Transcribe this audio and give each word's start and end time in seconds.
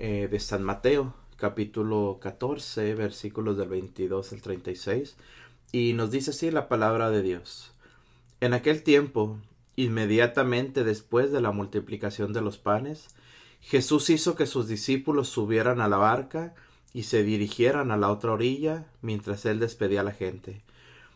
eh, 0.00 0.28
de 0.30 0.38
San 0.38 0.62
Mateo, 0.62 1.12
capítulo 1.36 2.18
14, 2.20 2.94
versículos 2.94 3.56
del 3.56 3.68
22 3.68 4.32
al 4.32 4.40
36, 4.40 5.16
y 5.72 5.92
nos 5.94 6.12
dice 6.12 6.30
así 6.30 6.52
la 6.52 6.68
palabra 6.68 7.10
de 7.10 7.20
Dios. 7.20 7.72
En 8.40 8.54
aquel 8.54 8.84
tiempo, 8.84 9.38
inmediatamente 9.74 10.84
después 10.84 11.32
de 11.32 11.40
la 11.40 11.50
multiplicación 11.50 12.32
de 12.32 12.42
los 12.42 12.58
panes, 12.58 13.08
Jesús 13.60 14.08
hizo 14.08 14.36
que 14.36 14.46
sus 14.46 14.68
discípulos 14.68 15.28
subieran 15.28 15.80
a 15.80 15.88
la 15.88 15.96
barca 15.96 16.54
y 16.94 17.02
se 17.02 17.24
dirigieran 17.24 17.90
a 17.90 17.96
la 17.96 18.12
otra 18.12 18.30
orilla 18.30 18.86
mientras 19.02 19.46
él 19.46 19.58
despedía 19.58 20.02
a 20.02 20.04
la 20.04 20.12
gente. 20.12 20.62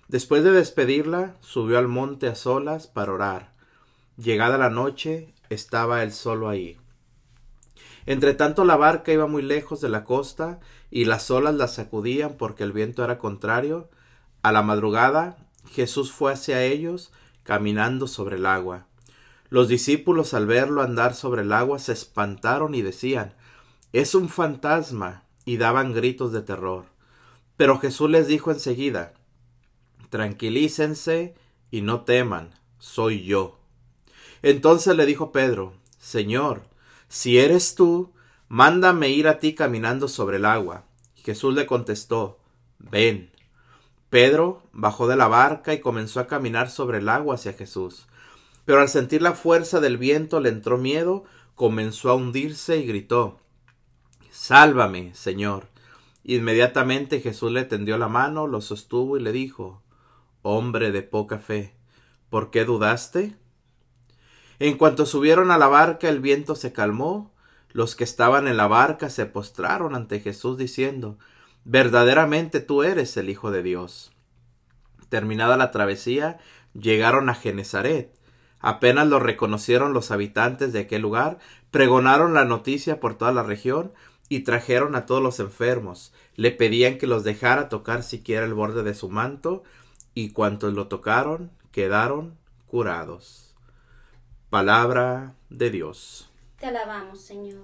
Después 0.08 0.42
de 0.42 0.50
despedirla, 0.50 1.36
subió 1.38 1.78
al 1.78 1.86
monte 1.86 2.26
a 2.26 2.34
solas 2.34 2.88
para 2.88 3.12
orar. 3.12 3.52
Llegada 4.16 4.58
la 4.58 4.70
noche, 4.70 5.32
estaba 5.50 6.02
él 6.02 6.12
solo 6.12 6.48
ahí. 6.48 6.81
Entre 8.06 8.34
tanto 8.34 8.64
la 8.64 8.76
barca 8.76 9.12
iba 9.12 9.26
muy 9.26 9.42
lejos 9.42 9.80
de 9.80 9.88
la 9.88 10.04
costa 10.04 10.60
y 10.90 11.04
las 11.04 11.30
olas 11.30 11.54
la 11.54 11.68
sacudían 11.68 12.34
porque 12.36 12.64
el 12.64 12.72
viento 12.72 13.04
era 13.04 13.18
contrario. 13.18 13.88
A 14.42 14.52
la 14.52 14.62
madrugada 14.62 15.36
Jesús 15.70 16.12
fue 16.12 16.32
hacia 16.32 16.62
ellos 16.62 17.12
caminando 17.44 18.06
sobre 18.06 18.36
el 18.36 18.46
agua. 18.46 18.86
Los 19.48 19.68
discípulos 19.68 20.34
al 20.34 20.46
verlo 20.46 20.82
andar 20.82 21.14
sobre 21.14 21.42
el 21.42 21.52
agua 21.52 21.78
se 21.78 21.92
espantaron 21.92 22.74
y 22.74 22.82
decían 22.82 23.34
Es 23.92 24.14
un 24.14 24.28
fantasma 24.28 25.24
y 25.44 25.58
daban 25.58 25.92
gritos 25.92 26.32
de 26.32 26.42
terror. 26.42 26.86
Pero 27.56 27.78
Jesús 27.78 28.10
les 28.10 28.26
dijo 28.26 28.50
enseguida 28.50 29.12
Tranquilícense 30.10 31.34
y 31.70 31.80
no 31.80 32.02
teman, 32.02 32.50
soy 32.78 33.24
yo. 33.24 33.58
Entonces 34.42 34.96
le 34.96 35.06
dijo 35.06 35.32
Pedro 35.32 35.74
Señor, 35.98 36.64
si 37.12 37.38
eres 37.38 37.74
tú, 37.74 38.10
mándame 38.48 39.10
ir 39.10 39.28
a 39.28 39.38
ti 39.38 39.54
caminando 39.54 40.08
sobre 40.08 40.38
el 40.38 40.46
agua. 40.46 40.86
Jesús 41.14 41.54
le 41.54 41.66
contestó, 41.66 42.38
ven. 42.78 43.30
Pedro 44.08 44.62
bajó 44.72 45.06
de 45.06 45.16
la 45.16 45.28
barca 45.28 45.74
y 45.74 45.80
comenzó 45.80 46.20
a 46.20 46.26
caminar 46.26 46.70
sobre 46.70 47.00
el 47.00 47.10
agua 47.10 47.34
hacia 47.34 47.52
Jesús. 47.52 48.06
Pero 48.64 48.80
al 48.80 48.88
sentir 48.88 49.20
la 49.20 49.34
fuerza 49.34 49.78
del 49.78 49.98
viento 49.98 50.40
le 50.40 50.48
entró 50.48 50.78
miedo, 50.78 51.24
comenzó 51.54 52.08
a 52.08 52.14
hundirse 52.14 52.78
y 52.78 52.86
gritó, 52.86 53.38
Sálvame, 54.30 55.14
Señor. 55.14 55.68
Inmediatamente 56.24 57.20
Jesús 57.20 57.52
le 57.52 57.66
tendió 57.66 57.98
la 57.98 58.08
mano, 58.08 58.46
lo 58.46 58.62
sostuvo 58.62 59.18
y 59.18 59.20
le 59.20 59.32
dijo, 59.32 59.82
Hombre 60.40 60.92
de 60.92 61.02
poca 61.02 61.38
fe, 61.38 61.74
¿por 62.30 62.50
qué 62.50 62.64
dudaste? 62.64 63.36
En 64.64 64.76
cuanto 64.78 65.06
subieron 65.06 65.50
a 65.50 65.58
la 65.58 65.66
barca 65.66 66.08
el 66.08 66.20
viento 66.20 66.54
se 66.54 66.72
calmó, 66.72 67.32
los 67.72 67.96
que 67.96 68.04
estaban 68.04 68.46
en 68.46 68.56
la 68.56 68.68
barca 68.68 69.10
se 69.10 69.26
postraron 69.26 69.96
ante 69.96 70.20
Jesús 70.20 70.56
diciendo, 70.56 71.18
Verdaderamente 71.64 72.60
tú 72.60 72.84
eres 72.84 73.16
el 73.16 73.28
Hijo 73.28 73.50
de 73.50 73.64
Dios. 73.64 74.12
Terminada 75.08 75.56
la 75.56 75.72
travesía, 75.72 76.38
llegaron 76.74 77.28
a 77.28 77.34
Genezaret. 77.34 78.16
Apenas 78.60 79.08
lo 79.08 79.18
reconocieron 79.18 79.94
los 79.94 80.12
habitantes 80.12 80.72
de 80.72 80.78
aquel 80.78 81.02
lugar, 81.02 81.40
pregonaron 81.72 82.32
la 82.32 82.44
noticia 82.44 83.00
por 83.00 83.18
toda 83.18 83.32
la 83.32 83.42
región 83.42 83.92
y 84.28 84.44
trajeron 84.44 84.94
a 84.94 85.06
todos 85.06 85.24
los 85.24 85.40
enfermos. 85.40 86.12
Le 86.36 86.52
pedían 86.52 86.98
que 86.98 87.08
los 87.08 87.24
dejara 87.24 87.68
tocar 87.68 88.04
siquiera 88.04 88.46
el 88.46 88.54
borde 88.54 88.84
de 88.84 88.94
su 88.94 89.08
manto, 89.08 89.64
y 90.14 90.30
cuantos 90.30 90.72
lo 90.72 90.86
tocaron 90.86 91.50
quedaron 91.72 92.38
curados. 92.68 93.41
Palabra 94.52 95.34
de 95.48 95.70
Dios. 95.70 96.28
Te 96.60 96.66
alabamos, 96.66 97.22
Señor. 97.22 97.62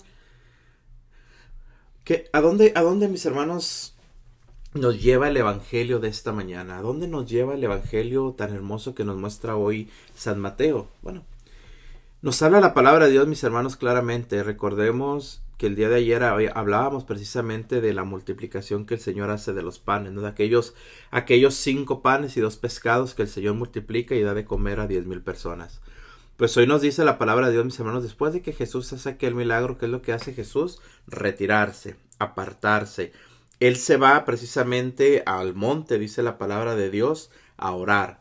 ¿Qué, 2.02 2.30
a, 2.32 2.40
dónde, 2.40 2.72
¿A 2.76 2.80
dónde, 2.80 3.08
mis 3.08 3.26
hermanos, 3.26 3.94
nos 4.72 4.98
lleva 4.98 5.28
el 5.28 5.36
Evangelio 5.36 5.98
de 5.98 6.08
esta 6.08 6.32
mañana? 6.32 6.78
¿A 6.78 6.80
dónde 6.80 7.06
nos 7.06 7.28
lleva 7.28 7.52
el 7.52 7.62
Evangelio 7.62 8.34
tan 8.38 8.54
hermoso 8.54 8.94
que 8.94 9.04
nos 9.04 9.18
muestra 9.18 9.54
hoy 9.54 9.90
San 10.14 10.40
Mateo? 10.40 10.88
Bueno, 11.02 11.24
nos 12.22 12.40
habla 12.40 12.58
la 12.58 12.72
palabra 12.72 13.04
de 13.04 13.12
Dios, 13.12 13.28
mis 13.28 13.44
hermanos, 13.44 13.76
claramente. 13.76 14.42
Recordemos 14.42 15.42
que 15.58 15.66
el 15.66 15.76
día 15.76 15.90
de 15.90 15.96
ayer 15.96 16.24
hablábamos 16.24 17.04
precisamente 17.04 17.82
de 17.82 17.92
la 17.92 18.04
multiplicación 18.04 18.86
que 18.86 18.94
el 18.94 19.00
Señor 19.00 19.28
hace 19.28 19.52
de 19.52 19.62
los 19.62 19.78
panes, 19.78 20.12
¿no? 20.12 20.22
de 20.22 20.28
aquellos, 20.28 20.72
aquellos 21.10 21.52
cinco 21.52 22.00
panes 22.00 22.38
y 22.38 22.40
dos 22.40 22.56
pescados 22.56 23.12
que 23.12 23.20
el 23.20 23.28
Señor 23.28 23.56
multiplica 23.56 24.14
y 24.14 24.22
da 24.22 24.32
de 24.32 24.46
comer 24.46 24.80
a 24.80 24.86
diez 24.86 25.04
mil 25.04 25.20
personas. 25.20 25.82
Pues 26.38 26.56
hoy 26.56 26.68
nos 26.68 26.82
dice 26.82 27.04
la 27.04 27.18
palabra 27.18 27.48
de 27.48 27.54
Dios, 27.54 27.64
mis 27.64 27.80
hermanos, 27.80 28.04
después 28.04 28.32
de 28.32 28.42
que 28.42 28.52
Jesús 28.52 28.92
hace 28.92 29.08
aquel 29.08 29.34
milagro, 29.34 29.76
¿qué 29.76 29.86
es 29.86 29.90
lo 29.90 30.02
que 30.02 30.12
hace 30.12 30.32
Jesús? 30.32 30.78
Retirarse, 31.08 31.96
apartarse. 32.20 33.10
Él 33.58 33.74
se 33.74 33.96
va 33.96 34.24
precisamente 34.24 35.24
al 35.26 35.56
monte, 35.56 35.98
dice 35.98 36.22
la 36.22 36.38
palabra 36.38 36.76
de 36.76 36.90
Dios, 36.90 37.32
a 37.56 37.72
orar. 37.72 38.20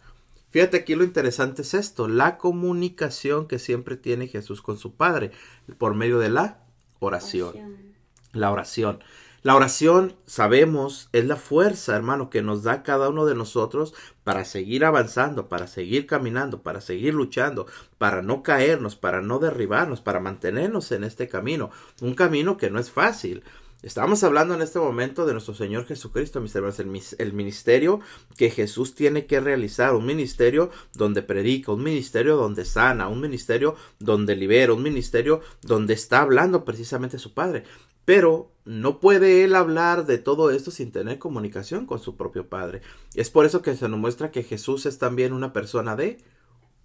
Fíjate 0.49 0.77
aquí 0.77 0.95
lo 0.95 1.03
interesante 1.03 1.61
es 1.61 1.75
esto, 1.75 2.07
la 2.07 2.39
comunicación 2.39 3.47
que 3.47 3.59
siempre 3.59 3.97
tiene 3.97 4.27
Jesús 4.27 4.63
con 4.63 4.79
su 4.79 4.95
Padre 4.95 5.29
por 5.77 5.93
medio 5.93 6.17
de 6.17 6.29
la 6.29 6.65
oración. 6.97 7.49
oración. 7.49 7.95
La 8.31 8.51
oración. 8.51 8.99
La 9.43 9.55
oración, 9.55 10.15
sabemos, 10.25 11.09
es 11.13 11.25
la 11.25 11.35
fuerza, 11.35 11.95
hermano, 11.95 12.31
que 12.31 12.41
nos 12.41 12.63
da 12.63 12.81
cada 12.81 13.07
uno 13.09 13.25
de 13.25 13.35
nosotros 13.35 13.93
para 14.23 14.43
seguir 14.45 14.83
avanzando, 14.83 15.47
para 15.47 15.67
seguir 15.67 16.07
caminando, 16.07 16.63
para 16.63 16.81
seguir 16.81 17.13
luchando, 17.13 17.67
para 17.99 18.23
no 18.23 18.41
caernos, 18.41 18.95
para 18.95 19.21
no 19.21 19.37
derribarnos, 19.37 20.01
para 20.01 20.19
mantenernos 20.19 20.91
en 20.91 21.03
este 21.03 21.27
camino. 21.27 21.69
Un 22.01 22.15
camino 22.15 22.57
que 22.57 22.71
no 22.71 22.79
es 22.79 22.89
fácil. 22.89 23.43
Estamos 23.83 24.23
hablando 24.23 24.55
en 24.55 24.63
este 24.63 24.79
momento 24.79 25.27
de 25.27 25.33
nuestro 25.33 25.53
Señor 25.53 25.85
Jesucristo, 25.85 26.41
mis 26.41 26.55
hermanos, 26.55 26.79
el, 26.79 26.99
el, 27.19 27.33
ministerio 27.33 27.99
que 28.35 28.49
Jesús 28.49 28.95
tiene 28.95 29.27
que 29.27 29.39
realizar, 29.39 29.93
un 29.93 30.07
ministerio 30.07 30.71
donde 30.95 31.21
predica, 31.21 31.71
un 31.71 31.83
ministerio 31.83 32.37
donde 32.37 32.65
sana, 32.65 33.07
un 33.07 33.21
ministerio 33.21 33.75
donde 33.99 34.35
libera, 34.35 34.73
un 34.73 34.81
ministerio 34.81 35.41
donde 35.61 35.93
está 35.93 36.21
hablando 36.21 36.65
precisamente 36.65 37.19
su 37.19 37.35
Padre. 37.35 37.65
Pero 38.07 38.53
no 38.63 39.01
puede 39.01 39.43
él 39.43 39.53
hablar 39.53 40.05
de 40.05 40.17
todo 40.17 40.49
esto 40.49 40.71
sin 40.71 40.93
tener 40.93 41.19
comunicación 41.19 41.85
con 41.85 41.99
su 41.99 42.15
propio 42.15 42.47
Padre. 42.47 42.81
Es 43.15 43.29
por 43.29 43.45
eso 43.45 43.61
que 43.61 43.75
se 43.75 43.89
nos 43.89 43.99
muestra 43.99 44.31
que 44.31 44.43
Jesús 44.43 44.85
es 44.85 44.97
también 44.97 45.33
una 45.33 45.51
persona 45.51 45.97
de 45.97 46.17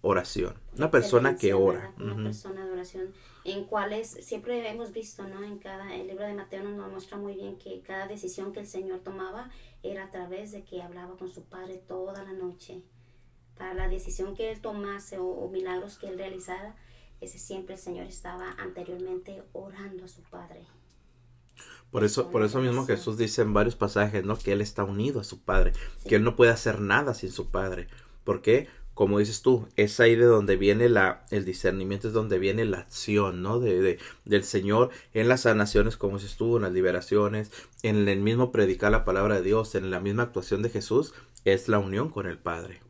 oración, 0.01 0.55
una 0.77 0.91
persona 0.91 1.37
que 1.37 1.55
ora. 1.55 1.95
Una 1.97 2.17
persona 2.17 2.67
de 2.67 2.73
oración, 2.73 3.13
en 3.45 3.67
cuales 3.67 4.09
siempre 4.21 4.69
hemos 4.69 4.91
visto, 4.91 5.23
¿no? 5.29 5.45
En 5.45 5.59
cada, 5.59 5.95
el 5.95 6.09
libro 6.09 6.27
de 6.27 6.35
Mateo 6.35 6.65
nos 6.65 6.91
muestra 6.91 7.19
muy 7.19 7.35
bien 7.35 7.57
que 7.57 7.83
cada 7.83 8.09
decisión 8.09 8.53
que 8.53 8.59
el 8.59 8.67
Señor 8.67 8.99
tomaba 8.99 9.49
era 9.85 10.07
a 10.07 10.11
través 10.11 10.51
de 10.51 10.65
que 10.65 10.83
hablaba 10.83 11.17
con 11.17 11.29
su 11.29 11.45
Padre 11.45 11.77
toda 11.87 12.25
la 12.25 12.33
noche. 12.33 12.83
Para 13.57 13.75
la 13.75 13.89
decisión 13.89 14.35
que 14.35 14.51
él 14.51 14.61
tomase 14.61 15.19
o, 15.19 15.29
o 15.29 15.49
milagros 15.49 15.99
que 15.99 16.09
él 16.09 16.19
realizara, 16.19 16.75
ese 17.21 17.39
siempre 17.39 17.77
el 17.77 17.81
Señor 17.81 18.07
estaba 18.07 18.57
anteriormente 18.59 19.45
orando 19.53 20.07
a 20.07 20.09
su 20.09 20.23
Padre. 20.23 20.67
Por 21.91 22.05
eso, 22.05 22.31
por 22.31 22.43
eso 22.43 22.61
mismo 22.61 22.87
Jesús 22.87 23.19
dice 23.19 23.43
en 23.43 23.53
varios 23.53 23.77
pasajes, 23.77 24.25
¿no? 24.25 24.39
Que 24.39 24.53
Él 24.53 24.63
está 24.63 24.83
unido 24.83 25.21
a 25.21 25.25
su 25.25 25.41
Padre, 25.41 25.73
que 26.09 26.17
Él 26.17 26.25
no 26.25 26.37
puede 26.37 26.51
hacer 26.51 26.81
nada 26.81 27.13
sin 27.13 27.31
su 27.31 27.51
Padre. 27.51 27.87
¿Por 28.25 28.41
qué? 28.41 28.69
Como 28.95 29.19
dices 29.19 29.43
tú, 29.43 29.69
es 29.77 30.01
ahí 30.01 30.17
de 30.17 30.25
donde 30.25 30.57
viene 30.57 30.89
la, 30.89 31.25
el 31.31 31.45
discernimiento, 31.45 32.09
es 32.09 32.15
donde 32.15 32.39
viene 32.39 32.65
la 32.65 32.79
acción, 32.79 33.43
¿no? 33.43 33.59
De, 33.59 33.81
de, 33.81 33.99
del 34.25 34.45
Señor 34.45 34.91
en 35.13 35.29
las 35.29 35.43
sanaciones, 35.43 35.97
como 35.97 36.19
dices 36.19 36.37
tú, 36.37 36.57
en 36.57 36.63
las 36.63 36.73
liberaciones, 36.73 37.51
en 37.83 38.09
el 38.09 38.21
mismo 38.21 38.53
predicar 38.53 38.91
la 38.91 39.05
palabra 39.05 39.37
de 39.37 39.43
Dios, 39.43 39.75
en 39.75 39.91
la 39.91 40.01
misma 40.01 40.25
actuación 40.25 40.63
de 40.63 40.71
Jesús, 40.71 41.15
es 41.45 41.69
la 41.69 41.79
unión 41.79 42.09
con 42.09 42.27
el 42.27 42.39
Padre. 42.39 42.81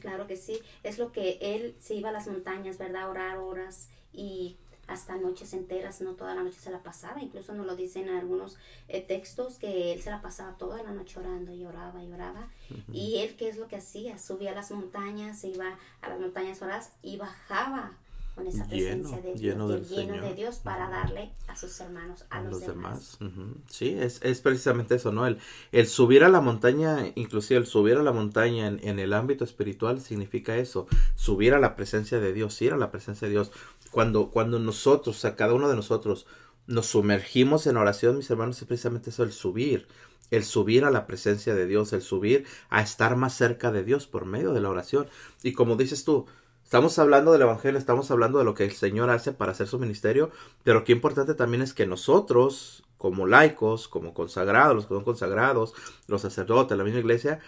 claro 0.00 0.26
que 0.26 0.36
sí, 0.36 0.60
es 0.82 0.98
lo 0.98 1.12
que 1.12 1.38
Él 1.40 1.74
se 1.78 1.94
iba 1.94 2.10
a 2.10 2.12
las 2.12 2.26
montañas, 2.26 2.78
¿verdad? 2.78 3.10
Orar 3.10 3.38
horas 3.38 3.90
y 4.12 4.56
hasta 4.86 5.16
noches 5.16 5.52
enteras, 5.52 6.00
no 6.00 6.14
toda 6.14 6.34
la 6.34 6.42
noche 6.42 6.58
se 6.60 6.70
la 6.70 6.82
pasaba, 6.82 7.22
incluso 7.22 7.54
nos 7.54 7.66
lo 7.66 7.76
dicen 7.76 8.08
en 8.08 8.16
algunos 8.16 8.56
eh, 8.88 9.00
textos 9.00 9.58
que 9.58 9.92
él 9.92 10.02
se 10.02 10.10
la 10.10 10.22
pasaba 10.22 10.56
toda 10.56 10.82
la 10.82 10.92
noche 10.92 11.18
orando 11.18 11.52
y 11.52 11.64
oraba 11.64 12.02
y 12.02 12.12
oraba. 12.12 12.48
Y 12.92 13.18
él, 13.18 13.36
¿qué 13.36 13.48
es 13.48 13.56
lo 13.56 13.68
que 13.68 13.76
hacía? 13.76 14.18
Subía 14.18 14.52
a 14.52 14.54
las 14.54 14.70
montañas, 14.70 15.42
iba 15.44 15.78
a 16.02 16.08
las 16.08 16.20
montañas 16.20 16.62
horas 16.62 16.92
y 17.02 17.16
bajaba 17.16 17.96
con 18.36 18.46
esa 18.46 18.66
presencia 18.66 19.16
de 19.22 19.34
lleno 19.34 19.66
Dios, 19.66 19.88
lleno 19.88 20.20
de 20.20 20.34
Dios 20.34 20.56
para 20.56 20.90
darle 20.90 21.32
a 21.48 21.56
sus 21.56 21.80
hermanos, 21.80 22.26
a, 22.28 22.42
los, 22.42 22.60
demás. 22.60 23.18
Sí, 23.66 23.96
es, 23.98 24.20
es, 24.22 24.42
precisamente 24.42 24.94
eso, 24.96 25.10
¿no? 25.10 25.26
El, 25.26 25.38
el 25.72 25.86
subir 25.86 26.22
a 26.22 26.28
la 26.28 26.42
montaña, 26.42 26.98
inclusive 27.14 27.58
el 27.58 27.66
subir 27.66 27.96
a 27.96 28.02
la 28.02 28.12
montaña 28.12 28.66
en, 28.66 28.78
en, 28.86 28.98
el 28.98 29.14
ámbito 29.14 29.42
espiritual 29.42 30.02
significa 30.02 30.56
eso, 30.58 30.86
subir 31.14 31.54
a 31.54 31.58
la 31.58 31.76
presencia 31.76 32.20
de 32.20 32.34
Dios, 32.34 32.60
ir 32.60 32.74
a 32.74 32.76
la 32.76 32.90
presencia 32.90 33.26
de 33.26 33.32
Dios. 33.32 33.52
Cuando, 33.90 34.30
cuando 34.30 34.58
nosotros, 34.58 35.24
a 35.24 35.34
cada 35.34 35.54
uno 35.54 35.70
de 35.70 35.76
nosotros, 35.76 36.26
nos 36.66 36.86
sumergimos 36.86 37.66
en 37.66 37.78
oración, 37.78 38.18
mis 38.18 38.30
hermanos, 38.30 38.60
es 38.60 38.68
precisamente 38.68 39.08
eso, 39.08 39.22
el 39.22 39.32
subir, 39.32 39.88
el 40.30 40.44
subir 40.44 40.84
a 40.84 40.90
la 40.90 41.06
presencia 41.06 41.54
de 41.54 41.66
Dios, 41.66 41.94
el 41.94 42.02
subir 42.02 42.44
a 42.68 42.82
estar 42.82 43.16
más 43.16 43.34
cerca 43.34 43.72
de 43.72 43.82
Dios 43.82 44.06
por 44.06 44.26
medio 44.26 44.52
de 44.52 44.60
la 44.60 44.68
oración. 44.68 45.06
Y 45.42 45.54
como 45.54 45.76
dices 45.76 46.04
tú, 46.04 46.26
Estamos 46.66 46.98
hablando 46.98 47.30
del 47.30 47.42
Evangelio, 47.42 47.78
estamos 47.78 48.10
hablando 48.10 48.40
de 48.40 48.44
lo 48.44 48.54
que 48.54 48.64
el 48.64 48.72
Señor 48.72 49.08
hace 49.08 49.30
para 49.30 49.52
hacer 49.52 49.68
su 49.68 49.78
ministerio, 49.78 50.32
pero 50.64 50.82
qué 50.82 50.90
importante 50.90 51.34
también 51.34 51.62
es 51.62 51.72
que 51.72 51.86
nosotros, 51.86 52.82
como 52.98 53.28
laicos, 53.28 53.86
como 53.86 54.12
consagrados, 54.12 54.74
los 54.74 54.86
que 54.86 54.94
son 54.94 55.04
consagrados, 55.04 55.74
los 56.08 56.22
sacerdotes, 56.22 56.76
la 56.76 56.82
misma 56.82 56.98
iglesia, 56.98 57.38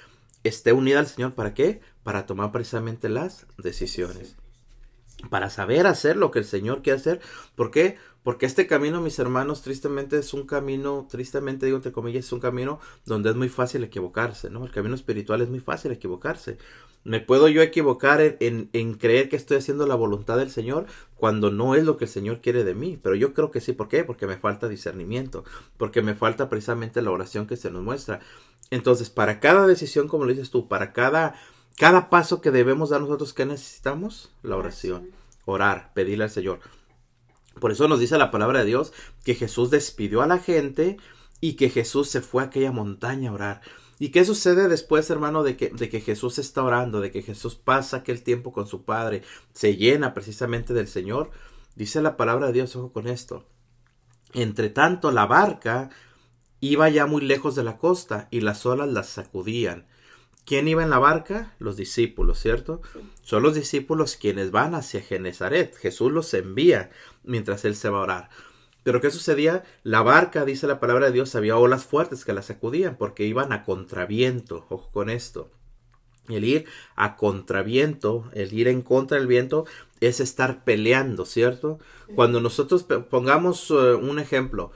esté 0.45 0.73
unida 0.73 1.01
al 1.01 1.09
Señor. 1.09 1.35
¿Para 1.35 1.53
qué? 1.53 1.81
Para 2.05 2.27
tomar 2.27 2.53
precisamente 2.53 3.09
las 3.09 3.49
decisiones. 3.57 4.37
Para 5.31 5.51
saber 5.51 5.89
hacer 5.89 6.17
lo 6.17 6.31
que 6.31 6.39
el 6.39 6.45
Señor 6.45 6.83
quiere 6.83 7.01
hacer. 7.01 7.21
¿Por 7.57 7.73
qué? 7.73 7.99
Porque 8.23 8.47
este 8.47 8.67
camino, 8.67 9.01
mis 9.01 9.19
hermanos, 9.19 9.63
tristemente 9.63 10.19
es 10.19 10.35
un 10.35 10.47
camino, 10.47 11.07
tristemente 11.11 11.67
digo 11.67 11.77
entre 11.77 11.93
comillas, 11.93 12.27
es 12.27 12.33
un 12.33 12.41
camino 12.41 12.81
donde 13.07 13.31
es 13.31 13.37
muy 13.37 13.49
fácil 13.49 13.85
equivocarse, 13.85 14.51
¿no? 14.51 14.65
El 14.65 14.71
camino 14.71 14.95
espiritual 14.95 15.41
es 15.41 15.49
muy 15.49 15.61
fácil 15.61 15.93
equivocarse. 15.93 16.59
Me 17.05 17.21
puedo 17.21 17.49
yo 17.49 17.63
equivocar 17.63 18.21
en, 18.21 18.69
en, 18.73 18.95
creer 18.95 19.29
que 19.29 19.37
estoy 19.37 19.57
haciendo 19.57 19.87
la 19.87 19.95
voluntad 19.95 20.37
del 20.37 20.51
Señor 20.51 20.87
cuando 21.15 21.51
no 21.51 21.75
es 21.75 21.85
lo 21.85 21.97
que 21.97 22.05
el 22.05 22.11
Señor 22.11 22.41
quiere 22.43 22.65
de 22.65 22.75
mí. 22.75 22.99
Pero 23.03 23.15
yo 23.15 23.33
creo 23.33 23.51
que 23.51 23.63
sí. 23.63 23.73
¿Por 23.73 23.89
qué? 23.89 24.05
Porque 24.05 24.27
me 24.27 24.37
falta 24.37 24.69
discernimiento. 24.69 25.45
Porque 25.79 26.03
me 26.03 26.15
falta 26.15 26.51
precisamente 26.51 27.01
la 27.01 27.13
oración 27.13 27.47
que 27.47 27.57
se 27.57 27.71
nos 27.71 27.83
muestra. 27.83 28.21
Entonces, 28.71 29.09
para 29.09 29.41
cada 29.41 29.67
decisión, 29.67 30.09
como 30.09 30.25
lo 30.25 30.33
dices 30.33 30.51
tú, 30.51 30.69
para 30.69 30.93
cada, 30.93 31.35
cada 31.79 32.11
paso 32.11 32.41
que 32.43 32.51
debemos 32.51 32.91
dar 32.91 33.01
nosotros, 33.01 33.33
¿qué 33.33 33.47
necesitamos? 33.47 34.31
La 34.43 34.57
oración. 34.57 35.11
Orar, 35.47 35.93
pedirle 35.95 36.25
al 36.25 36.31
Señor. 36.31 36.61
Por 37.59 37.73
eso 37.73 37.89
nos 37.89 38.01
dice 38.01 38.19
la 38.19 38.31
palabra 38.31 38.61
de 38.61 38.67
Dios 38.67 38.93
que 39.25 39.35
Jesús 39.35 39.71
despidió 39.71 40.23
a 40.23 40.27
la 40.27 40.39
gente 40.39 40.97
y 41.41 41.55
que 41.55 41.71
Jesús 41.71 42.09
se 42.09 42.21
fue 42.21 42.43
a 42.43 42.47
aquella 42.47 42.73
montaña 42.73 43.31
a 43.31 43.35
orar. 43.35 43.61
¿Y 43.99 44.11
qué 44.11 44.25
sucede 44.25 44.69
después, 44.69 45.11
hermano, 45.11 45.43
de 45.43 45.57
que, 45.57 45.71
de 45.71 45.89
que 45.89 46.01
Jesús 46.01 46.39
está 46.39 46.63
orando, 46.63 47.01
de 47.01 47.11
que 47.11 47.23
Jesús 47.23 47.57
pasa 47.57 47.99
aquel 47.99 48.23
tiempo 48.23 48.53
con 48.53 48.69
su 48.69 48.85
Padre, 48.85 49.23
se 49.53 49.77
llena 49.77 50.15
precisamente 50.15 50.73
del 50.73 50.87
Señor? 50.87 51.31
Dice 51.75 52.01
la 52.01 52.17
palabra 52.17 52.47
de 52.47 52.53
Dios, 52.53 52.77
ojo 52.77 52.93
con 52.93 53.09
esto. 53.09 53.45
Entre 54.35 54.69
tanto, 54.69 55.11
la 55.11 55.27
barca 55.27 55.91
iba 56.61 56.89
ya 56.89 57.07
muy 57.07 57.23
lejos 57.23 57.55
de 57.57 57.65
la 57.65 57.79
costa 57.79 58.29
y 58.31 58.41
las 58.41 58.67
olas 58.67 58.89
las 58.89 59.09
sacudían. 59.09 59.87
¿Quién 60.49 60.67
iba 60.67 60.83
en 60.83 60.89
la 60.89 60.99
barca? 60.99 61.53
Los 61.59 61.77
discípulos, 61.77 62.41
¿cierto? 62.41 62.81
Son 63.23 63.43
los 63.43 63.55
discípulos 63.55 64.17
quienes 64.17 64.51
van 64.51 64.75
hacia 64.75 65.03
Genezaret. 65.03 65.77
Jesús 65.77 66.11
los 66.11 66.33
envía 66.33 66.89
mientras 67.23 67.67
él 67.67 67.77
se 67.77 67.91
va 67.91 67.99
a 67.99 68.03
orar. 68.05 68.29
Pero 68.83 69.03
¿qué 69.03 69.11
sucedía? 69.11 69.65
La 69.83 70.01
barca, 70.01 70.47
dice 70.47 70.67
la 70.67 70.81
palabra 70.81 71.05
de 71.05 71.13
Dios, 71.13 71.35
había 71.35 71.59
olas 71.59 71.85
fuertes 71.85 72.25
que 72.25 72.33
la 72.33 72.41
sacudían 72.41 72.97
porque 72.97 73.27
iban 73.27 73.53
a 73.53 73.63
contraviento. 73.63 74.65
Ojo 74.71 74.91
con 74.91 75.11
esto. 75.11 75.51
El 76.31 76.45
ir 76.45 76.65
a 76.97 77.17
contraviento, 77.17 78.31
el 78.33 78.55
ir 78.55 78.69
en 78.69 78.81
contra 78.81 79.19
del 79.19 79.27
viento, 79.27 79.67
es 80.01 80.19
estar 80.19 80.65
peleando, 80.65 81.27
¿cierto? 81.27 81.79
Cuando 82.15 82.41
nosotros 82.41 82.85
pongamos 83.11 83.71
eh, 83.71 83.75
un 83.75 84.19
ejemplo, 84.19 84.73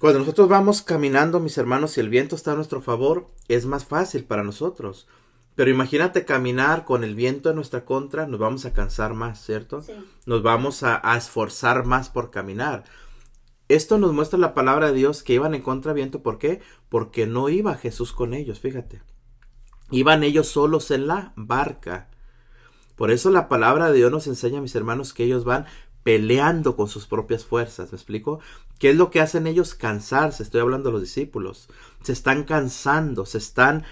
cuando 0.00 0.18
nosotros 0.18 0.48
vamos 0.48 0.82
caminando, 0.82 1.40
mis 1.40 1.56
hermanos, 1.56 1.96
y 1.96 2.00
el 2.00 2.10
viento 2.10 2.36
está 2.36 2.52
a 2.52 2.56
nuestro 2.56 2.82
favor, 2.82 3.30
es 3.48 3.64
más 3.64 3.84
fácil 3.84 4.24
para 4.24 4.44
nosotros. 4.44 5.08
Pero 5.54 5.70
imagínate 5.70 6.26
caminar 6.26 6.84
con 6.84 7.02
el 7.02 7.14
viento 7.14 7.48
en 7.48 7.56
nuestra 7.56 7.86
contra, 7.86 8.26
nos 8.26 8.38
vamos 8.38 8.66
a 8.66 8.74
cansar 8.74 9.14
más, 9.14 9.42
¿cierto? 9.42 9.82
Nos 10.26 10.42
vamos 10.42 10.82
a, 10.82 11.00
esforzar 11.16 11.86
más 11.86 12.10
por 12.10 12.30
caminar. 12.30 12.84
Esto 13.68 13.96
nos 13.96 14.12
muestra 14.12 14.38
la 14.38 14.52
palabra 14.52 14.88
de 14.88 14.98
Dios 14.98 15.22
que 15.22 15.32
iban 15.32 15.54
en 15.54 15.62
contra 15.62 15.94
viento. 15.94 16.22
¿Por 16.22 16.38
qué? 16.38 16.60
Porque 16.90 17.26
no 17.26 17.48
iba 17.48 17.74
Jesús 17.74 18.12
con 18.12 18.34
ellos, 18.34 18.60
fíjate. 18.60 19.00
Iban 19.90 20.24
ellos 20.24 20.48
solos 20.48 20.90
en 20.90 21.06
la 21.06 21.32
barca. 21.36 22.10
Por 22.94 23.10
eso 23.10 23.30
la 23.30 23.48
palabra 23.48 23.88
de 23.88 23.96
Dios 23.96 24.12
nos 24.12 24.26
enseña, 24.26 24.60
mis 24.60 24.74
hermanos, 24.74 25.14
que 25.14 25.24
ellos 25.24 25.44
van 25.44 25.66
peleando 26.06 26.76
con 26.76 26.86
sus 26.86 27.08
propias 27.08 27.44
fuerzas. 27.44 27.90
¿Me 27.90 27.96
explico? 27.96 28.38
¿Qué 28.78 28.90
es 28.90 28.96
lo 28.96 29.10
que 29.10 29.20
hacen 29.20 29.48
ellos? 29.48 29.74
Cansarse. 29.74 30.44
Estoy 30.44 30.60
hablando 30.60 30.90
de 30.90 30.92
los 30.92 31.02
discípulos. 31.02 31.68
Se 32.04 32.12
están 32.12 32.44
cansando, 32.44 33.26
se 33.26 33.38
están 33.38 33.84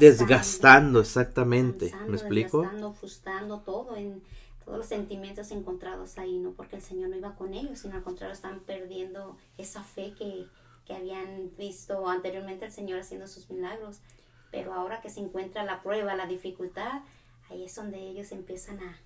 desgastando, 0.00 0.98
exactamente. 0.98 1.94
¿Me 2.08 2.16
explico? 2.16 2.62
Desgastando, 2.62 2.92
frustrando 2.94 3.60
todo 3.60 3.94
en 3.94 4.24
todos 4.64 4.78
los 4.78 4.86
sentimientos 4.88 5.52
encontrados 5.52 6.18
ahí, 6.18 6.40
no 6.40 6.50
porque 6.50 6.74
el 6.74 6.82
Señor 6.82 7.10
no 7.10 7.16
iba 7.16 7.36
con 7.36 7.54
ellos, 7.54 7.78
sino 7.78 7.94
al 7.94 8.02
contrario 8.02 8.34
están 8.34 8.58
perdiendo 8.58 9.36
esa 9.56 9.84
fe 9.84 10.14
que, 10.18 10.46
que 10.84 10.94
habían 10.94 11.52
visto 11.56 12.08
anteriormente 12.08 12.64
el 12.64 12.72
Señor 12.72 12.98
haciendo 12.98 13.28
sus 13.28 13.48
milagros. 13.50 14.00
Pero 14.50 14.74
ahora 14.74 15.00
que 15.00 15.10
se 15.10 15.20
encuentra 15.20 15.62
la 15.62 15.80
prueba, 15.80 16.16
la 16.16 16.26
dificultad, 16.26 17.02
ahí 17.50 17.66
es 17.66 17.76
donde 17.76 18.00
ellos 18.00 18.32
empiezan 18.32 18.80
a, 18.80 18.98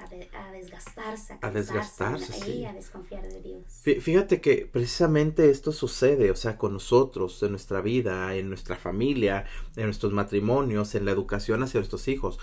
a, 0.00 0.50
desgastarse, 0.52 1.38
a, 1.40 1.50
desgastarse, 1.50 2.66
a 2.66 2.72
desconfiar 2.72 3.22
de 3.28 3.40
Dios. 3.40 3.62
Fíjate 4.02 4.40
que 4.40 4.68
precisamente 4.70 5.50
esto 5.50 5.72
sucede, 5.72 6.30
o 6.30 6.36
sea, 6.36 6.56
con 6.56 6.72
nosotros, 6.72 7.42
en 7.42 7.50
nuestra 7.50 7.80
vida, 7.80 8.34
en 8.34 8.48
nuestra 8.48 8.76
familia, 8.76 9.44
en 9.76 9.84
nuestros 9.84 10.12
matrimonios, 10.12 10.94
en 10.94 11.04
la 11.04 11.10
educación 11.10 11.62
hacia 11.62 11.80
nuestros 11.80 12.08
hijos. 12.08 12.38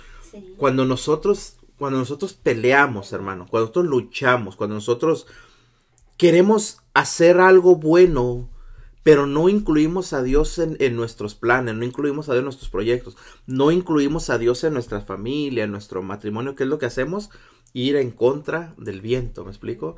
Cuando 0.57 0.86
nosotros, 0.86 1.57
cuando 1.77 2.00
nosotros 2.00 2.33
peleamos, 2.33 3.13
hermano, 3.13 3.45
cuando 3.50 3.65
nosotros 3.65 3.86
luchamos, 3.86 4.56
cuando 4.56 4.75
nosotros 4.75 5.27
queremos 6.18 6.80
hacer 6.94 7.39
algo 7.39 7.75
bueno, 7.75 8.50
pero 9.07 9.25
no 9.25 9.48
incluimos 9.48 10.12
a 10.12 10.21
Dios 10.21 10.59
en, 10.59 10.95
nuestros 10.98 11.33
planes, 11.33 11.74
no 11.75 11.86
incluimos 11.86 12.27
a 12.27 12.33
Dios 12.33 12.42
en 12.42 12.44
nuestros 12.44 12.69
proyectos, 12.69 13.15
no 13.45 13.71
incluimos 13.71 14.30
a 14.30 14.38
Dios 14.38 14.65
en 14.65 14.74
nuestra 14.74 15.00
familia, 15.00 15.63
en 15.63 15.71
nuestro 15.71 16.04
matrimonio, 16.04 16.56
¿qué 16.56 16.63
es 16.63 16.69
lo 16.69 16.77
que 16.77 16.88
hacemos? 16.88 17.30
Ir 17.71 17.95
en 17.95 18.12
contra 18.12 18.74
del 18.77 19.00
viento, 19.00 19.45
¿me 19.45 19.51
explico? 19.51 19.95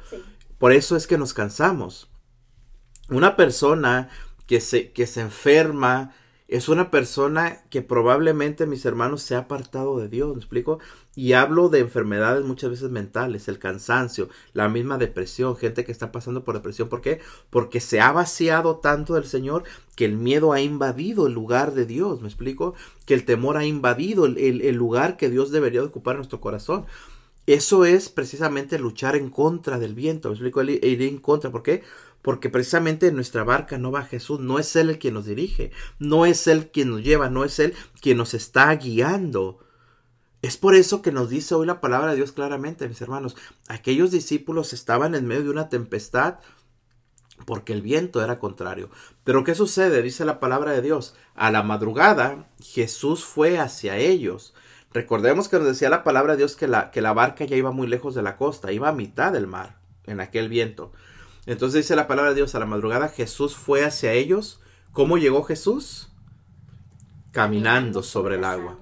Por 0.60 0.74
eso 0.74 0.96
es 0.96 1.08
que 1.08 1.18
nos 1.18 1.34
cansamos. 1.34 2.12
Una 3.10 3.36
persona 3.36 4.10
que 4.46 4.62
se, 4.62 4.92
que 4.92 5.08
se 5.08 5.22
enferma, 5.22 6.14
es 6.50 6.68
una 6.68 6.90
persona 6.90 7.62
que 7.70 7.84
probablemente, 7.84 8.66
mis 8.66 8.84
hermanos, 8.84 9.22
se 9.22 9.36
ha 9.36 9.40
apartado 9.40 10.00
de 10.00 10.10
Dios, 10.10 10.34
¿me 10.34 10.40
explico? 10.40 10.80
Y 11.16 11.34
hablo 11.34 11.70
de 11.70 11.78
enfermedades 11.78 12.44
muchas 12.44 12.72
veces 12.72 12.90
mentales, 12.90 13.48
el 13.48 13.60
cansancio, 13.60 14.30
la 14.54 14.68
misma 14.68 14.98
depresión, 14.98 15.56
gente 15.56 15.86
que 15.86 15.92
está 15.92 16.12
pasando 16.12 16.44
por 16.44 16.56
depresión. 16.56 16.90
¿Por 16.90 17.02
qué? 17.02 17.20
Porque 17.52 17.80
se 17.80 18.02
ha 18.02 18.12
vaciado 18.12 18.78
tanto 18.78 19.14
del 19.14 19.26
Señor 19.26 19.64
que 19.96 20.06
el 20.06 20.18
miedo 20.18 20.52
ha 20.52 20.60
invadido 20.60 21.28
el 21.28 21.34
lugar 21.34 21.76
de 21.76 21.86
Dios, 21.86 22.22
¿me 22.22 22.28
explico? 22.28 22.74
Que 23.06 23.14
el 23.14 23.26
temor 23.26 23.56
ha 23.56 23.66
invadido 23.66 24.26
el, 24.26 24.76
lugar 24.76 25.18
que 25.18 25.30
Dios 25.30 25.52
debería 25.52 25.84
ocupar 25.84 26.16
en 26.16 26.20
nuestro 26.20 26.42
corazón. 26.42 26.88
Eso 27.46 27.86
es 27.86 28.10
precisamente 28.10 28.80
luchar 28.80 29.16
en 29.16 29.30
contra 29.30 29.78
del 29.78 29.94
viento, 29.94 30.30
¿me 30.30 30.34
explico? 30.34 30.64
Ir 30.64 31.02
en 31.04 31.20
contra, 31.20 31.52
¿por 31.52 31.62
qué? 31.62 31.84
Precisamente 32.22 33.08
en 33.08 33.16
nuestra 33.16 33.44
barca 33.44 33.78
no 33.78 33.92
va 33.92 34.04
Jesús, 34.04 34.40
no 34.40 34.60
es 34.60 34.76
Él 34.76 34.90
el 34.90 35.00
quien 35.00 35.14
nos 35.14 35.26
dirige, 35.26 35.72
no 36.00 36.26
es 36.26 36.48
Él 36.48 36.70
quien 36.72 36.90
nos 36.90 37.04
lleva, 37.04 37.30
no 37.30 37.44
es 37.44 37.60
Él 37.60 37.74
quien 38.02 38.18
nos 38.18 38.34
está 38.34 38.74
guiando. 38.76 39.60
Es 40.42 40.58
por 40.58 40.76
eso 40.76 41.02
que 41.02 41.12
nos 41.12 41.30
dice 41.30 41.56
hoy 41.56 41.68
la 41.68 41.82
palabra 41.82 42.12
de 42.12 42.18
Dios 42.18 42.32
claramente, 42.32 42.88
mis 42.88 43.02
hermanos, 43.02 43.36
aquellos 43.68 44.12
discípulos 44.12 44.74
estaban 44.74 45.16
en 45.16 45.28
medio 45.28 45.44
de 45.44 45.50
una 45.50 45.70
tempestad 45.70 46.40
porque 47.46 47.74
el 47.74 47.82
viento 47.82 48.24
era 48.24 48.40
contrario. 48.40 48.90
Pero 49.24 49.44
¿qué 49.44 49.56
sucede? 49.56 50.02
Dice 50.02 50.26
la 50.26 50.40
palabra 50.40 50.72
de 50.72 50.82
Dios. 50.82 51.16
A 51.36 51.52
la 51.52 51.64
madrugada 51.64 52.50
Jesús 52.62 53.24
fue 53.24 53.60
hacia 53.60 53.98
ellos. 53.98 54.54
Recordemos 54.92 55.50
que 55.50 55.58
nos 55.58 55.68
decía 55.68 55.90
la 55.90 56.04
palabra 56.04 56.34
de 56.34 56.40
Dios 56.40 56.56
que 56.56 56.68
la, 56.68 56.92
que 56.92 57.02
la 57.02 57.14
barca 57.14 57.46
ya 57.46 57.56
iba 57.56 57.72
muy 57.72 57.88
lejos 57.88 58.16
de 58.16 58.24
la 58.24 58.36
costa, 58.36 58.72
iba 58.72 58.90
a 58.90 58.94
mitad 58.94 59.32
del 59.32 59.48
mar 59.48 59.78
en 60.06 60.20
aquel 60.20 60.50
viento. 60.50 60.92
Entonces 61.50 61.82
dice 61.82 61.96
la 61.96 62.06
palabra 62.06 62.30
de 62.30 62.36
Dios, 62.36 62.54
a 62.54 62.60
la 62.60 62.68
madrugada 62.68 63.08
Jesús 63.08 63.56
fue 63.56 63.84
hacia 63.84 64.14
ellos. 64.14 64.62
¿Cómo 64.92 65.18
llegó 65.18 65.42
Jesús? 65.42 66.10
Caminando 67.32 68.04
sobre 68.04 68.36
el 68.36 68.44
agua. 68.44 68.78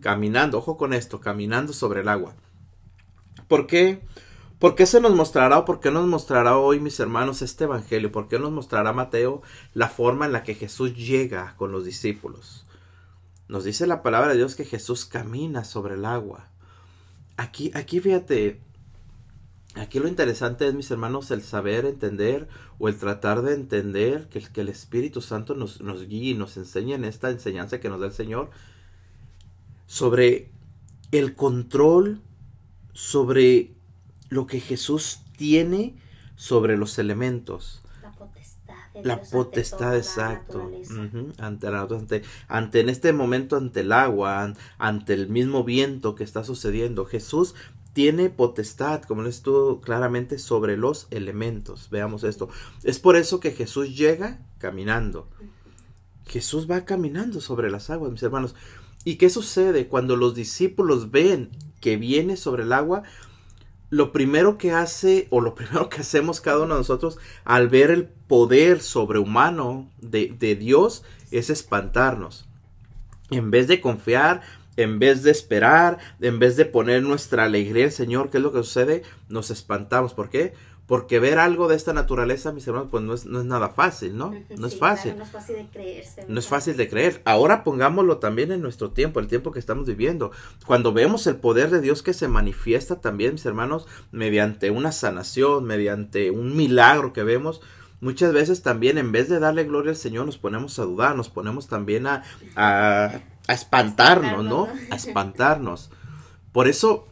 Caminando, 0.00 0.58
ojo 0.58 0.76
con 0.76 0.92
esto, 0.92 1.20
caminando 1.20 1.72
sobre 1.72 2.02
el 2.02 2.08
agua. 2.08 2.36
¿Por 3.48 3.66
qué? 3.66 4.06
¿Por 4.60 4.76
qué 4.76 4.86
se 4.86 5.00
nos 5.00 5.16
mostrará 5.16 5.64
por 5.64 5.80
qué 5.80 5.90
nos 5.90 6.06
mostrará 6.06 6.58
hoy, 6.58 6.78
mis 6.78 7.00
hermanos, 7.00 7.42
este 7.42 7.64
evangelio? 7.64 8.12
¿Por 8.12 8.28
qué 8.28 8.38
nos 8.38 8.52
mostrará 8.52 8.92
Mateo 8.92 9.42
la 9.74 9.88
forma 9.88 10.26
en 10.26 10.32
la 10.32 10.44
que 10.44 10.54
Jesús 10.54 10.94
llega 10.94 11.56
con 11.56 11.72
los 11.72 11.84
discípulos? 11.84 12.66
Nos 13.48 13.64
dice 13.64 13.88
la 13.88 14.04
palabra 14.04 14.28
de 14.28 14.36
Dios 14.36 14.54
que 14.54 14.64
Jesús 14.64 15.06
camina 15.06 15.64
sobre 15.64 15.94
el 15.94 16.04
agua. 16.04 16.50
Aquí, 17.36 17.72
aquí 17.74 17.98
fíjate, 17.98 18.60
Aquí 19.76 20.00
lo 20.00 20.08
interesante 20.08 20.66
es, 20.66 20.74
mis 20.74 20.90
hermanos, 20.90 21.30
el 21.30 21.42
saber 21.42 21.84
entender 21.86 22.48
o 22.80 22.88
el 22.88 22.96
tratar 22.98 23.42
de 23.42 23.54
entender 23.54 24.28
que, 24.28 24.40
que 24.40 24.62
el 24.62 24.68
Espíritu 24.68 25.20
Santo 25.20 25.54
nos, 25.54 25.80
nos 25.80 26.08
guíe 26.08 26.30
y 26.30 26.34
nos 26.34 26.56
enseñe 26.56 26.94
en 26.94 27.04
esta 27.04 27.30
enseñanza 27.30 27.78
que 27.78 27.88
nos 27.88 28.00
da 28.00 28.06
el 28.06 28.12
Señor 28.12 28.50
sobre 29.86 30.50
el 31.12 31.34
control, 31.34 32.20
sobre 32.92 33.72
lo 34.28 34.46
que 34.46 34.60
Jesús 34.60 35.20
tiene 35.36 35.94
sobre 36.36 36.76
los 36.76 36.98
elementos. 36.98 37.82
La 38.02 38.10
potestad. 38.12 38.74
de 38.94 39.04
La 39.04 39.16
Dios 39.16 39.26
ante 39.26 39.36
potestad, 39.36 39.90
la 39.90 39.96
ante, 41.38 41.70
la- 41.70 41.82
ante, 41.82 42.22
ante 42.48 42.80
en 42.80 42.88
este 42.88 43.12
momento, 43.12 43.56
ante 43.56 43.80
el 43.80 43.92
agua, 43.92 44.42
an- 44.42 44.56
ante 44.78 45.14
el 45.14 45.28
mismo 45.28 45.62
viento 45.64 46.14
que 46.16 46.24
está 46.24 46.42
sucediendo. 46.44 47.04
Jesús 47.04 47.54
tiene 47.92 48.30
potestad, 48.30 49.02
como 49.02 49.22
lo 49.22 49.28
estuvo 49.28 49.80
claramente, 49.80 50.38
sobre 50.38 50.76
los 50.76 51.06
elementos. 51.10 51.88
Veamos 51.90 52.24
esto. 52.24 52.48
Es 52.82 52.98
por 52.98 53.16
eso 53.16 53.40
que 53.40 53.52
Jesús 53.52 53.96
llega 53.96 54.40
caminando. 54.58 55.28
Jesús 56.26 56.70
va 56.70 56.84
caminando 56.84 57.40
sobre 57.40 57.70
las 57.70 57.90
aguas, 57.90 58.12
mis 58.12 58.22
hermanos. 58.22 58.54
¿Y 59.04 59.16
qué 59.16 59.30
sucede 59.30 59.88
cuando 59.88 60.16
los 60.16 60.34
discípulos 60.34 61.10
ven 61.10 61.50
que 61.80 61.96
viene 61.96 62.36
sobre 62.36 62.62
el 62.62 62.72
agua? 62.72 63.02
Lo 63.88 64.12
primero 64.12 64.56
que 64.56 64.70
hace, 64.70 65.26
o 65.30 65.40
lo 65.40 65.54
primero 65.56 65.88
que 65.88 66.02
hacemos 66.02 66.40
cada 66.40 66.58
uno 66.58 66.74
de 66.74 66.80
nosotros 66.80 67.18
al 67.44 67.68
ver 67.68 67.90
el 67.90 68.04
poder 68.06 68.80
sobrehumano 68.80 69.90
de, 70.00 70.34
de 70.38 70.54
Dios 70.54 71.02
es 71.32 71.50
espantarnos. 71.50 72.46
En 73.30 73.50
vez 73.50 73.68
de 73.68 73.80
confiar, 73.80 74.42
en 74.82 74.98
vez 74.98 75.22
de 75.22 75.30
esperar, 75.30 75.98
en 76.20 76.38
vez 76.38 76.56
de 76.56 76.64
poner 76.64 77.02
nuestra 77.02 77.44
alegría 77.44 77.82
en 77.82 77.88
el 77.88 77.92
Señor, 77.94 78.30
¿qué 78.30 78.38
es 78.38 78.42
lo 78.42 78.52
que 78.52 78.58
sucede? 78.58 79.02
Nos 79.28 79.50
espantamos. 79.50 80.14
¿Por 80.14 80.30
qué? 80.30 80.54
Porque 80.86 81.20
ver 81.20 81.38
algo 81.38 81.68
de 81.68 81.76
esta 81.76 81.92
naturaleza, 81.92 82.50
mis 82.50 82.66
hermanos, 82.66 82.88
pues 82.90 83.04
no 83.04 83.14
es, 83.14 83.24
no 83.24 83.38
es 83.38 83.44
nada 83.44 83.68
fácil, 83.68 84.16
¿no? 84.16 84.34
No 84.56 84.66
es 84.66 84.76
fácil. 84.76 85.12
claro, 85.12 85.18
no 85.18 85.24
es 85.24 85.30
fácil 85.30 85.56
de 85.56 85.68
creerse. 85.68 86.24
No 86.26 86.40
es 86.40 86.48
fácil 86.48 86.76
de 86.76 86.88
creer. 86.88 87.22
Ahora 87.24 87.62
pongámoslo 87.62 88.18
también 88.18 88.50
en 88.50 88.60
nuestro 88.60 88.90
tiempo, 88.90 89.20
el 89.20 89.28
tiempo 89.28 89.52
que 89.52 89.60
estamos 89.60 89.86
viviendo. 89.86 90.32
Cuando 90.66 90.92
vemos 90.92 91.28
el 91.28 91.36
poder 91.36 91.70
de 91.70 91.80
Dios 91.80 92.02
que 92.02 92.12
se 92.12 92.26
manifiesta 92.26 93.00
también, 93.00 93.34
mis 93.34 93.46
hermanos, 93.46 93.86
mediante 94.10 94.72
una 94.72 94.90
sanación, 94.90 95.64
mediante 95.64 96.32
un 96.32 96.56
milagro 96.56 97.12
que 97.12 97.22
vemos, 97.22 97.60
muchas 98.00 98.32
veces 98.32 98.62
también 98.62 98.98
en 98.98 99.12
vez 99.12 99.28
de 99.28 99.38
darle 99.38 99.64
gloria 99.64 99.90
al 99.90 99.96
Señor 99.96 100.26
nos 100.26 100.38
ponemos 100.38 100.78
a 100.78 100.84
dudar, 100.84 101.14
nos 101.16 101.28
ponemos 101.28 101.68
también 101.68 102.06
a, 102.06 102.24
a, 102.56 103.20
a 103.50 103.54
espantarnos, 103.54 104.44
¿no? 104.44 104.68
A 104.90 104.96
espantarnos. 104.96 105.90
Por 106.52 106.68
eso, 106.68 107.08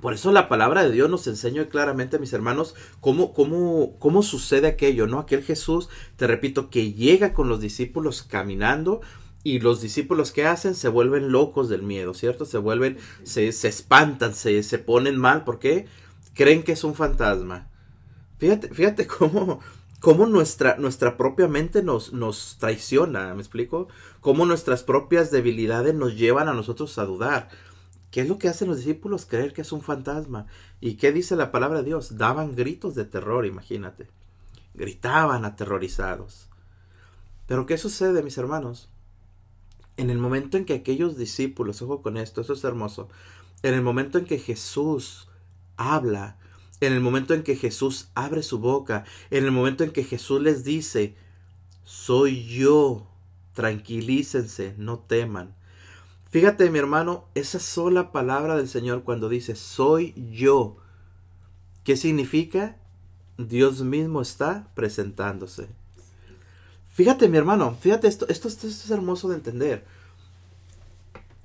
por 0.00 0.12
eso 0.12 0.32
la 0.32 0.48
palabra 0.48 0.82
de 0.82 0.90
Dios 0.90 1.08
nos 1.08 1.26
enseña 1.28 1.68
claramente, 1.68 2.18
mis 2.18 2.32
hermanos, 2.32 2.74
cómo, 3.00 3.32
cómo, 3.32 3.96
cómo 4.00 4.22
sucede 4.22 4.66
aquello, 4.66 5.06
¿no? 5.06 5.20
Aquel 5.20 5.44
Jesús, 5.44 5.88
te 6.16 6.26
repito, 6.26 6.68
que 6.68 6.92
llega 6.92 7.32
con 7.32 7.48
los 7.48 7.60
discípulos 7.60 8.22
caminando 8.22 9.00
y 9.44 9.60
los 9.60 9.80
discípulos 9.80 10.32
que 10.32 10.46
hacen 10.46 10.74
se 10.74 10.88
vuelven 10.88 11.30
locos 11.30 11.68
del 11.68 11.82
miedo, 11.82 12.12
¿cierto? 12.12 12.44
Se 12.44 12.58
vuelven, 12.58 12.98
se, 13.22 13.52
se 13.52 13.68
espantan, 13.68 14.34
se, 14.34 14.64
se 14.64 14.78
ponen 14.78 15.16
mal, 15.16 15.44
¿por 15.44 15.60
qué? 15.60 15.86
Creen 16.34 16.64
que 16.64 16.72
es 16.72 16.82
un 16.82 16.96
fantasma. 16.96 17.68
Fíjate, 18.38 18.68
fíjate 18.74 19.06
cómo, 19.06 19.60
cómo 20.02 20.26
nuestra, 20.26 20.76
nuestra 20.78 21.16
propia 21.16 21.46
mente 21.46 21.80
nos, 21.80 22.12
nos 22.12 22.58
traiciona, 22.58 23.32
¿me 23.34 23.40
explico? 23.40 23.86
Cómo 24.20 24.44
nuestras 24.44 24.82
propias 24.82 25.30
debilidades 25.30 25.94
nos 25.94 26.16
llevan 26.16 26.48
a 26.48 26.54
nosotros 26.54 26.98
a 26.98 27.04
dudar. 27.04 27.48
¿Qué 28.10 28.22
es 28.22 28.28
lo 28.28 28.36
que 28.36 28.48
hacen 28.48 28.66
los 28.66 28.78
discípulos? 28.78 29.26
Creer 29.26 29.52
que 29.52 29.62
es 29.62 29.70
un 29.70 29.80
fantasma. 29.80 30.46
¿Y 30.80 30.94
qué 30.94 31.12
dice 31.12 31.36
la 31.36 31.52
palabra 31.52 31.78
de 31.78 31.84
Dios? 31.84 32.18
Daban 32.18 32.56
gritos 32.56 32.96
de 32.96 33.04
terror, 33.04 33.46
imagínate. 33.46 34.08
Gritaban 34.74 35.44
aterrorizados. 35.44 36.48
Pero 37.46 37.64
¿qué 37.66 37.78
sucede, 37.78 38.24
mis 38.24 38.36
hermanos? 38.38 38.88
En 39.96 40.10
el 40.10 40.18
momento 40.18 40.56
en 40.56 40.64
que 40.64 40.74
aquellos 40.74 41.16
discípulos, 41.16 41.80
ojo 41.80 42.02
con 42.02 42.16
esto, 42.16 42.40
eso 42.40 42.54
es 42.54 42.64
hermoso, 42.64 43.08
en 43.62 43.74
el 43.74 43.82
momento 43.82 44.18
en 44.18 44.24
que 44.24 44.40
Jesús 44.40 45.28
habla, 45.76 46.38
en 46.86 46.92
el 46.92 47.00
momento 47.00 47.34
en 47.34 47.42
que 47.42 47.56
Jesús 47.56 48.08
abre 48.14 48.42
su 48.42 48.58
boca, 48.58 49.04
en 49.30 49.44
el 49.44 49.52
momento 49.52 49.84
en 49.84 49.90
que 49.90 50.04
Jesús 50.04 50.40
les 50.42 50.64
dice, 50.64 51.14
soy 51.84 52.44
yo, 52.46 53.06
tranquilícense, 53.54 54.74
no 54.78 54.98
teman. 54.98 55.54
Fíjate, 56.30 56.70
mi 56.70 56.78
hermano, 56.78 57.26
esa 57.34 57.60
sola 57.60 58.10
palabra 58.10 58.56
del 58.56 58.68
Señor 58.68 59.04
cuando 59.04 59.28
dice, 59.28 59.54
soy 59.54 60.14
yo, 60.32 60.76
¿qué 61.84 61.96
significa? 61.96 62.76
Dios 63.36 63.82
mismo 63.82 64.22
está 64.22 64.68
presentándose. 64.74 65.68
Fíjate, 66.94 67.28
mi 67.28 67.38
hermano, 67.38 67.76
fíjate 67.80 68.08
esto, 68.08 68.26
esto, 68.28 68.48
esto 68.48 68.66
es 68.66 68.90
hermoso 68.90 69.28
de 69.28 69.36
entender. 69.36 69.84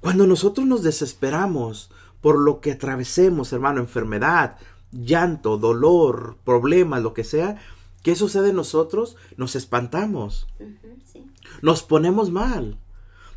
Cuando 0.01 0.25
nosotros 0.25 0.65
nos 0.65 0.83
desesperamos 0.83 1.91
por 2.21 2.39
lo 2.39 2.61
que 2.61 2.71
atravesemos, 2.71 3.53
hermano, 3.53 3.79
enfermedad, 3.79 4.57
llanto, 4.91 5.57
dolor, 5.57 6.37
problemas, 6.43 7.01
lo 7.03 7.13
que 7.13 7.23
sea, 7.23 7.57
¿qué 8.03 8.15
sucede 8.15 8.49
en 8.49 8.55
nosotros? 8.55 9.15
Nos 9.35 9.55
espantamos, 9.55 10.47
sí. 11.11 11.25
nos 11.61 11.83
ponemos 11.83 12.31
mal. 12.31 12.77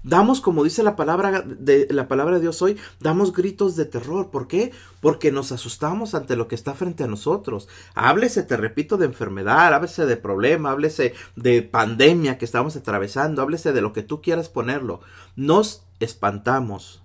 Damos, 0.02 0.40
como 0.40 0.64
dice 0.64 0.82
la 0.82 0.96
palabra 0.96 1.42
de 1.42 1.86
la 1.90 2.08
palabra 2.08 2.36
de 2.36 2.40
Dios 2.40 2.62
hoy, 2.62 2.78
damos 3.00 3.34
gritos 3.34 3.76
de 3.76 3.84
terror. 3.84 4.30
¿Por 4.30 4.48
qué? 4.48 4.72
Porque 5.00 5.30
nos 5.30 5.52
asustamos 5.52 6.14
ante 6.14 6.36
lo 6.36 6.48
que 6.48 6.54
está 6.54 6.72
frente 6.72 7.04
a 7.04 7.06
nosotros. 7.06 7.68
Háblese, 7.94 8.42
te 8.42 8.56
repito, 8.56 8.96
de 8.96 9.04
enfermedad, 9.04 9.74
háblese 9.74 10.06
de 10.06 10.16
problema, 10.16 10.70
háblese 10.70 11.12
de 11.36 11.62
pandemia 11.62 12.38
que 12.38 12.46
estamos 12.46 12.76
atravesando, 12.76 13.42
háblese 13.42 13.72
de 13.72 13.82
lo 13.82 13.92
que 13.92 14.02
tú 14.02 14.22
quieras 14.22 14.48
ponerlo. 14.48 15.00
Nos 15.36 15.82
espantamos. 16.00 17.02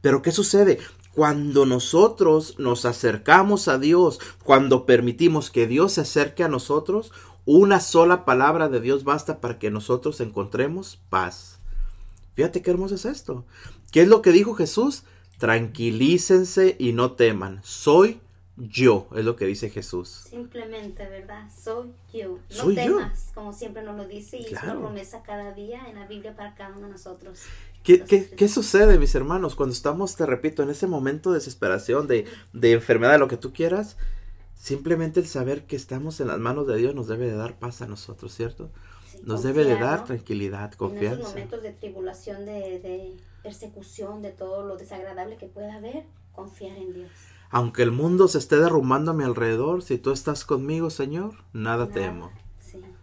Pero 0.00 0.20
¿qué 0.20 0.32
sucede? 0.32 0.80
Cuando 1.14 1.64
nosotros 1.66 2.58
nos 2.58 2.84
acercamos 2.84 3.68
a 3.68 3.78
Dios, 3.78 4.18
cuando 4.42 4.84
permitimos 4.86 5.50
que 5.50 5.66
Dios 5.66 5.92
se 5.92 6.00
acerque 6.00 6.42
a 6.42 6.48
nosotros, 6.48 7.12
una 7.46 7.78
sola 7.80 8.24
palabra 8.24 8.68
de 8.68 8.80
Dios 8.80 9.04
basta 9.04 9.40
para 9.40 9.58
que 9.58 9.70
nosotros 9.70 10.20
encontremos 10.20 10.98
paz. 11.10 11.58
Fíjate 12.34 12.62
qué 12.62 12.70
hermoso 12.70 12.96
es 12.96 13.04
esto. 13.04 13.44
¿Qué 13.92 14.02
es 14.02 14.08
lo 14.08 14.22
que 14.22 14.32
dijo 14.32 14.54
Jesús? 14.54 15.04
Tranquilícense 15.38 16.76
y 16.78 16.92
no 16.92 17.12
teman. 17.12 17.60
Soy 17.62 18.20
yo, 18.56 19.08
es 19.14 19.24
lo 19.24 19.36
que 19.36 19.46
dice 19.46 19.68
Jesús. 19.70 20.24
Simplemente, 20.30 21.08
¿verdad? 21.08 21.48
Soy 21.54 21.92
yo. 22.12 22.38
No 22.50 22.56
Soy 22.56 22.76
yo. 22.76 22.82
temas, 22.98 23.30
como 23.34 23.52
siempre 23.52 23.82
nos 23.82 23.96
lo 23.96 24.06
dice, 24.06 24.38
y 24.38 24.42
es 24.42 24.48
Claro. 24.48 24.72
una 24.72 24.80
promesa 24.88 25.22
cada 25.22 25.52
día 25.52 25.88
en 25.88 25.96
la 25.96 26.06
Biblia 26.06 26.34
para 26.34 26.54
cada 26.54 26.76
uno 26.76 26.86
de 26.86 26.92
nosotros. 26.92 27.40
¿Qué, 27.84 28.04
qué, 28.04 28.28
qué 28.30 28.48
sucede, 28.48 28.98
mis 28.98 29.14
hermanos, 29.14 29.54
cuando 29.56 29.74
estamos, 29.74 30.16
te 30.16 30.26
repito, 30.26 30.62
en 30.64 30.70
ese 30.70 30.86
momento 30.88 31.30
de 31.30 31.38
desesperación, 31.38 32.08
de, 32.08 32.26
de 32.52 32.72
enfermedad, 32.72 33.18
lo 33.20 33.28
que 33.28 33.36
tú 33.36 33.52
quieras? 33.52 33.96
Simplemente 34.54 35.20
el 35.20 35.26
saber 35.26 35.66
que 35.66 35.76
estamos 35.76 36.20
en 36.20 36.28
las 36.28 36.38
manos 36.40 36.66
de 36.66 36.76
Dios 36.78 36.94
nos 36.94 37.08
debe 37.08 37.26
de 37.26 37.36
dar 37.36 37.58
paz 37.58 37.82
a 37.82 37.86
nosotros, 37.88 38.34
¿cierto? 38.34 38.72
Sí, 39.04 39.18
Nos 39.22 39.42
debe 39.42 39.64
de 39.64 39.76
dar 39.78 40.00
¿no? 40.00 40.04
tranquilidad, 40.04 40.74
En 40.88 40.96
esos 40.98 41.18
confianza. 41.18 41.28
momentos 41.28 41.62
de 41.62 41.72
tribulación, 41.72 42.44
de, 42.46 42.80
de 42.80 43.16
persecución, 43.42 44.22
de 44.22 44.32
todo 44.32 44.64
lo 44.66 44.76
desagradable 44.76 45.36
que 45.38 45.46
pueda 45.48 45.74
haber, 45.76 46.06
confiar 46.32 46.76
en 46.78 46.92
Dios. 46.94 47.36
Aunque 47.50 47.82
el 47.82 47.90
mundo 47.90 48.28
se 48.28 48.36
esté 48.38 48.56
derrumbando 48.58 49.12
a 49.12 49.14
mi 49.14 49.24
alrededor, 49.24 49.82
si 49.82 49.96
tú 49.98 50.12
estás 50.12 50.44
conmigo, 50.44 50.90
Señor, 50.90 51.44
nada 51.54 51.88
Nada. 51.88 51.92
temo. 51.94 52.32
Sí. 52.58 52.98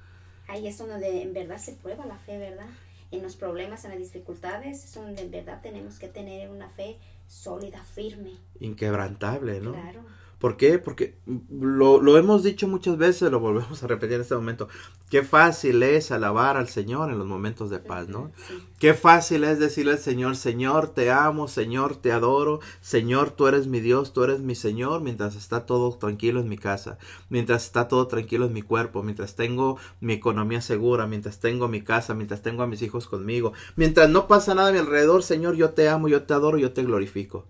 Ahí 0.47 0.67
es 0.67 0.77
donde 0.77 1.21
en 1.23 1.33
verdad 1.33 1.57
se 1.57 1.73
prueba 1.73 2.05
la 2.05 2.17
fe, 2.19 2.38
¿verdad? 2.38 2.69
En 3.12 3.22
los 3.22 3.36
problemas, 3.36 3.84
en 3.84 3.91
las 3.91 4.00
dificultades, 4.00 4.86
es 4.86 4.94
donde 4.94 5.22
en 5.22 5.32
verdad 5.32 5.62
tenemos 5.62 6.00
que 6.00 6.08
tener 6.08 6.50
una 6.50 6.70
fe 6.70 6.98
sólida, 7.27 7.84
firme. 7.84 8.32
Inquebrantable, 8.60 9.60
¿no? 9.60 9.74
Claro. 9.74 10.01
¿Por 10.41 10.57
qué? 10.57 10.79
Porque 10.79 11.13
lo, 11.51 12.01
lo 12.01 12.17
hemos 12.17 12.41
dicho 12.41 12.67
muchas 12.67 12.98
veces, 12.98 13.31
lo 13.31 13.39
volvemos 13.39 13.83
a 13.83 13.88
repetir 13.88 14.15
en 14.15 14.21
este 14.21 14.33
momento. 14.33 14.67
Qué 15.12 15.21
fácil 15.21 15.83
es 15.83 16.12
alabar 16.12 16.57
al 16.57 16.67
Señor 16.67 17.12
en 17.12 17.19
los 17.19 17.27
momentos 17.27 17.69
de 17.69 17.77
paz, 17.77 18.07
¿no? 18.07 18.31
Sí. 18.48 18.55
Qué 18.79 18.95
fácil 18.95 19.43
es 19.43 19.60
decirle 19.60 19.91
al 19.91 20.00
Señor, 20.00 20.36
Señor, 20.36 20.88
te 20.88 21.12
amo, 21.12 21.48
Señor, 21.48 21.95
te 21.95 22.12
adoro, 22.12 22.60
Señor, 22.81 23.29
tú 23.29 23.45
eres 23.45 23.67
mi 23.67 23.81
Dios, 23.81 24.13
tú 24.13 24.24
eres 24.24 24.39
mi 24.39 24.55
Señor, 24.55 25.01
mientras 25.01 25.36
está 25.36 25.67
todo 25.67 25.95
tranquilo 25.95 26.39
en 26.39 26.50
mi 26.50 26.57
casa, 26.57 26.98
mientras 27.29 27.65
está 27.65 27.88
todo 27.88 28.07
tranquilo 28.07 28.48
en 28.48 28.53
mi 28.53 28.63
cuerpo, 28.63 29.03
mientras 29.03 29.36
tengo 29.36 29.77
mi 30.00 30.13
economía 30.13 30.62
segura, 30.62 31.05
mientras 31.05 31.39
tengo 31.39 31.67
mi 31.67 31.83
casa, 31.83 32.15
mientras 32.15 32.41
tengo 32.41 32.63
a 32.63 32.67
mis 32.67 32.81
hijos 32.81 33.05
conmigo, 33.05 33.53
mientras 33.75 34.10
no 34.10 34.27
pasa 34.27 34.55
nada 34.55 34.69
a 34.69 34.71
mi 34.71 34.79
alrededor, 34.79 35.21
Señor, 35.21 35.55
yo 35.55 35.69
te 35.69 35.88
amo, 35.88 36.07
yo 36.07 36.24
te 36.24 36.33
adoro, 36.33 36.57
yo 36.57 36.74
te 36.74 36.81
glorifico. 36.81 37.45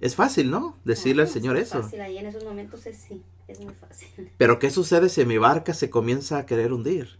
Es 0.00 0.14
fácil, 0.14 0.50
¿no? 0.50 0.78
Decirle 0.84 1.22
al 1.22 1.28
Señor 1.28 1.56
es 1.56 1.68
eso. 1.68 1.82
Fácil. 1.82 2.00
Ahí 2.00 2.18
en 2.18 2.26
esos 2.26 2.44
momentos 2.44 2.86
es, 2.86 2.96
sí, 2.96 3.22
es 3.48 3.60
muy 3.60 3.74
fácil. 3.74 4.30
Pero 4.38 4.58
¿qué 4.58 4.70
sucede 4.70 5.08
si 5.08 5.24
mi 5.24 5.38
barca 5.38 5.74
se 5.74 5.90
comienza 5.90 6.38
a 6.38 6.46
querer 6.46 6.72
hundir? 6.72 7.18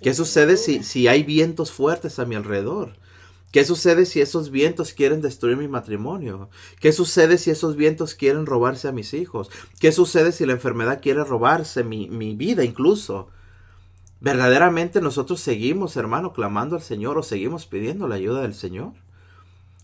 ¿Qué 0.00 0.14
sucede 0.14 0.56
si, 0.56 0.82
si 0.82 1.08
hay 1.08 1.22
vientos 1.22 1.72
fuertes 1.72 2.18
a 2.18 2.24
mi 2.24 2.34
alrededor? 2.34 2.96
¿Qué 3.52 3.64
sucede 3.64 4.04
si 4.04 4.20
esos 4.20 4.50
vientos 4.50 4.92
quieren 4.92 5.20
destruir 5.20 5.56
mi 5.56 5.68
matrimonio? 5.68 6.50
¿Qué 6.80 6.92
sucede 6.92 7.38
si 7.38 7.50
esos 7.50 7.76
vientos 7.76 8.16
quieren 8.16 8.46
robarse 8.46 8.88
a 8.88 8.92
mis 8.92 9.14
hijos? 9.14 9.48
¿Qué 9.78 9.92
sucede 9.92 10.32
si 10.32 10.44
la 10.44 10.54
enfermedad 10.54 11.00
quiere 11.00 11.22
robarse 11.22 11.84
mi, 11.84 12.08
mi 12.08 12.34
vida 12.34 12.64
incluso? 12.64 13.28
¿Verdaderamente 14.20 15.00
nosotros 15.00 15.40
seguimos, 15.40 15.96
hermano, 15.96 16.32
clamando 16.32 16.74
al 16.76 16.82
Señor 16.82 17.16
o 17.16 17.22
seguimos 17.22 17.66
pidiendo 17.66 18.08
la 18.08 18.16
ayuda 18.16 18.42
del 18.42 18.54
Señor? 18.54 18.92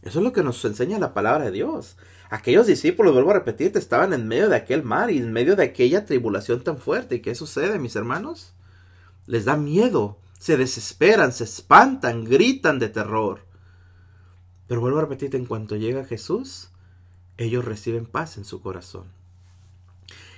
Eso 0.02 0.18
es 0.20 0.24
lo 0.24 0.32
que 0.32 0.42
nos 0.42 0.64
enseña 0.64 0.98
la 0.98 1.14
palabra 1.14 1.44
de 1.44 1.50
Dios. 1.50 1.96
Aquellos 2.30 2.66
discípulos, 2.66 3.12
vuelvo 3.12 3.30
a 3.30 3.34
repetirte, 3.34 3.78
estaban 3.78 4.12
en 4.12 4.28
medio 4.28 4.48
de 4.48 4.56
aquel 4.56 4.82
mar 4.82 5.10
y 5.10 5.18
en 5.18 5.32
medio 5.32 5.56
de 5.56 5.64
aquella 5.64 6.06
tribulación 6.06 6.62
tan 6.62 6.78
fuerte. 6.78 7.16
¿Y 7.16 7.20
qué 7.20 7.34
sucede, 7.34 7.78
mis 7.78 7.96
hermanos? 7.96 8.54
les 9.30 9.44
da 9.44 9.56
miedo, 9.56 10.18
se 10.40 10.56
desesperan, 10.56 11.32
se 11.32 11.44
espantan, 11.44 12.24
gritan 12.24 12.80
de 12.80 12.88
terror. 12.88 13.46
Pero 14.66 14.80
vuelvo 14.80 14.98
a 14.98 15.02
repetirte, 15.02 15.36
en 15.36 15.46
cuanto 15.46 15.76
llega 15.76 16.04
Jesús, 16.04 16.70
ellos 17.36 17.64
reciben 17.64 18.06
paz 18.06 18.36
en 18.38 18.44
su 18.44 18.60
corazón. 18.60 19.04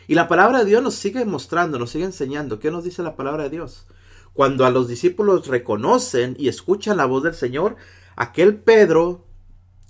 Y 0.06 0.14
la 0.14 0.28
palabra 0.28 0.58
de 0.58 0.66
Dios 0.66 0.82
nos 0.82 0.94
sigue 0.94 1.24
mostrando, 1.24 1.78
nos 1.78 1.90
sigue 1.90 2.04
enseñando. 2.04 2.58
¿Qué 2.58 2.70
nos 2.70 2.84
dice 2.84 3.02
la 3.02 3.16
palabra 3.16 3.44
de 3.44 3.50
Dios? 3.50 3.86
Cuando 4.34 4.66
a 4.66 4.70
los 4.70 4.88
discípulos 4.88 5.46
reconocen 5.46 6.36
y 6.38 6.48
escuchan 6.48 6.98
la 6.98 7.06
voz 7.06 7.22
del 7.22 7.34
Señor, 7.34 7.76
aquel 8.16 8.56
Pedro, 8.56 9.26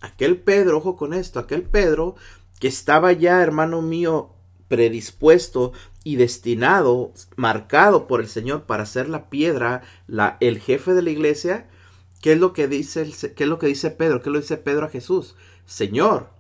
aquel 0.03 0.37
Pedro, 0.39 0.77
ojo 0.79 0.97
con 0.97 1.15
esto, 1.15 1.39
aquel 1.39 1.63
Pedro 1.63 2.17
que 2.61 2.69
estaba 2.69 3.13
ya, 3.13 3.43
hermano 3.43 3.83
mío, 3.83 4.35
predispuesto 4.69 5.73
y 6.05 6.17
destinado, 6.17 7.13
marcado 7.37 8.07
por 8.07 8.21
el 8.21 8.29
Señor 8.29 8.65
para 8.65 8.87
ser 8.87 9.09
la 9.09 9.31
piedra, 9.31 9.83
el 10.41 10.61
jefe 10.61 10.95
de 10.95 11.03
la 11.03 11.11
iglesia, 11.11 11.69
¿qué 12.21 12.33
es 12.33 12.39
lo 12.39 12.53
que 12.53 12.69
dice, 12.69 13.11
qué 13.35 13.45
es 13.45 13.49
lo 13.49 13.59
que 13.59 13.67
dice 13.67 13.91
Pedro? 13.91 14.23
¿Qué 14.23 14.31
lo 14.31 14.39
dice 14.39 14.57
Pedro 14.59 14.87
a 14.87 14.91
Jesús? 14.91 15.35
Señor, 15.67 16.31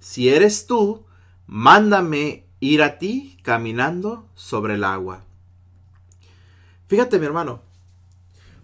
si 0.00 0.28
eres 0.28 0.66
tú, 0.66 1.04
mándame 1.46 2.46
ir 2.60 2.82
a 2.82 2.98
ti 2.98 3.38
caminando 3.42 4.28
sobre 4.34 4.74
el 4.74 4.84
agua. 4.84 5.24
Fíjate, 6.86 7.18
mi 7.18 7.26
hermano, 7.26 7.62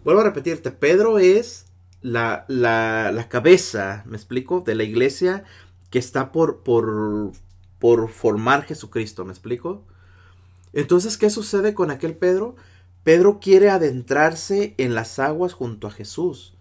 vuelvo 0.04 0.20
a 0.20 0.24
repetirte, 0.24 0.70
Pedro 0.70 1.18
es 1.18 1.66
la, 2.04 2.44
la, 2.48 3.28
cabeza, 3.30 4.02
me 4.06 4.16
explico, 4.16 4.60
de 4.60 4.74
la 4.74 4.84
iglesia 4.84 5.44
que 5.90 5.98
está 5.98 6.32
por, 6.32 6.62
por, 6.62 7.32
por 7.78 8.10
formar 8.10 8.64
Jesucristo, 8.64 9.24
¿me 9.24 9.32
explico? 9.32 9.82
Entonces, 10.74 11.16
¿qué 11.16 11.30
sucede 11.30 11.72
con 11.72 11.90
aquel 11.90 12.14
Pedro? 12.14 12.56
Pedro 13.04 13.40
quiere 13.40 13.70
adentrarse 13.70 14.74
en 14.76 14.94
las 14.94 15.18
aguas 15.18 15.54
junto 15.54 15.86
a 15.86 15.90
Jesús. 15.90 16.54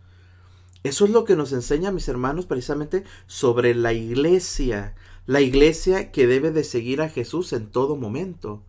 Eso 0.83 1.03
es 1.03 1.12
lo 1.12 1.25
que 1.25 1.35
nos 1.35 1.51
enseña, 1.51 1.91
mis 1.91 2.07
hermanos, 2.07 2.45
precisamente 2.45 3.03
sobre 3.27 3.75
la 3.75 3.91
iglesia. 3.91 4.95
La 5.25 5.41
iglesia 5.41 6.12
que 6.12 6.25
debe 6.25 6.51
de 6.51 6.63
seguir 6.63 7.01
a 7.01 7.09
Jesús 7.09 7.51
en 7.51 7.67
todo 7.67 7.97
momento. 7.97 8.63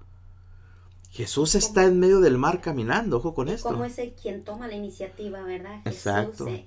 Jesús 1.14 1.54
está 1.54 1.84
en 1.84 2.00
medio 2.00 2.18
del 2.18 2.38
mar 2.38 2.60
caminando, 2.60 3.18
ojo 3.18 3.34
con 3.34 3.48
esto. 3.48 3.68
Como 3.68 3.84
es 3.84 3.98
el 4.00 4.14
quien 4.14 4.42
toma 4.42 4.66
la 4.66 4.74
iniciativa, 4.74 5.44
¿verdad? 5.44 5.80
Exacto. 5.84 6.46
Jesús, 6.46 6.66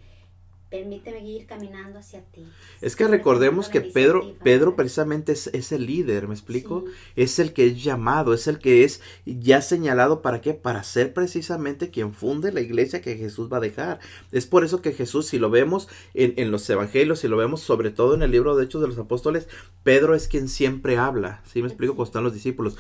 permíteme 0.70 1.20
ir 1.20 1.46
caminando 1.48 2.00
hacia 2.00 2.22
ti. 2.22 2.48
Es 2.80 2.96
que 2.96 3.10
recordemos 3.10 3.68
que 3.68 3.82
Pedro, 3.82 4.36
Pedro 4.42 4.77
precisamente 4.77 5.34
es, 5.34 5.72
el 5.74 5.86
líder, 5.86 6.30
¿me 6.30 6.34
explico? 6.34 6.86
Es 7.18 7.39
el 7.39 7.51
que 7.51 7.68
es 7.68 7.84
llamado, 7.84 8.34
es 8.34 8.48
el 8.48 8.60
que 8.60 8.86
es 8.86 9.01
ya 9.25 9.62
señalado 9.62 10.22
para 10.22 10.39
qué? 10.39 10.54
Para 10.54 10.82
ser 10.84 11.13
precisamente 11.13 11.89
quien 11.89 12.13
funde 12.13 12.54
la 12.54 12.62
iglesia 12.62 13.01
que 13.01 13.18
Jesús 13.18 13.51
va 13.51 13.58
a 13.58 13.62
dejar. 13.62 14.00
Es 14.32 14.46
por 14.46 14.63
eso 14.63 14.82
que 14.82 14.94
Jesús, 14.94 15.27
si 15.27 15.39
lo 15.39 15.50
vemos 15.50 15.89
en, 16.13 16.34
en 16.38 16.51
los 16.51 16.70
evangelios, 16.70 17.20
si 17.20 17.27
lo 17.27 17.36
vemos 17.36 17.60
sobre 17.60 17.92
todo 17.92 18.16
en 18.16 18.22
el 18.22 18.32
libro 18.32 18.56
de 18.56 18.63
Hechos 18.63 18.82
de 18.82 18.88
los 18.88 18.98
Apóstoles, 18.98 19.50
Pedro 19.84 20.16
es 20.16 20.30
quien 20.30 20.48
siempre 20.48 20.98
habla, 20.98 21.44
¿sí 21.51 21.62
me 21.62 21.68
explico? 21.68 21.98
Cuando 21.98 22.10
están 22.10 22.24
los 22.24 22.34
discípulos. 22.34 22.77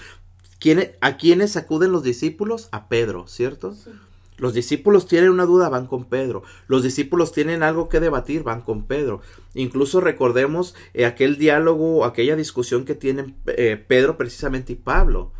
¿A 1.01 1.17
quiénes 1.17 1.57
acuden 1.57 1.91
los 1.91 2.03
discípulos? 2.03 2.69
A 2.71 2.87
Pedro, 2.89 3.27
¿cierto? 3.27 3.73
Sí. 3.73 3.91
Los 4.37 4.53
discípulos 4.53 5.07
tienen 5.07 5.31
una 5.31 5.45
duda, 5.45 5.67
van 5.69 5.87
con 5.87 6.05
Pedro. 6.05 6.43
Los 6.67 6.83
discípulos 6.83 7.31
tienen 7.31 7.63
algo 7.63 7.89
que 7.89 7.99
debatir, 7.99 8.43
van 8.43 8.61
con 8.61 8.85
Pedro. 8.85 9.21
Incluso 9.55 9.99
recordemos 9.99 10.75
eh, 10.93 11.05
aquel 11.05 11.37
diálogo, 11.37 12.05
aquella 12.05 12.35
discusión 12.35 12.85
que 12.85 12.93
tienen 12.93 13.35
eh, 13.47 13.83
Pedro 13.87 14.17
precisamente 14.17 14.73
y 14.73 14.75
Pablo. 14.75 15.31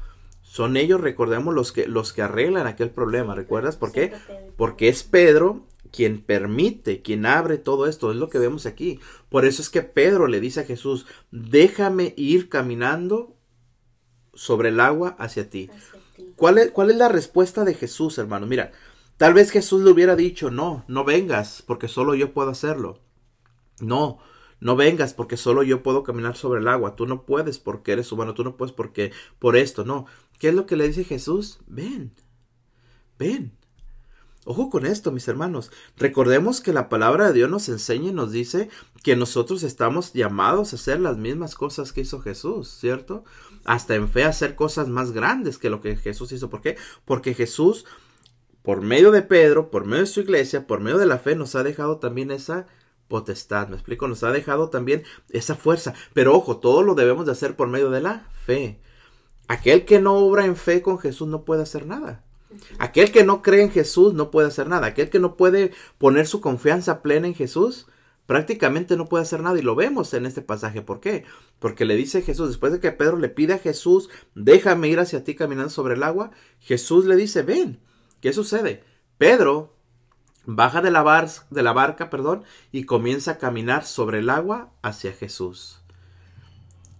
Son 0.41 0.77
ellos, 0.77 0.99
recordemos, 0.99 1.53
los 1.53 1.71
que, 1.71 1.87
los 1.87 2.11
que 2.11 2.23
arreglan 2.23 2.65
aquel 2.65 2.89
problema. 2.89 3.35
¿Recuerdas 3.35 3.77
por 3.77 3.91
qué? 3.91 4.13
Porque 4.55 4.89
es 4.89 5.03
Pedro 5.03 5.67
quien 5.91 6.21
permite, 6.21 7.01
quien 7.03 7.27
abre 7.27 7.59
todo 7.59 7.85
esto. 7.85 8.09
Es 8.09 8.17
lo 8.17 8.29
que 8.29 8.39
vemos 8.39 8.65
aquí. 8.65 8.99
Por 9.29 9.45
eso 9.45 9.61
es 9.61 9.69
que 9.69 9.83
Pedro 9.83 10.25
le 10.25 10.39
dice 10.39 10.61
a 10.61 10.65
Jesús, 10.65 11.05
déjame 11.31 12.15
ir 12.17 12.49
caminando 12.49 13.36
sobre 14.37 14.69
el 14.69 14.79
agua 14.79 15.17
hacia 15.19 15.49
ti. 15.49 15.69
¿Cuál 16.37 16.59
es, 16.59 16.71
¿Cuál 16.71 16.91
es 16.91 16.95
la 16.95 17.09
respuesta 17.09 17.65
de 17.65 17.73
Jesús, 17.73 18.17
hermano? 18.17 18.47
Mira, 18.47 18.71
Tal 19.17 19.33
vez 19.33 19.49
Jesús 19.49 19.81
le 19.83 19.89
hubiera 19.89 20.15
dicho, 20.15 20.51
no, 20.51 20.85
no 20.87 21.03
vengas, 21.03 21.63
porque 21.65 21.87
solo 21.87 22.13
yo 22.13 22.33
puedo 22.33 22.51
hacerlo. 22.51 22.99
No, 23.79 24.19
no 24.59 24.75
vengas 24.75 25.15
porque 25.15 25.37
solo 25.37 25.63
yo 25.63 25.81
puedo 25.81 26.03
caminar 26.03 26.35
sobre 26.35 26.61
el 26.61 26.67
agua. 26.67 26.95
Tú 26.95 27.07
no 27.07 27.25
puedes 27.25 27.57
porque 27.57 27.93
eres 27.93 28.11
humano, 28.11 28.35
tú 28.35 28.43
no 28.43 28.57
puedes 28.57 28.73
porque 28.73 29.11
por 29.39 29.57
esto, 29.57 29.85
no. 29.85 30.05
¿Qué 30.37 30.49
es 30.49 30.53
lo 30.53 30.67
que 30.67 30.75
le 30.75 30.87
dice 30.87 31.03
Jesús? 31.03 31.59
Ven, 31.65 32.13
ven. 33.17 33.56
Ojo 34.49 34.69
con 34.69 34.85
esto, 34.85 35.11
mis 35.11 35.27
hermanos. 35.27 35.71
Recordemos 35.97 36.61
que 36.61 36.71
la 36.71 36.87
palabra 36.87 37.27
de 37.27 37.33
Dios 37.33 37.49
nos 37.49 37.67
enseña 37.67 38.11
y 38.11 38.13
nos 38.13 38.31
dice 38.31 38.69
que 39.03 39.17
nosotros 39.17 39.61
estamos 39.61 40.13
llamados 40.13 40.71
a 40.71 40.77
hacer 40.77 41.01
las 41.01 41.17
mismas 41.17 41.53
cosas 41.53 41.91
que 41.91 41.99
hizo 41.99 42.21
Jesús, 42.21 42.69
¿cierto? 42.69 43.25
Hasta 43.65 43.95
en 43.95 44.07
fe 44.07 44.23
hacer 44.23 44.55
cosas 44.55 44.87
más 44.87 45.11
grandes 45.11 45.57
que 45.57 45.69
lo 45.69 45.81
que 45.81 45.97
Jesús 45.97 46.31
hizo. 46.31 46.49
¿Por 46.49 46.61
qué? 46.61 46.77
Porque 47.03 47.33
Jesús 47.33 47.83
por 48.61 48.79
medio 48.79 49.11
de 49.11 49.21
Pedro, 49.21 49.69
por 49.69 49.83
medio 49.83 50.03
de 50.03 50.07
su 50.07 50.21
iglesia, 50.21 50.65
por 50.65 50.79
medio 50.79 50.97
de 50.97 51.07
la 51.07 51.19
fe, 51.19 51.35
nos 51.35 51.55
ha 51.55 51.63
dejado 51.63 51.97
también 51.97 52.31
esa 52.31 52.67
potestad, 53.09 53.67
me 53.67 53.75
explico, 53.75 54.07
nos 54.07 54.23
ha 54.23 54.31
dejado 54.31 54.69
también 54.69 55.03
esa 55.29 55.55
fuerza. 55.55 55.93
Pero 56.13 56.33
ojo, 56.33 56.59
todo 56.59 56.83
lo 56.83 56.95
debemos 56.95 57.25
de 57.25 57.33
hacer 57.33 57.57
por 57.57 57.67
medio 57.67 57.89
de 57.89 57.99
la 57.99 58.29
fe. 58.45 58.79
Aquel 59.49 59.83
que 59.83 59.99
no 59.99 60.15
obra 60.15 60.45
en 60.45 60.55
fe 60.55 60.81
con 60.81 60.99
Jesús 60.99 61.27
no 61.27 61.43
puede 61.43 61.63
hacer 61.63 61.85
nada. 61.85 62.23
Aquel 62.79 63.11
que 63.11 63.23
no 63.23 63.41
cree 63.41 63.63
en 63.63 63.71
Jesús 63.71 64.13
no 64.13 64.31
puede 64.31 64.47
hacer 64.47 64.67
nada. 64.67 64.87
Aquel 64.87 65.09
que 65.09 65.19
no 65.19 65.35
puede 65.35 65.71
poner 65.97 66.27
su 66.27 66.41
confianza 66.41 67.01
plena 67.01 67.27
en 67.27 67.35
Jesús, 67.35 67.87
prácticamente 68.25 68.95
no 68.97 69.07
puede 69.07 69.23
hacer 69.23 69.41
nada. 69.41 69.57
Y 69.59 69.61
lo 69.61 69.75
vemos 69.75 70.13
en 70.13 70.25
este 70.25 70.41
pasaje. 70.41 70.81
¿Por 70.81 70.99
qué? 70.99 71.25
Porque 71.59 71.85
le 71.85 71.95
dice 71.95 72.21
Jesús, 72.21 72.49
después 72.49 72.71
de 72.71 72.79
que 72.79 72.91
Pedro 72.91 73.17
le 73.17 73.29
pide 73.29 73.53
a 73.53 73.59
Jesús, 73.59 74.09
déjame 74.35 74.87
ir 74.87 74.99
hacia 74.99 75.23
ti 75.23 75.35
caminando 75.35 75.69
sobre 75.69 75.95
el 75.95 76.03
agua, 76.03 76.31
Jesús 76.59 77.05
le 77.05 77.15
dice, 77.15 77.41
ven. 77.41 77.79
¿Qué 78.21 78.33
sucede? 78.33 78.83
Pedro 79.17 79.77
baja 80.47 80.81
de 80.81 80.91
la, 80.91 81.29
de 81.49 81.61
la 81.61 81.73
barca 81.73 82.09
perdón, 82.09 82.43
y 82.71 82.85
comienza 82.85 83.31
a 83.31 83.37
caminar 83.37 83.85
sobre 83.85 84.19
el 84.19 84.29
agua 84.29 84.71
hacia 84.81 85.11
Jesús. 85.11 85.81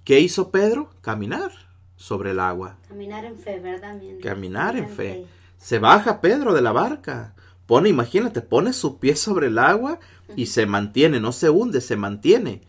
¿Qué 0.04 0.20
hizo 0.20 0.52
Pedro? 0.52 0.90
Caminar 1.02 1.52
sobre 1.96 2.32
el 2.32 2.40
agua. 2.40 2.78
Caminar 2.88 3.26
en 3.26 3.40
fe, 3.40 3.60
¿verdad? 3.60 4.00
Caminar 4.22 4.76
en 4.76 4.90
fe. 4.90 5.26
Se 5.58 5.80
baja 5.80 6.22
Pedro 6.22 6.54
de 6.54 6.62
la 6.62 6.72
barca. 6.72 7.36
Pone, 7.66 7.90
imagínate, 7.90 8.42
pone 8.42 8.72
su 8.74 8.98
pie 9.00 9.16
sobre 9.16 9.48
el 9.48 9.58
agua 9.58 10.00
y 10.36 10.48
se 10.48 10.66
mantiene, 10.66 11.20
no 11.20 11.32
se 11.32 11.50
hunde, 11.50 11.82
se 11.82 11.98
mantiene. 11.98 12.62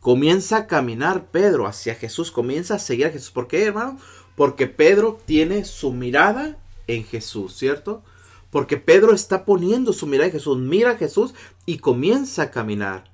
Comienza 0.00 0.56
a 0.58 0.66
caminar 0.66 1.30
Pedro 1.30 1.66
hacia 1.66 1.94
Jesús, 1.94 2.30
comienza 2.30 2.74
a 2.74 2.78
seguir 2.78 3.06
a 3.06 3.10
Jesús. 3.10 3.30
¿Por 3.30 3.48
qué, 3.48 3.64
hermano? 3.64 3.98
Porque 4.36 4.66
Pedro 4.66 5.20
tiene 5.26 5.64
su 5.64 5.92
mirada 5.92 6.56
en 6.86 7.04
Jesús, 7.04 7.56
¿cierto? 7.56 8.02
Porque 8.50 8.76
Pedro 8.76 9.14
está 9.14 9.44
poniendo 9.44 9.92
su 9.92 10.06
mirada 10.06 10.26
en 10.26 10.32
Jesús, 10.32 10.58
mira 10.58 10.90
a 10.92 10.96
Jesús 10.96 11.34
y 11.66 11.78
comienza 11.78 12.42
a 12.42 12.50
caminar. 12.50 13.12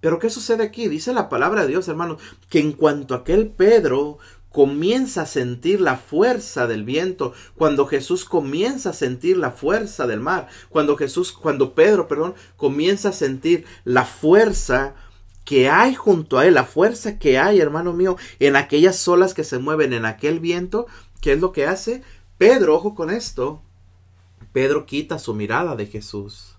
Pero 0.00 0.18
¿qué 0.18 0.30
sucede 0.30 0.62
aquí? 0.62 0.88
Dice 0.88 1.12
la 1.12 1.28
palabra 1.28 1.62
de 1.62 1.68
Dios, 1.68 1.88
hermanos, 1.88 2.20
que 2.48 2.60
en 2.60 2.72
cuanto 2.72 3.14
aquel 3.14 3.48
Pedro 3.48 4.18
comienza 4.56 5.20
a 5.20 5.26
sentir 5.26 5.82
la 5.82 5.98
fuerza 5.98 6.66
del 6.66 6.82
viento, 6.82 7.34
cuando 7.56 7.84
Jesús 7.84 8.24
comienza 8.24 8.88
a 8.88 8.94
sentir 8.94 9.36
la 9.36 9.50
fuerza 9.50 10.06
del 10.06 10.20
mar, 10.20 10.48
cuando 10.70 10.96
Jesús, 10.96 11.30
cuando 11.30 11.74
Pedro, 11.74 12.08
perdón, 12.08 12.34
comienza 12.56 13.10
a 13.10 13.12
sentir 13.12 13.66
la 13.84 14.06
fuerza 14.06 14.94
que 15.44 15.68
hay 15.68 15.94
junto 15.94 16.38
a 16.38 16.46
él, 16.46 16.54
la 16.54 16.64
fuerza 16.64 17.18
que 17.18 17.38
hay, 17.38 17.60
hermano 17.60 17.92
mío, 17.92 18.16
en 18.38 18.56
aquellas 18.56 19.06
olas 19.06 19.34
que 19.34 19.44
se 19.44 19.58
mueven 19.58 19.92
en 19.92 20.06
aquel 20.06 20.40
viento, 20.40 20.86
¿qué 21.20 21.34
es 21.34 21.40
lo 21.42 21.52
que 21.52 21.66
hace? 21.66 22.02
Pedro, 22.38 22.76
ojo 22.76 22.94
con 22.94 23.10
esto, 23.10 23.60
Pedro 24.54 24.86
quita 24.86 25.18
su 25.18 25.34
mirada 25.34 25.76
de 25.76 25.84
Jesús. 25.84 26.55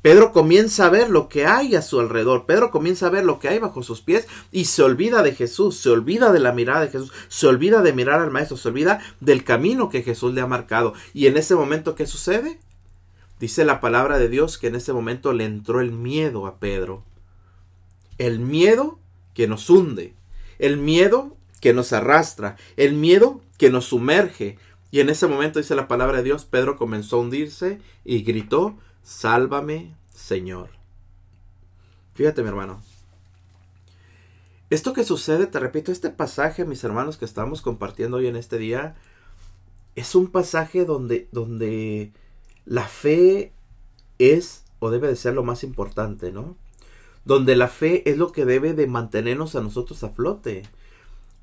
Pedro 0.00 0.32
comienza 0.32 0.86
a 0.86 0.90
ver 0.90 1.10
lo 1.10 1.28
que 1.28 1.46
hay 1.46 1.74
a 1.74 1.82
su 1.82 1.98
alrededor. 1.98 2.46
Pedro 2.46 2.70
comienza 2.70 3.06
a 3.06 3.10
ver 3.10 3.24
lo 3.24 3.40
que 3.40 3.48
hay 3.48 3.58
bajo 3.58 3.82
sus 3.82 4.00
pies 4.00 4.28
y 4.52 4.66
se 4.66 4.82
olvida 4.82 5.22
de 5.22 5.34
Jesús, 5.34 5.76
se 5.76 5.90
olvida 5.90 6.32
de 6.32 6.38
la 6.38 6.52
mirada 6.52 6.82
de 6.82 6.88
Jesús, 6.88 7.12
se 7.28 7.46
olvida 7.48 7.82
de 7.82 7.92
mirar 7.92 8.20
al 8.20 8.30
Maestro, 8.30 8.56
se 8.56 8.68
olvida 8.68 9.00
del 9.20 9.42
camino 9.42 9.88
que 9.88 10.02
Jesús 10.02 10.32
le 10.34 10.40
ha 10.40 10.46
marcado. 10.46 10.94
Y 11.14 11.26
en 11.26 11.36
ese 11.36 11.56
momento, 11.56 11.96
¿qué 11.96 12.06
sucede? 12.06 12.60
Dice 13.40 13.64
la 13.64 13.80
palabra 13.80 14.18
de 14.18 14.28
Dios 14.28 14.56
que 14.56 14.68
en 14.68 14.76
ese 14.76 14.92
momento 14.92 15.32
le 15.32 15.44
entró 15.44 15.80
el 15.80 15.92
miedo 15.92 16.46
a 16.46 16.58
Pedro. 16.58 17.04
El 18.18 18.38
miedo 18.38 18.98
que 19.34 19.48
nos 19.48 19.68
hunde, 19.68 20.14
el 20.58 20.76
miedo 20.76 21.36
que 21.60 21.72
nos 21.72 21.92
arrastra, 21.92 22.56
el 22.76 22.94
miedo 22.94 23.40
que 23.56 23.70
nos 23.70 23.86
sumerge, 23.86 24.58
y 24.90 25.00
en 25.00 25.10
ese 25.10 25.26
momento 25.26 25.58
dice 25.58 25.74
la 25.74 25.88
palabra 25.88 26.18
de 26.18 26.22
Dios, 26.22 26.44
Pedro 26.44 26.76
comenzó 26.76 27.16
a 27.16 27.20
hundirse 27.20 27.78
y 28.04 28.22
gritó, 28.22 28.76
sálvame, 29.08 29.94
Señor. 30.14 30.68
Fíjate, 32.12 32.42
mi 32.42 32.48
hermano. 32.48 32.82
Esto 34.68 34.92
que 34.92 35.02
sucede, 35.02 35.46
te 35.46 35.58
repito, 35.58 35.90
este 35.90 36.10
pasaje, 36.10 36.66
mis 36.66 36.84
hermanos, 36.84 37.16
que 37.16 37.24
estamos 37.24 37.62
compartiendo 37.62 38.18
hoy 38.18 38.26
en 38.26 38.36
este 38.36 38.58
día, 38.58 38.96
es 39.96 40.14
un 40.14 40.28
pasaje 40.28 40.84
donde, 40.84 41.26
donde 41.32 42.12
la 42.66 42.84
fe 42.84 43.52
es 44.18 44.64
o 44.78 44.90
debe 44.90 45.08
de 45.08 45.16
ser 45.16 45.32
lo 45.32 45.42
más 45.42 45.64
importante, 45.64 46.30
¿no? 46.30 46.56
Donde 47.24 47.56
la 47.56 47.68
fe 47.68 48.08
es 48.10 48.18
lo 48.18 48.30
que 48.30 48.44
debe 48.44 48.74
de 48.74 48.86
mantenernos 48.86 49.56
a 49.56 49.62
nosotros 49.62 50.04
a 50.04 50.10
flote. 50.10 50.64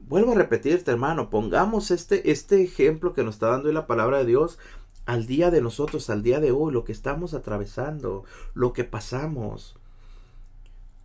Vuelvo 0.02 0.34
a 0.34 0.36
repetirte, 0.36 0.92
hermano, 0.92 1.32
pongamos 1.32 1.90
este, 1.90 2.30
este 2.32 2.62
ejemplo 2.62 3.14
que 3.16 3.24
nos 3.24 3.36
está 3.36 3.48
dando 3.48 3.70
hoy 3.70 3.74
la 3.74 3.88
palabra 3.88 4.20
de 4.20 4.26
Dios 4.26 4.60
al 5.06 5.28
día 5.28 5.52
de 5.52 5.62
nosotros, 5.62 6.10
al 6.10 6.24
día 6.24 6.40
de 6.40 6.52
hoy, 6.52 6.74
lo 6.74 6.84
que 6.84 6.92
estamos 6.92 7.34
atravesando, 7.34 8.24
lo 8.54 8.74
que 8.74 8.84
pasamos. 8.84 9.76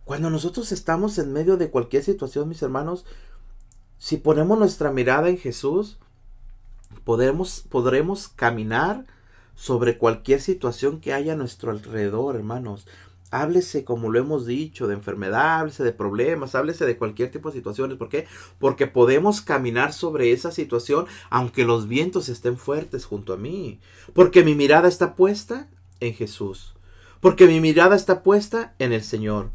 Cuando 0.05 0.29
nosotros 0.29 0.71
estamos 0.71 1.17
en 1.17 1.31
medio 1.31 1.57
de 1.57 1.69
cualquier 1.69 2.03
situación, 2.03 2.49
mis 2.49 2.61
hermanos, 2.61 3.05
si 3.99 4.17
ponemos 4.17 4.57
nuestra 4.57 4.91
mirada 4.91 5.29
en 5.29 5.37
Jesús, 5.37 5.99
podremos, 7.03 7.63
podremos 7.69 8.27
caminar 8.27 9.05
sobre 9.55 9.97
cualquier 9.97 10.41
situación 10.41 10.99
que 10.99 11.13
haya 11.13 11.33
a 11.33 11.35
nuestro 11.35 11.71
alrededor, 11.71 12.35
hermanos. 12.35 12.87
Háblese, 13.31 13.85
como 13.85 14.11
lo 14.11 14.19
hemos 14.19 14.45
dicho, 14.45 14.87
de 14.87 14.93
enfermedad, 14.93 15.59
háblese 15.59 15.83
de 15.83 15.93
problemas, 15.93 16.53
háblese 16.53 16.85
de 16.85 16.97
cualquier 16.97 17.31
tipo 17.31 17.49
de 17.49 17.57
situaciones. 17.57 17.97
¿Por 17.97 18.09
qué? 18.09 18.27
Porque 18.59 18.87
podemos 18.87 19.41
caminar 19.41 19.93
sobre 19.93 20.31
esa 20.33 20.51
situación 20.51 21.05
aunque 21.29 21.63
los 21.63 21.87
vientos 21.87 22.29
estén 22.29 22.57
fuertes 22.57 23.05
junto 23.05 23.33
a 23.33 23.37
mí. 23.37 23.79
Porque 24.13 24.43
mi 24.43 24.53
mirada 24.53 24.87
está 24.87 25.15
puesta 25.15 25.69
en 26.01 26.13
Jesús. 26.13 26.75
Porque 27.21 27.47
mi 27.47 27.61
mirada 27.61 27.95
está 27.95 28.21
puesta 28.21 28.75
en 28.79 28.91
el 28.91 29.03
Señor. 29.03 29.51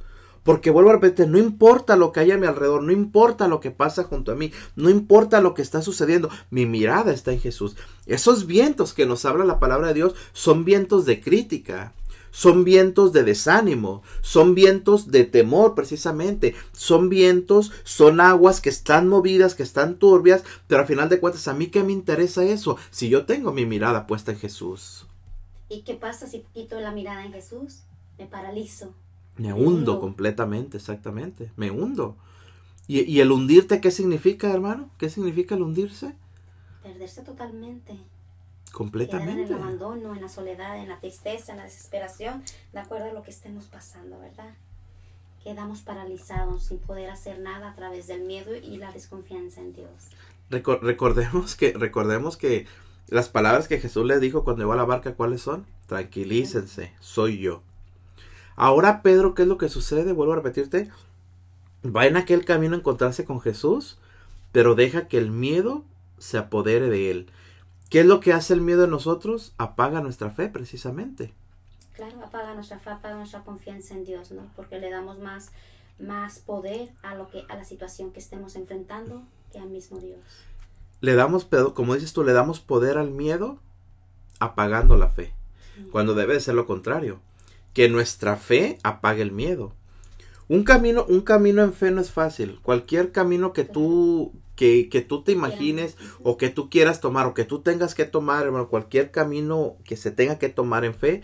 Porque 0.47 0.71
vuelvo 0.71 0.91
a 0.91 0.93
repetir, 0.93 1.27
no 1.27 1.39
importa 1.39 1.97
lo 1.97 2.13
que 2.13 2.21
haya 2.21 2.37
a 2.37 2.39
mi 2.39 2.47
alrededor, 2.47 2.81
no 2.85 2.93
importa 2.93 3.49
lo 3.49 3.59
que 3.59 3.73
pasa 3.73 4.05
junto 4.05 4.31
a 4.31 4.37
mí, 4.37 4.53
no 4.77 4.91
importa 4.91 5.41
lo 5.41 5.55
que 5.55 5.63
está 5.63 5.83
sucediendo, 5.83 6.31
mi 6.51 6.67
mirada 6.67 7.13
está 7.13 7.33
en 7.33 7.41
Jesús. 7.41 7.77
Esos 8.07 8.47
vientos 8.47 8.95
que 8.95 9.07
nos 9.07 9.25
habla 9.25 9.45
la 9.45 9.59
palabra 9.59 9.89
de 9.89 9.95
Dios 9.95 10.15
son 10.33 10.65
vientos 10.65 11.05
de 11.05 11.21
crítica, 11.21 11.95
son 12.37 12.65
vientos 12.65 13.13
de 13.15 13.25
desánimo, 13.25 14.03
son 14.21 14.55
vientos 14.55 15.11
de 15.11 15.25
temor 15.25 15.75
precisamente, 15.75 16.55
son 16.73 17.09
vientos, 17.09 17.73
son 17.85 18.21
aguas 18.21 18.61
que 18.61 18.69
están 18.69 19.09
movidas, 19.09 19.55
que 19.55 19.63
están 19.63 19.97
turbias, 19.97 20.45
pero 20.67 20.83
al 20.83 20.87
final 20.87 21.09
de 21.09 21.19
cuentas, 21.21 21.49
¿a 21.49 21.55
mí 21.55 21.69
qué 21.69 21.83
me 21.83 21.93
interesa 21.93 22.45
eso? 22.45 22.77
Si 22.91 23.09
yo 23.09 23.25
tengo 23.25 23.53
mi 23.53 23.65
mirada 23.65 24.07
puesta 24.07 24.33
en 24.33 24.39
Jesús. 24.39 25.07
¿Y 25.69 25.81
qué 25.81 25.95
pasa 25.95 26.27
si 26.27 26.45
quito 26.53 26.79
la 26.81 26.93
mirada 26.93 27.25
en 27.25 27.33
Jesús? 27.33 27.85
Me 28.19 28.27
paralizo 28.27 28.93
me 29.39 29.53
hundo 29.53 30.01
completamente, 30.01 30.79
exactamente. 30.79 31.51
Me 31.57 31.71
hundo. 31.71 32.17
¿Y, 32.89 33.21
el 33.21 33.33
hundirte 33.33 33.81
qué 33.81 33.91
significa, 33.91 34.53
hermano? 34.53 34.91
¿Qué 34.97 35.11
significa 35.11 35.57
el 35.57 35.63
hundirse? 35.63 36.15
Perderse 36.83 37.23
totalmente. 37.23 37.99
Completamente. 38.77 39.45
en 39.45 39.49
el 39.55 39.55
abandono, 39.55 40.15
en 40.15 40.21
la 40.21 40.29
soledad, 40.29 40.77
en 40.77 40.91
la 40.91 41.01
tristeza, 41.01 41.53
en 41.53 41.57
la 41.57 41.65
desesperación, 41.65 42.43
de 42.75 42.79
acuerdo 42.79 43.07
a 43.07 43.13
lo 43.15 43.23
que 43.23 43.31
estemos 43.31 43.65
pasando, 43.65 44.19
¿verdad? 44.21 44.53
Quedamos 45.43 45.81
paralizados 45.81 46.65
sin 46.65 46.77
poder 46.81 47.09
hacer 47.09 47.39
nada 47.39 47.71
a 47.71 47.75
través 47.75 48.07
del 48.07 48.25
miedo 48.25 48.55
y 48.55 48.77
la 48.77 48.93
desconfianza 48.93 49.63
en 49.63 49.73
Dios. 49.73 50.11
recordemos 50.83 51.57
que, 51.57 51.73
recordemos 51.73 52.37
que 52.37 52.67
las 53.09 53.31
palabras 53.31 53.67
que 53.67 53.81
Jesús 53.81 54.05
le 54.05 54.21
dijo 54.21 54.45
cuando 54.45 54.61
llegó 54.61 54.75
a 54.75 54.77
la 54.77 54.85
barca, 54.85 55.15
¿cuáles 55.15 55.41
son? 55.41 55.65
Tranquilícense, 55.87 56.93
soy 57.01 57.39
yo. 57.39 57.63
Ahora 58.57 59.01
Pedro, 59.01 59.35
¿qué 59.35 59.43
es 59.43 59.49
lo 59.49 59.57
que 59.57 59.71
sucede? 59.71 60.13
Vuelvo 60.13 60.35
a 60.35 60.37
repetirte. 60.37 60.91
Va 61.83 62.07
en 62.07 62.19
aquel 62.19 62.45
camino 62.45 62.75
a 62.75 62.81
encontrarse 62.81 63.25
con 63.25 63.41
Jesús, 63.41 63.97
pero 64.53 64.75
deja 64.75 65.09
que 65.09 65.17
el 65.17 65.31
miedo 65.31 65.83
se 66.19 66.37
apodere 66.37 66.91
de 66.91 67.11
él. 67.11 67.31
¿Qué 67.91 68.01
es 68.01 68.07
lo 68.07 68.21
que 68.21 68.33
hace 68.33 68.55
el 68.55 68.61
miedo 68.61 68.85
en 68.85 68.91
nosotros? 68.91 69.55
Apaga 69.59 70.01
nuestra 70.01 70.31
fe, 70.31 70.49
precisamente. 70.49 71.33
Claro, 71.93 72.25
apaga 72.25 72.55
nuestra 72.55 72.79
fe, 72.79 72.91
apaga 72.91 73.17
nuestra 73.17 73.43
confianza 73.43 73.95
en 73.95 74.05
Dios, 74.05 74.31
¿no? 74.33 74.43
Porque 74.57 74.79
le 74.79 74.91
damos 74.91 75.19
más, 75.19 75.51
más 75.99 76.41
poder 76.41 76.91
a 77.03 77.15
lo 77.15 77.29
que, 77.31 77.45
a 77.49 77.57
la 77.57 77.65
situación 77.65 78.13
que 78.13 78.19
estemos 78.19 78.57
enfrentando 78.57 79.23
que 79.53 79.59
al 79.59 79.71
mismo 79.71 79.99
Dios. 79.99 80.21
Le 81.01 81.15
damos, 81.15 81.47
como 81.75 81.95
dices 81.95 82.13
tú, 82.13 82.25
le 82.25 82.33
damos 82.33 82.61
poder 82.61 82.99
al 82.99 83.11
miedo 83.11 83.59
apagando 84.41 84.97
la 84.97 85.09
fe. 85.09 85.33
Cuando 85.93 86.15
debe 86.15 86.35
de 86.35 86.41
ser 86.41 86.55
lo 86.55 86.67
contrario 86.67 87.21
que 87.77 87.91
nuestra 87.91 88.37
fe 88.37 88.79
apague 88.85 89.21
el 89.21 89.33
miedo. 89.33 89.75
Un 90.49 90.65
camino, 90.65 91.05
un 91.11 91.21
camino 91.21 91.63
en 91.63 91.75
fe 91.75 91.91
no 91.91 92.01
es 92.01 92.11
fácil. 92.11 92.59
Cualquier 92.63 93.13
camino 93.13 93.53
que 93.53 93.65
tú, 93.65 94.33
que, 94.57 94.89
que 94.89 95.03
tú 95.03 95.23
te 95.23 95.33
imagines 95.33 95.97
o 96.23 96.37
que 96.37 96.49
tú 96.49 96.69
quieras 96.71 97.01
tomar 97.01 97.27
o 97.27 97.35
que 97.35 97.45
tú 97.45 97.61
tengas 97.61 97.95
que 97.95 98.07
tomar, 98.07 98.45
hermano, 98.45 98.69
cualquier 98.69 99.11
camino 99.11 99.77
que 99.85 99.97
se 99.97 100.11
tenga 100.11 100.39
que 100.39 100.49
tomar 100.49 100.85
en 100.85 100.95
fe, 100.95 101.23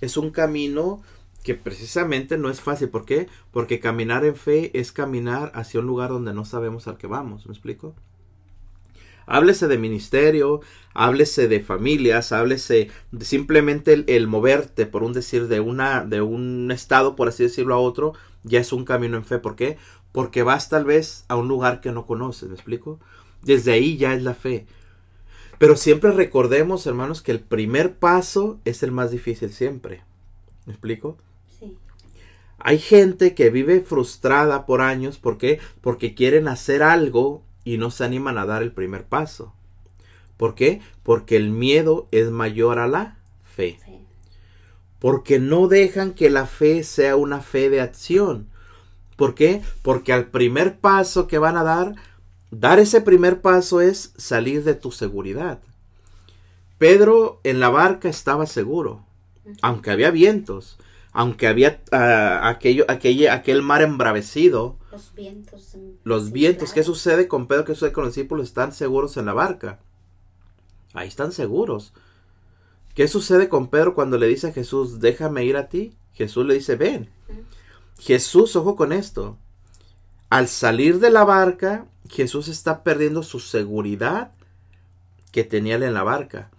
es 0.00 0.16
un 0.16 0.30
camino 0.30 1.02
que 1.42 1.54
precisamente 1.54 2.38
no 2.38 2.50
es 2.50 2.60
fácil. 2.60 2.88
¿Por 2.88 3.04
qué? 3.04 3.28
Porque 3.50 3.80
caminar 3.80 4.24
en 4.24 4.36
fe 4.36 4.78
es 4.78 4.92
caminar 4.92 5.52
hacia 5.54 5.80
un 5.80 5.86
lugar 5.86 6.10
donde 6.10 6.32
no 6.32 6.44
sabemos 6.44 6.88
al 6.88 6.96
que 6.96 7.06
vamos. 7.06 7.46
¿Me 7.46 7.52
explico? 7.52 7.94
Háblese 9.26 9.68
de 9.68 9.78
ministerio, 9.78 10.60
háblese 10.94 11.48
de 11.48 11.60
familias, 11.60 12.32
háblese 12.32 12.90
de 13.10 13.24
simplemente 13.24 14.04
el, 14.06 14.26
moverte, 14.26 14.86
por 14.86 15.02
un 15.02 15.12
decir, 15.12 15.48
de, 15.48 15.60
una, 15.60 16.04
de 16.04 16.22
un 16.22 16.70
estado, 16.70 17.16
por 17.16 17.28
así 17.28 17.42
decirlo, 17.42 17.74
a 17.74 17.78
otro, 17.78 18.14
ya 18.42 18.60
es 18.60 18.72
un 18.72 18.84
camino 18.84 19.16
en 19.16 19.24
fe. 19.24 19.38
¿Por 19.38 19.56
qué? 19.56 19.76
Porque 20.12 20.42
vas 20.42 20.68
tal 20.68 20.84
vez 20.84 21.24
a 21.28 21.36
un 21.36 21.48
lugar 21.48 21.80
que 21.80 21.92
no 21.92 22.06
conoces, 22.06 22.48
¿me 22.48 22.54
explico? 22.54 23.00
Desde 23.42 23.72
ahí 23.72 23.96
ya 23.96 24.14
es 24.14 24.22
la 24.22 24.34
fe. 24.34 24.66
Pero 25.58 25.76
siempre 25.76 26.12
recordemos, 26.12 26.86
hermanos, 26.86 27.22
que 27.22 27.32
el 27.32 27.40
primer 27.40 27.94
paso 27.96 28.60
es 28.64 28.82
el 28.82 28.92
más 28.92 29.10
difícil 29.10 29.50
siempre. 29.52 30.02
¿Me 30.66 30.72
explico? 30.72 31.16
Sí. 31.58 31.76
Hay 32.58 32.78
gente 32.78 33.34
que 33.34 33.50
vive 33.50 33.80
frustrada 33.80 34.66
por 34.66 34.80
años, 34.80 35.18
¿por 35.18 35.38
qué? 35.38 35.60
Porque 35.80 36.14
quieren 36.14 36.48
hacer 36.48 36.82
algo 36.82 37.42
y 37.64 37.78
no 37.78 37.90
se 37.90 38.04
animan 38.04 38.38
a 38.38 38.46
dar 38.46 38.62
el 38.62 38.72
primer 38.72 39.04
paso. 39.04 39.54
¿Por 40.36 40.54
qué? 40.54 40.80
Porque 41.02 41.36
el 41.36 41.50
miedo 41.50 42.08
es 42.10 42.30
mayor 42.30 42.78
a 42.78 42.86
la 42.86 43.16
fe. 43.44 43.78
Porque 44.98 45.38
no 45.38 45.68
dejan 45.68 46.12
que 46.12 46.30
la 46.30 46.46
fe 46.46 46.82
sea 46.82 47.16
una 47.16 47.40
fe 47.40 47.70
de 47.70 47.80
acción. 47.80 48.48
¿Por 49.16 49.34
qué? 49.34 49.62
Porque 49.82 50.12
al 50.12 50.26
primer 50.26 50.78
paso 50.78 51.26
que 51.26 51.38
van 51.38 51.56
a 51.56 51.62
dar, 51.62 51.94
dar 52.50 52.78
ese 52.78 53.00
primer 53.00 53.40
paso 53.40 53.80
es 53.80 54.12
salir 54.16 54.64
de 54.64 54.74
tu 54.74 54.90
seguridad. 54.90 55.60
Pedro 56.78 57.40
en 57.44 57.60
la 57.60 57.68
barca 57.68 58.08
estaba 58.08 58.46
seguro, 58.46 59.04
aunque 59.62 59.90
había 59.90 60.10
vientos, 60.10 60.78
aunque 61.12 61.46
había 61.46 61.80
ah, 61.92 62.48
aquello, 62.48 62.84
aquel, 62.88 63.28
aquel 63.28 63.62
mar 63.62 63.82
embravecido, 63.82 64.76
los 64.94 65.14
vientos. 65.14 65.76
Los 66.04 66.30
vientos. 66.30 66.72
¿Qué 66.72 66.84
sucede 66.84 67.26
con 67.26 67.48
Pedro? 67.48 67.64
¿Qué 67.64 67.74
sucede 67.74 67.92
con 67.92 68.04
los 68.04 68.14
discípulos? 68.14 68.46
Están 68.46 68.72
seguros 68.72 69.16
en 69.16 69.26
la 69.26 69.32
barca. 69.32 69.80
Ahí 70.92 71.08
están 71.08 71.32
seguros. 71.32 71.92
¿Qué 72.94 73.08
sucede 73.08 73.48
con 73.48 73.68
Pedro 73.68 73.94
cuando 73.94 74.18
le 74.18 74.28
dice 74.28 74.48
a 74.48 74.52
Jesús, 74.52 75.00
déjame 75.00 75.44
ir 75.44 75.56
a 75.56 75.68
ti? 75.68 75.96
Jesús 76.12 76.46
le 76.46 76.54
dice, 76.54 76.76
ven. 76.76 77.10
Jesús, 77.98 78.54
ojo 78.54 78.76
con 78.76 78.92
esto. 78.92 79.36
Al 80.30 80.46
salir 80.46 81.00
de 81.00 81.10
la 81.10 81.24
barca, 81.24 81.86
Jesús 82.08 82.46
está 82.46 82.84
perdiendo 82.84 83.24
su 83.24 83.40
seguridad 83.40 84.32
que 85.32 85.42
tenía 85.42 85.74
en 85.74 85.94
la 85.94 86.04
barca. 86.04 86.52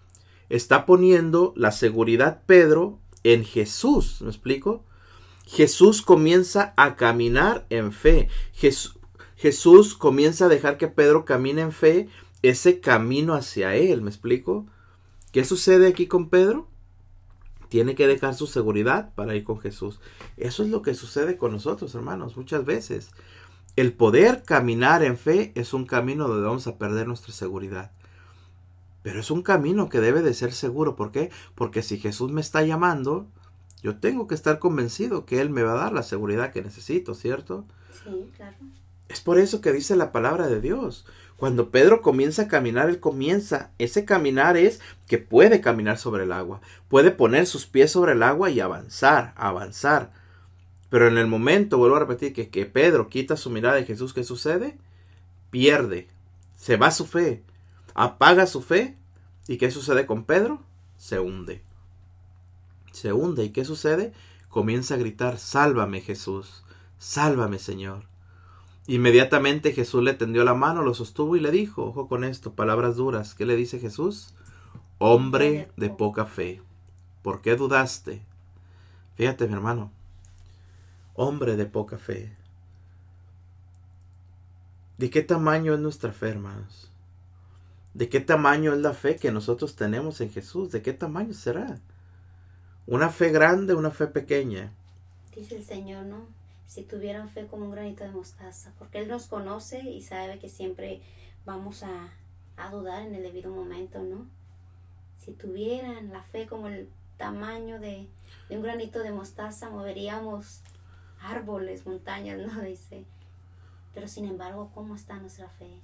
Está 0.50 0.86
poniendo 0.86 1.54
la 1.56 1.72
seguridad 1.72 2.42
Pedro 2.46 3.00
en 3.24 3.46
Jesús, 3.46 4.22
¿me 4.22 4.28
explico? 4.28 4.84
Jesús 5.46 6.02
comienza 6.02 6.74
a 6.76 6.96
caminar 6.96 7.66
en 7.70 7.92
fe. 7.92 8.30
Jesús, 9.38 9.96
comienza 9.96 10.46
a 10.46 10.50
dejar 10.50 10.78
que 10.78 10.88
Pedro 10.88 11.26
camine 11.26 11.62
en 11.62 11.72
fe 11.72 12.10
ese 12.42 12.80
camino 12.80 13.34
hacia 13.34 13.76
él, 13.76 14.02
¿me 14.02 14.10
explico? 14.10 14.66
¿Qué 15.32 15.44
sucede 15.44 15.88
aquí 15.88 16.08
con 16.08 16.30
Pedro? 16.30 16.68
Tiene 17.70 17.96
que 17.96 18.08
dejar 18.08 18.36
su 18.36 18.48
seguridad 18.48 19.14
para 19.16 19.36
ir 19.36 19.44
con 19.44 19.60
Jesús. 19.60 20.00
Eso 20.38 20.64
es 20.64 20.70
lo 20.70 20.82
que 20.82 20.94
sucede 20.94 21.38
con 21.38 21.52
nosotros, 21.52 21.94
hermanos, 21.96 22.38
muchas 22.38 22.64
veces. 22.66 23.12
El 23.76 23.94
poder 23.94 24.44
caminar 24.44 25.04
en 25.04 25.18
fe 25.18 25.52
es 25.56 25.74
un 25.74 25.86
camino 25.86 26.28
donde 26.28 26.48
vamos 26.48 26.68
a 26.68 26.78
perder 26.78 27.08
nuestra 27.08 27.34
seguridad. 27.34 27.92
Pero 29.02 29.20
es 29.20 29.30
un 29.30 29.42
camino 29.42 29.90
que 29.90 30.00
debe 30.00 30.22
de 30.22 30.34
ser 30.34 30.54
seguro. 30.54 30.96
¿Por 30.96 31.12
qué? 31.12 31.30
Porque 31.54 31.84
si 31.84 32.00
Jesús 32.00 32.32
me 32.32 32.42
está 32.42 32.64
llamando, 32.64 33.28
yo 33.86 33.98
tengo 33.98 34.26
que 34.28 34.34
estar 34.34 34.58
convencido 34.58 35.26
que 35.26 35.40
Él 35.40 35.52
me 35.52 35.62
va 35.62 35.74
a 35.74 35.84
dar 35.84 35.94
la 35.94 36.02
seguridad 36.02 36.52
que 36.52 36.64
necesito, 36.64 37.14
¿cierto? 37.14 37.66
Sí, 38.04 38.32
claro. 38.36 38.58
Es 39.10 39.22
por 39.22 39.38
eso 39.38 39.62
que 39.62 39.72
dice 39.72 39.96
la 39.96 40.12
palabra 40.12 40.48
de 40.48 40.60
Dios. 40.60 41.06
Cuando 41.38 41.70
Pedro 41.70 42.02
comienza 42.02 42.44
a 42.44 42.48
caminar, 42.48 42.90
él 42.90 43.00
comienza. 43.00 43.70
Ese 43.78 44.04
caminar 44.04 44.58
es 44.58 44.80
que 45.08 45.20
puede 45.20 45.62
caminar 45.62 46.00
sobre 46.00 46.24
el 46.24 46.32
agua. 46.32 46.62
Puede 46.88 47.12
poner 47.12 47.46
sus 47.46 47.68
pies 47.68 47.92
sobre 47.92 48.14
el 48.14 48.24
agua 48.24 48.50
y 48.50 48.60
avanzar, 48.60 49.34
avanzar. 49.36 50.12
Pero 50.90 51.08
en 51.08 51.20
el 51.20 51.28
momento, 51.28 51.78
vuelvo 51.78 51.98
a 51.98 52.00
repetir, 52.00 52.34
que, 52.34 52.50
que 52.50 52.66
Pedro 52.66 53.10
quita 53.10 53.38
su 53.38 53.52
mirada 53.52 53.76
de 53.76 53.86
Jesús, 53.86 54.14
¿qué 54.14 54.24
sucede? 54.24 54.78
Pierde. 55.52 56.08
Se 56.56 56.78
va 56.78 56.90
su 56.90 57.06
fe 57.06 57.44
apaga 57.96 58.46
su 58.46 58.62
fe 58.62 58.98
¿Y 59.48 59.58
qué 59.58 59.70
sucede 59.70 60.08
con 60.08 60.24
Pedro? 60.26 60.64
Se 60.98 61.20
hunde. 61.20 61.62
Se 62.96 63.12
hunde. 63.12 63.44
¿Y 63.44 63.50
qué 63.50 63.66
sucede? 63.66 64.14
Comienza 64.48 64.96
a 64.96 64.98
gritar, 64.98 65.38
sálvame 65.38 66.00
Jesús, 66.00 66.64
sálvame 66.98 67.60
Señor. 67.60 68.04
Inmediatamente 68.88 69.74
Jesús 69.74 70.02
le 70.02 70.14
tendió 70.14 70.46
la 70.46 70.54
mano, 70.54 70.82
lo 70.82 70.94
sostuvo 70.94 71.36
y 71.36 71.42
le 71.42 71.52
dijo, 71.52 71.84
ojo 71.84 72.08
con 72.08 72.24
esto, 72.24 72.54
palabras 72.54 72.96
duras. 72.96 73.36
¿Qué 73.36 73.46
le 73.46 73.58
dice 73.58 73.80
Jesús? 73.80 74.34
Hombre 74.98 75.70
de 75.76 75.90
poca 75.90 76.26
fe, 76.26 76.62
¿por 77.22 77.42
qué 77.42 77.58
dudaste? 77.58 78.22
Fíjate 79.16 79.46
mi 79.48 79.54
hermano, 79.54 79.92
hombre 81.16 81.58
de 81.58 81.66
poca 81.66 81.98
fe. 81.98 82.34
¿De 84.98 85.10
qué 85.10 85.22
tamaño 85.22 85.74
es 85.74 85.82
nuestra 85.82 86.14
fe, 86.14 86.30
hermanos? 86.30 86.90
¿De 87.94 88.08
qué 88.08 88.22
tamaño 88.22 88.74
es 88.74 88.80
la 88.80 88.94
fe 88.94 89.18
que 89.18 89.34
nosotros 89.34 89.76
tenemos 89.76 90.22
en 90.22 90.30
Jesús? 90.30 90.72
¿De 90.72 90.82
qué 90.82 90.94
tamaño 90.94 91.34
será? 91.34 91.82
¿Una 92.88 93.10
fe 93.10 93.32
grande, 93.32 93.74
una 93.74 93.90
fe 93.90 94.08
pequeña? 94.08 94.72
Dice 95.36 95.56
el 95.56 95.64
Señor, 95.64 96.06
¿no? 96.06 96.28
Si 96.68 96.84
tuvieran 96.84 97.30
fe 97.30 97.48
como 97.48 97.66
un 97.66 97.72
granito 97.72 98.04
de 98.04 98.12
mostaza, 98.12 98.74
porque 98.78 99.00
Él 99.00 99.08
nos 99.08 99.26
conoce 99.26 99.82
y 99.82 100.02
sabe 100.02 100.40
que 100.40 100.50
siempre 100.50 101.02
vamos 101.46 101.84
a, 101.84 102.14
a 102.58 102.70
dudar 102.70 103.02
en 103.02 103.16
el 103.16 103.24
debido 103.24 103.52
momento, 103.52 104.04
¿no? 104.04 104.28
Si 105.18 105.32
tuvieran 105.32 106.12
la 106.12 106.22
fe 106.22 106.46
como 106.46 106.68
el 106.68 106.88
tamaño 107.18 107.80
de, 107.80 108.08
de 108.50 108.56
un 108.56 108.62
granito 108.62 109.00
de 109.00 109.12
mostaza, 109.12 109.70
moveríamos 109.70 110.62
árboles, 111.22 111.86
montañas, 111.86 112.40
¿no? 112.40 112.62
Dice. 112.68 113.06
Pero 113.94 114.08
sin 114.08 114.26
embargo, 114.26 114.70
¿cómo 114.76 114.96
está 114.96 115.18
nuestra 115.18 115.50
fe? 115.50 115.80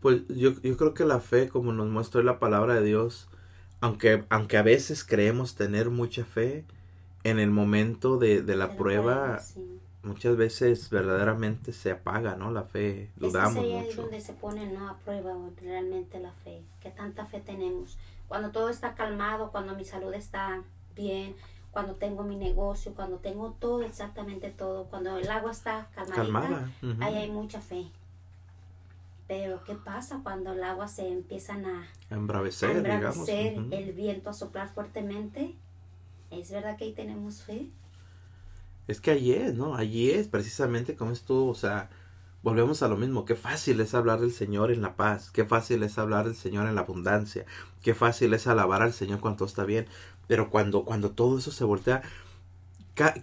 Pues 0.00 0.22
yo, 0.28 0.60
yo 0.62 0.76
creo 0.76 0.94
que 0.94 1.04
la 1.04 1.18
fe, 1.18 1.48
como 1.48 1.72
nos 1.72 1.88
muestra 1.88 2.22
la 2.22 2.38
palabra 2.38 2.74
de 2.74 2.82
Dios, 2.82 3.28
aunque, 3.84 4.24
aunque 4.30 4.56
a 4.56 4.62
veces 4.62 5.04
creemos 5.04 5.54
tener 5.56 5.90
mucha 5.90 6.24
fe, 6.24 6.64
en 7.22 7.38
el 7.38 7.50
momento 7.50 8.18
de, 8.18 8.42
de 8.42 8.56
la 8.56 8.76
prueba, 8.76 9.14
prueba, 9.14 9.38
sí. 9.40 9.78
muchas 10.02 10.36
veces 10.36 10.88
verdaderamente 10.90 11.72
se 11.72 11.90
apaga, 11.90 12.34
¿no? 12.36 12.50
La 12.50 12.64
fe, 12.64 13.04
Es 13.04 13.08
que 13.12 13.20
dudamos 13.26 13.64
ahí 13.64 13.72
mucho. 13.86 14.02
donde 14.02 14.20
se 14.20 14.32
pone 14.32 14.66
¿no? 14.66 14.88
a 14.88 14.96
prueba 14.98 15.34
realmente 15.62 16.18
la 16.18 16.32
fe. 16.32 16.62
¿Qué 16.80 16.90
tanta 16.90 17.26
fe 17.26 17.40
tenemos? 17.40 17.98
Cuando 18.28 18.50
todo 18.50 18.68
está 18.70 18.94
calmado, 18.94 19.50
cuando 19.52 19.74
mi 19.74 19.84
salud 19.84 20.12
está 20.14 20.62
bien, 20.96 21.34
cuando 21.70 21.94
tengo 21.94 22.22
mi 22.22 22.36
negocio, 22.36 22.94
cuando 22.94 23.18
tengo 23.18 23.50
todo, 23.58 23.82
exactamente 23.82 24.50
todo, 24.50 24.84
cuando 24.84 25.18
el 25.18 25.30
agua 25.30 25.50
está 25.50 25.88
calmadita, 25.94 26.22
Calmada. 26.22 26.70
ujú. 26.82 27.02
ahí 27.02 27.14
hay 27.16 27.30
mucha 27.30 27.60
fe. 27.60 27.86
Pero 29.36 29.64
¿qué 29.64 29.74
pasa 29.74 30.20
cuando 30.22 30.52
el 30.52 30.62
agua 30.62 30.86
se 30.86 31.08
empiezan 31.08 31.66
a, 31.66 31.88
A 32.08 32.14
a 32.14 32.14
embravecer, 32.14 32.84
digamos. 32.84 33.16
embravecer, 33.16 33.58
ujú. 33.58 33.74
el 33.74 33.92
viento 33.92 34.30
a 34.30 34.32
soplar 34.32 34.72
fuertemente? 34.72 35.56
¿Es 36.30 36.52
verdad 36.52 36.76
que 36.76 36.84
ahí 36.84 36.92
tenemos 36.92 37.42
fe? 37.42 37.68
Es 38.86 39.00
que 39.00 39.10
allí 39.10 39.32
es, 39.32 39.54
¿no? 39.54 39.74
Allí 39.74 40.10
es 40.10 40.28
precisamente 40.28 40.94
como 40.94 41.10
estuvo, 41.12 41.50
o 41.50 41.54
sea, 41.54 41.90
volvemos 42.42 42.82
a 42.82 42.88
lo 42.88 42.96
mismo, 42.96 43.24
qué 43.24 43.34
fácil 43.34 43.80
es 43.80 43.94
hablar 43.94 44.20
del 44.20 44.32
Señor 44.32 44.70
en 44.70 44.82
la 44.82 44.94
paz, 44.96 45.30
qué 45.30 45.44
fácil 45.44 45.82
es 45.82 45.98
hablar 45.98 46.26
del 46.26 46.36
Señor 46.36 46.68
en 46.68 46.74
la 46.74 46.82
abundancia, 46.82 47.46
qué 47.82 47.94
fácil 47.94 48.34
es 48.34 48.46
alabar 48.46 48.82
al 48.82 48.92
Señor 48.92 49.20
cuando 49.20 49.38
todo 49.38 49.48
está 49.48 49.64
bien, 49.64 49.86
pero 50.28 50.50
cuando, 50.50 50.84
cuando 50.84 51.10
todo 51.10 51.38
eso 51.38 51.50
se 51.50 51.64
voltea, 51.64 52.02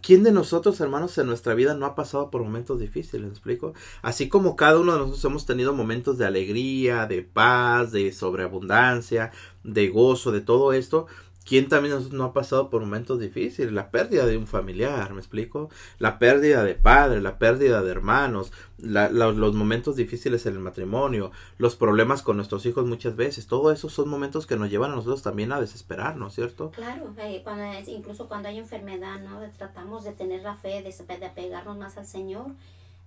¿quién 0.01 0.23
de 0.23 0.31
nosotros, 0.31 0.79
hermanos, 0.81 1.17
en 1.17 1.27
nuestra 1.27 1.53
vida 1.53 1.73
no 1.73 1.86
ha 1.86 1.95
pasado 1.95 2.29
por 2.29 2.43
momentos 2.43 2.79
difíciles? 2.79 3.21
¿Me 3.21 3.29
explico? 3.29 3.73
Así 4.01 4.27
como 4.29 4.55
cada 4.55 4.79
uno 4.79 4.93
de 4.93 4.99
nosotros 4.99 5.25
hemos 5.25 5.45
tenido 5.45 5.73
momentos 5.73 6.17
de 6.17 6.25
alegría, 6.25 7.05
de 7.07 7.21
paz, 7.21 7.91
de 7.91 8.12
sobreabundancia, 8.12 9.31
de 9.63 9.89
gozo, 9.89 10.31
de 10.31 10.41
todo 10.41 10.73
esto, 10.73 11.07
¿Quién 11.43 11.67
también 11.69 11.95
no 12.12 12.23
ha 12.23 12.34
pasado 12.34 12.69
por 12.69 12.82
momentos 12.82 13.19
difíciles? 13.19 13.73
La 13.73 13.89
pérdida 13.89 14.25
de 14.27 14.38
un 14.38 14.45
familiar, 14.45 15.12
¿me 15.13 15.19
explico? 15.19 15.69
La 15.97 16.19
pérdida 16.19 16.63
de 16.63 16.75
padre, 16.75 17.19
la 17.19 17.39
pérdida 17.39 17.82
de 17.82 17.89
hermanos, 17.91 18.51
la- 18.77 19.10
la- 19.10 19.32
los 19.32 19.54
momentos 19.56 19.95
difíciles 19.95 20.45
en 20.45 20.54
el 20.54 20.60
matrimonio, 20.60 21.32
los 21.58 21.75
problemas 21.75 22.21
con 22.21 22.38
nuestros 22.38 22.65
hijos 22.67 22.86
muchas 22.86 23.15
veces. 23.15 23.47
Todo 23.47 23.71
eso 23.71 23.89
son 23.89 24.08
momentos 24.08 24.45
que 24.45 24.56
nos 24.56 24.69
llevan 24.69 24.91
a 24.91 24.95
nosotros 24.95 25.23
también 25.23 25.51
a 25.51 25.60
desesperarnos, 25.60 26.36
¿cierto? 26.36 26.69
Claro, 26.71 27.13
eh, 27.17 27.41
cuando 27.43 27.63
es- 27.63 27.88
incluso 27.88 28.27
cuando 28.27 28.47
hay 28.47 28.60
enfermedad, 28.60 29.19
¿no? 29.21 29.39
Tratamos 29.58 30.04
de 30.04 30.12
tener 30.13 30.43
la 30.43 30.56
fe, 30.56 30.84
de, 30.84 31.17
de 31.17 31.25
apegarnos 31.25 31.75
más 31.75 31.97
al 31.97 32.06
Señor, 32.06 32.45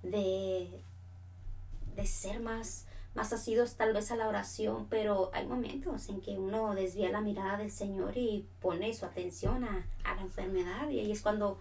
de, 0.02 0.68
de 1.96 2.06
ser 2.06 2.40
más, 2.40 2.83
más 3.14 3.32
asidos 3.32 3.74
tal 3.76 3.92
vez 3.92 4.10
a 4.10 4.16
la 4.16 4.28
oración, 4.28 4.86
pero 4.90 5.30
hay 5.32 5.46
momentos 5.46 6.08
en 6.08 6.20
que 6.20 6.32
uno 6.38 6.74
desvía 6.74 7.10
la 7.10 7.20
mirada 7.20 7.56
del 7.58 7.70
Señor 7.70 8.16
y 8.16 8.44
pone 8.60 8.92
su 8.94 9.04
atención 9.06 9.64
a, 9.64 9.86
a 10.04 10.14
la 10.16 10.22
enfermedad 10.22 10.88
y 10.90 10.98
ahí 11.00 11.12
es 11.12 11.22
cuando 11.22 11.58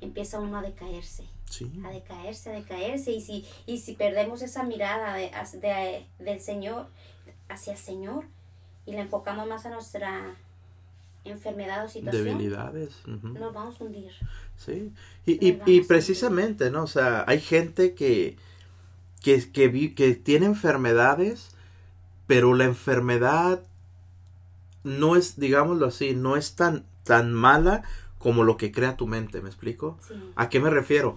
empieza 0.00 0.38
uno 0.40 0.58
a 0.58 0.62
decaerse, 0.62 1.24
Sí. 1.48 1.70
a 1.84 1.90
decaerse, 1.90 2.50
a 2.50 2.52
decaerse 2.54 3.12
y 3.12 3.20
si, 3.20 3.46
y 3.66 3.78
si 3.78 3.94
perdemos 3.94 4.42
esa 4.42 4.64
mirada 4.64 5.14
de, 5.14 5.30
de- 5.60 6.06
del 6.18 6.40
Señor 6.40 6.88
hacia 7.48 7.72
el 7.72 7.78
Señor 7.78 8.24
y 8.84 8.92
la 8.92 9.00
enfocamos 9.02 9.46
más 9.48 9.64
a 9.64 9.70
nuestra 9.70 10.34
enfermedad 11.24 11.84
o 11.84 11.88
situación, 11.88 12.24
Debilidades. 12.24 12.96
ujú. 13.06 13.28
nos 13.28 13.54
vamos 13.54 13.80
a 13.80 13.84
hundir. 13.84 14.10
Sí, 14.56 14.92
y, 15.24 15.48
y, 15.48 15.62
y 15.66 15.80
precisamente, 15.82 16.70
¿no? 16.70 16.82
O 16.82 16.86
sea, 16.88 17.24
hay 17.28 17.40
gente 17.40 17.94
que, 17.94 18.36
que, 19.22 19.50
que, 19.52 20.14
tiene 20.14 20.46
enfermedades, 20.46 21.50
pero 22.26 22.54
la 22.54 22.64
enfermedad 22.64 23.62
no 24.84 25.16
es, 25.16 25.38
digámoslo 25.38 25.86
así, 25.86 26.14
no 26.14 26.36
es 26.36 26.54
tan, 26.54 26.84
tan 27.04 27.32
mala 27.32 27.82
como 28.18 28.44
lo 28.44 28.56
que 28.56 28.72
crea 28.72 28.96
tu 28.96 29.06
mente, 29.06 29.40
¿me 29.40 29.48
explico? 29.48 29.98
Sí, 30.06 30.14
¿A 30.36 30.48
qué 30.48 30.60
me 30.60 30.70
refiero? 30.70 31.16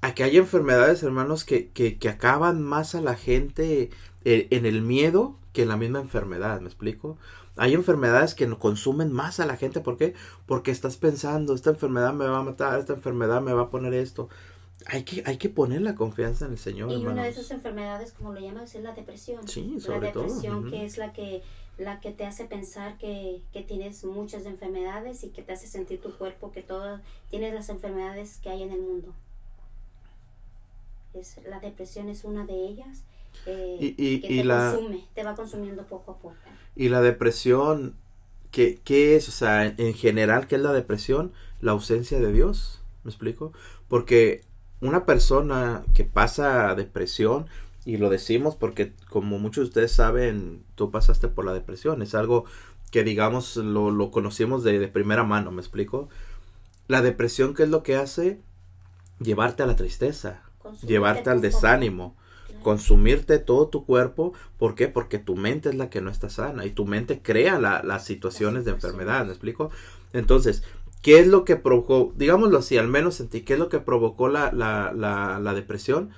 A 0.00 0.14
que 0.14 0.24
hay 0.24 0.36
enfermedades, 0.36 1.02
hermanos, 1.02 1.44
que, 1.44 1.68
que, 1.70 1.98
que 1.98 2.08
acaban 2.08 2.62
más 2.62 2.94
a 2.94 3.00
la 3.00 3.14
gente 3.14 3.90
eh, 4.24 4.48
en 4.50 4.66
el 4.66 4.82
miedo 4.82 5.36
que 5.52 5.62
en 5.62 5.68
la 5.68 5.76
misma 5.76 6.00
enfermedad, 6.00 6.60
¿me 6.60 6.66
explico? 6.66 7.16
Hay 7.56 7.72
enfermedades 7.72 8.34
que 8.34 8.46
consumen 8.58 9.10
más 9.10 9.40
a 9.40 9.46
la 9.46 9.56
gente, 9.56 9.80
¿por 9.80 9.96
qué? 9.96 10.12
Porque 10.44 10.70
estás 10.70 10.98
pensando, 10.98 11.54
esta 11.54 11.70
enfermedad 11.70 12.12
me 12.12 12.26
va 12.26 12.38
a 12.38 12.42
matar, 12.42 12.78
esta 12.78 12.92
enfermedad 12.92 13.40
me 13.40 13.54
va 13.54 13.62
a 13.62 13.70
poner 13.70 13.94
esto. 13.94 14.28
Hay 14.88 15.02
que, 15.04 15.22
hay 15.26 15.36
que 15.36 15.48
poner 15.48 15.82
la 15.82 15.94
confianza 15.96 16.46
en 16.46 16.52
el 16.52 16.58
Señor, 16.58 16.92
y 16.92 17.04
una 17.04 17.24
de 17.24 17.30
esas 17.30 17.50
enfermedades, 17.50 18.12
como 18.12 18.32
lo 18.32 18.40
llamas, 18.40 18.74
es 18.74 18.82
la 18.82 18.92
depresión. 18.94 19.46
Sí, 19.48 19.72
la 19.74 19.80
sobre 19.80 20.08
todo, 20.12 20.24
depresión 20.24 20.58
ujú. 20.60 20.70
que 20.70 20.84
es 20.84 20.96
la 20.98 21.12
que 21.12 21.42
la 21.78 22.00
que 22.00 22.10
te 22.10 22.24
hace 22.24 22.46
pensar 22.46 22.96
que, 22.96 23.42
que 23.52 23.62
tienes 23.62 24.02
muchas 24.04 24.46
enfermedades 24.46 25.24
y 25.24 25.28
que 25.28 25.42
te 25.42 25.52
hace 25.52 25.66
sentir 25.66 26.00
tu 26.00 26.10
cuerpo 26.16 26.50
que 26.52 26.62
todo 26.62 27.00
tienes 27.30 27.52
las 27.52 27.68
enfermedades 27.68 28.38
que 28.42 28.48
hay 28.48 28.62
en 28.62 28.70
el 28.72 28.80
mundo. 28.80 29.12
Es, 31.14 31.36
la 31.48 31.60
depresión 31.60 32.08
es 32.08 32.24
una 32.24 32.44
de 32.46 32.54
ellas 32.54 33.02
eh, 33.46 33.76
Y- 33.80 33.86
y- 33.98 34.20
que 34.20 34.32
y 34.32 34.36
te 34.38 34.44
la- 34.44 34.72
consume, 34.72 35.04
te 35.14 35.22
va 35.24 35.34
consumiendo 35.34 35.82
poco 35.84 36.12
a 36.12 36.18
poco. 36.18 36.36
Y 36.74 36.88
la 36.88 37.00
depresión, 37.02 37.94
¿qué, 38.50 38.80
¿qué 38.84 39.16
es? 39.16 39.28
O 39.28 39.32
sea, 39.32 39.66
en 39.66 39.94
general, 39.94 40.46
¿qué 40.46 40.56
es 40.56 40.62
la 40.62 40.72
depresión? 40.72 41.32
La 41.60 41.72
ausencia 41.72 42.18
de 42.20 42.32
Dios, 42.32 42.80
¿me 43.04 43.10
explico? 43.10 43.52
Porque 43.88 44.42
una 44.80 45.04
persona 45.06 45.84
que 45.94 46.04
pasa 46.04 46.74
depresión, 46.74 47.46
y 47.84 47.98
lo 47.98 48.10
decimos 48.10 48.56
porque 48.56 48.92
como 49.08 49.38
muchos 49.38 49.64
de 49.64 49.68
ustedes 49.68 49.92
saben, 49.92 50.62
tú 50.74 50.90
pasaste 50.90 51.28
por 51.28 51.44
la 51.44 51.54
depresión, 51.54 52.02
es 52.02 52.14
algo 52.14 52.44
que 52.90 53.04
digamos 53.04 53.56
lo, 53.56 53.90
lo 53.90 54.10
conocimos 54.10 54.64
de, 54.64 54.78
de 54.78 54.88
primera 54.88 55.22
mano, 55.24 55.50
¿me 55.52 55.60
explico? 55.60 56.08
La 56.88 57.02
depresión, 57.02 57.54
¿qué 57.54 57.64
es 57.64 57.68
lo 57.68 57.82
que 57.82 57.96
hace? 57.96 58.40
Llevarte 59.20 59.62
a 59.62 59.66
la 59.66 59.76
tristeza, 59.76 60.42
Consumirte 60.58 60.92
llevarte 60.92 61.30
al 61.30 61.40
desánimo, 61.40 62.16
Claro. 62.48 62.62
consumirte 62.62 63.38
todo 63.38 63.68
tu 63.68 63.84
cuerpo. 63.86 64.32
¿Por 64.58 64.74
qué? 64.74 64.88
Porque 64.88 65.18
tu 65.18 65.36
mente 65.36 65.68
es 65.70 65.74
la 65.74 65.90
que 65.90 66.00
no 66.00 66.10
está 66.10 66.28
sana 66.28 66.64
y 66.66 66.70
tu 66.70 66.86
mente 66.86 67.20
crea 67.22 67.58
la- 67.58 67.82
las 67.82 68.04
situaciones 68.04 68.64
de 68.64 68.72
enfermedad, 68.72 69.24
¿me 69.24 69.32
explico? 69.32 69.70
Entonces, 70.12 70.62
¿qué 71.06 71.20
es 71.20 71.28
lo 71.28 71.44
que 71.44 71.54
provocó, 71.54 72.12
digámoslo 72.16 72.58
así, 72.58 72.76
al 72.76 72.88
menos 72.88 73.20
en 73.20 73.28
ti, 73.28 73.42
qué 73.42 73.52
es 73.52 73.60
lo 73.60 73.68
que 73.68 73.78
provocó 73.78 74.26
la, 74.26 74.50
la, 74.50 74.92
la, 74.92 75.38
la 75.38 75.54
depresión? 75.54 76.10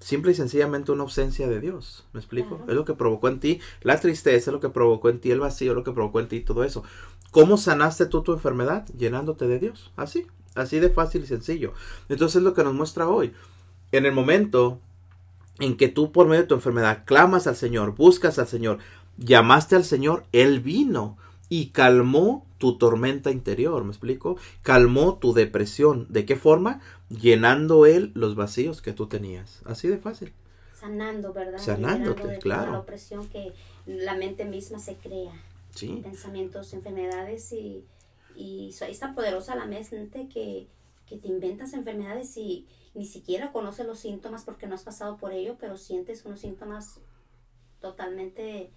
Simple 0.00 0.32
y 0.32 0.34
sencillamente 0.34 0.90
una 0.90 1.04
ausencia 1.04 1.46
de 1.46 1.60
Dios, 1.60 2.04
¿me 2.12 2.18
explico? 2.18 2.60
Es 2.66 2.74
lo 2.74 2.84
que 2.84 2.94
provocó 2.94 3.28
en 3.28 3.38
ti 3.38 3.60
la 3.82 4.00
tristeza, 4.00 4.50
es 4.50 4.52
lo 4.52 4.58
que 4.58 4.70
provocó 4.70 5.08
en 5.08 5.20
ti 5.20 5.30
el 5.30 5.38
vacío, 5.38 5.70
es 5.70 5.76
lo 5.76 5.84
que 5.84 5.92
provocó 5.92 6.18
en 6.18 6.26
ti 6.26 6.40
todo 6.40 6.64
eso. 6.64 6.82
¿Cómo 7.30 7.56
sanaste 7.56 8.06
tú 8.06 8.24
tu 8.24 8.32
enfermedad? 8.32 8.84
Llenándote 8.98 9.46
de 9.46 9.60
Dios, 9.60 9.92
así, 9.94 10.26
así 10.56 10.80
de 10.80 10.90
fácil 10.90 11.22
y 11.22 11.28
sencillo. 11.28 11.72
Entonces 12.08 12.34
es 12.38 12.42
lo 12.42 12.54
que 12.54 12.64
nos 12.64 12.74
muestra 12.74 13.06
hoy. 13.06 13.34
En 13.92 14.04
el 14.04 14.12
momento 14.12 14.80
en 15.60 15.76
que 15.76 15.86
tú 15.86 16.10
por 16.10 16.26
medio 16.26 16.42
de 16.42 16.48
tu 16.48 16.54
enfermedad 16.56 17.04
clamas 17.04 17.46
al 17.46 17.54
Señor, 17.54 17.94
buscas 17.94 18.40
al 18.40 18.48
Señor, 18.48 18.78
llamaste 19.16 19.76
al 19.76 19.84
Señor, 19.84 20.24
Él 20.32 20.58
vino 20.58 21.18
y 21.54 21.66
calmó 21.66 22.44
tu 22.58 22.78
tormenta 22.78 23.30
interior, 23.30 23.84
¿me 23.84 23.90
explico? 23.90 24.36
Calmó 24.64 25.18
tu 25.18 25.34
depresión. 25.34 26.08
¿De 26.08 26.26
qué 26.26 26.34
forma? 26.34 26.80
Llenando 27.08 27.86
Él 27.86 28.10
los 28.14 28.34
vacíos 28.34 28.82
que 28.82 28.92
tú 28.92 29.06
tenías. 29.06 29.62
Así 29.64 29.86
de 29.86 29.98
fácil. 29.98 30.32
sanando, 30.74 31.32
¿verdad? 31.32 31.58
Sanándote, 31.58 32.26
de 32.26 32.38
claro. 32.38 32.72
la 32.72 32.80
opresión 32.80 33.28
que, 33.28 33.52
la 33.86 34.16
mente 34.16 34.44
misma 34.44 34.80
se 34.80 34.96
crea. 34.96 35.30
Sí. 35.70 36.00
Pensamientos, 36.02 36.72
enfermedades 36.74 37.52
y, 37.52 37.84
y 38.34 38.70
es 38.70 38.98
tan 38.98 39.14
poderosa 39.14 39.54
la 39.54 39.66
mente 39.66 40.28
que, 40.28 40.66
que 41.06 41.18
te 41.18 41.28
inventas 41.28 41.72
enfermedades 41.72 42.36
y 42.36 42.66
ni 42.94 43.06
siquiera 43.06 43.52
conoces 43.52 43.86
los 43.86 44.00
síntomas 44.00 44.42
porque 44.42 44.66
no 44.66 44.74
has 44.74 44.82
pasado 44.82 45.18
por 45.18 45.32
ello, 45.32 45.56
pero 45.60 45.76
sientes 45.76 46.24
unos 46.24 46.40
síntomas 46.40 46.98
totalmente 47.80 48.72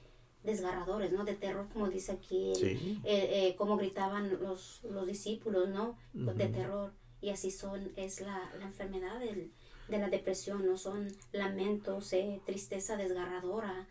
desgarradores, 0.48 1.12
¿no? 1.12 1.24
De 1.26 1.36
terror, 1.36 1.68
como 1.72 1.90
dice 1.90 2.14
aquí, 2.14 2.54
Sí. 2.56 3.00
eh, 3.04 3.30
eh, 3.50 3.56
como 3.56 3.78
gritaban 3.78 4.42
los, 4.42 4.82
los 4.84 5.06
discípulos, 5.06 5.70
¿no? 5.70 5.96
De 6.14 6.48
terror. 6.48 6.92
Y 7.22 7.30
así 7.30 7.52
son, 7.52 7.92
es 7.96 8.22
la, 8.22 8.52
la 8.58 8.66
enfermedad 8.66 9.20
del- 9.20 9.52
de 9.88 9.98
la 10.00 10.10
depresión, 10.10 10.66
¿no? 10.66 10.78
Son 10.78 11.08
lamentos, 11.32 12.12
eh, 12.14 12.42
tristeza 12.46 12.98
desgarradora, 12.98 13.88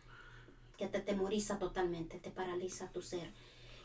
que 0.76 0.86
te 0.88 1.00
temoriza 1.00 1.58
totalmente, 1.58 2.18
te 2.18 2.30
paraliza 2.30 2.90
tu 2.92 3.00
ser. 3.02 3.30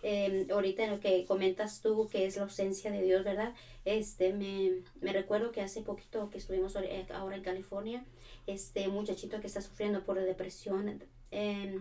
Eh, 0.04 0.48
ahorita 0.52 0.84
en 0.84 0.92
lo 0.92 1.00
que 1.00 1.26
comentas 1.26 1.82
tú, 1.82 2.10
que 2.12 2.26
es 2.26 2.36
la 2.36 2.44
ausencia 2.44 2.90
de 2.92 3.02
Dios, 3.04 3.24
¿verdad? 3.24 3.54
Este, 3.86 4.34
me, 4.34 4.82
me 5.00 5.14
recuerdo 5.14 5.52
que 5.52 5.62
hace 5.62 5.82
poquito 5.82 6.30
que 6.30 6.38
estuvimos 6.40 6.76
ahora- 6.76 7.36
en 7.36 7.44
California, 7.44 8.04
este 8.48 8.88
muchachito 8.88 9.40
que 9.40 9.48
está 9.48 9.62
sufriendo 9.62 10.04
por 10.04 10.20
depresión, 10.20 11.04
eh, 11.32 11.80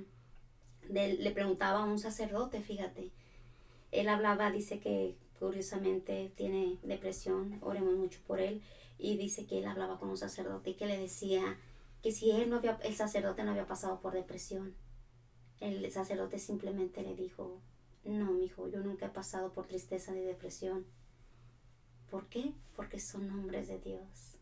de- 0.89 1.15
le 1.15 1.31
preguntaba 1.31 1.81
a 1.83 1.85
un 1.85 1.99
sacerdote, 1.99 2.61
fíjate, 2.63 3.11
él 3.93 4.09
hablaba, 4.09 4.51
dice 4.51 4.79
que 4.81 5.17
curiosamente 5.39 6.33
tiene 6.37 6.79
depresión, 6.83 7.59
oremos 7.63 7.95
mucho 7.97 8.21
por 8.27 8.41
él, 8.41 8.63
y 8.99 9.17
dice 9.17 9.47
que 9.47 9.59
él 9.59 9.67
hablaba 9.67 9.99
con 9.99 10.11
un 10.11 10.19
sacerdote 10.19 10.71
y 10.71 10.75
que 10.75 10.87
le 10.87 10.99
decía 10.99 11.59
que 12.03 12.13
si 12.13 12.31
él 12.31 12.51
no 12.51 12.57
había, 12.57 12.79
el 12.85 12.95
sacerdote 12.95 13.45
no 13.45 13.51
había 13.53 13.67
pasado 13.67 14.01
por 14.01 14.13
depresión, 14.13 14.75
el 15.61 15.91
sacerdote 15.91 16.39
simplemente 16.39 17.03
le 17.03 17.15
dijo, 17.15 17.61
no, 18.05 18.33
mijo, 18.33 18.69
yo 18.69 18.81
nunca 18.81 19.07
he 19.07 19.11
pasado 19.11 19.53
por 19.53 19.67
tristeza 19.67 20.13
ni 20.13 20.23
depresión. 20.23 20.87
¿Por 22.11 22.27
qué? 22.29 22.53
Porque 22.75 22.99
son 22.99 23.31
hombres 23.31 23.69
de 23.69 23.79
Dios, 23.79 24.39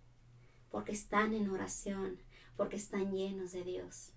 porque 0.70 0.92
están 0.92 1.34
en 1.34 1.50
oración, 1.50 2.18
porque 2.56 2.76
están 2.76 3.12
llenos 3.12 3.52
de 3.52 3.64
Dios. 3.64 4.12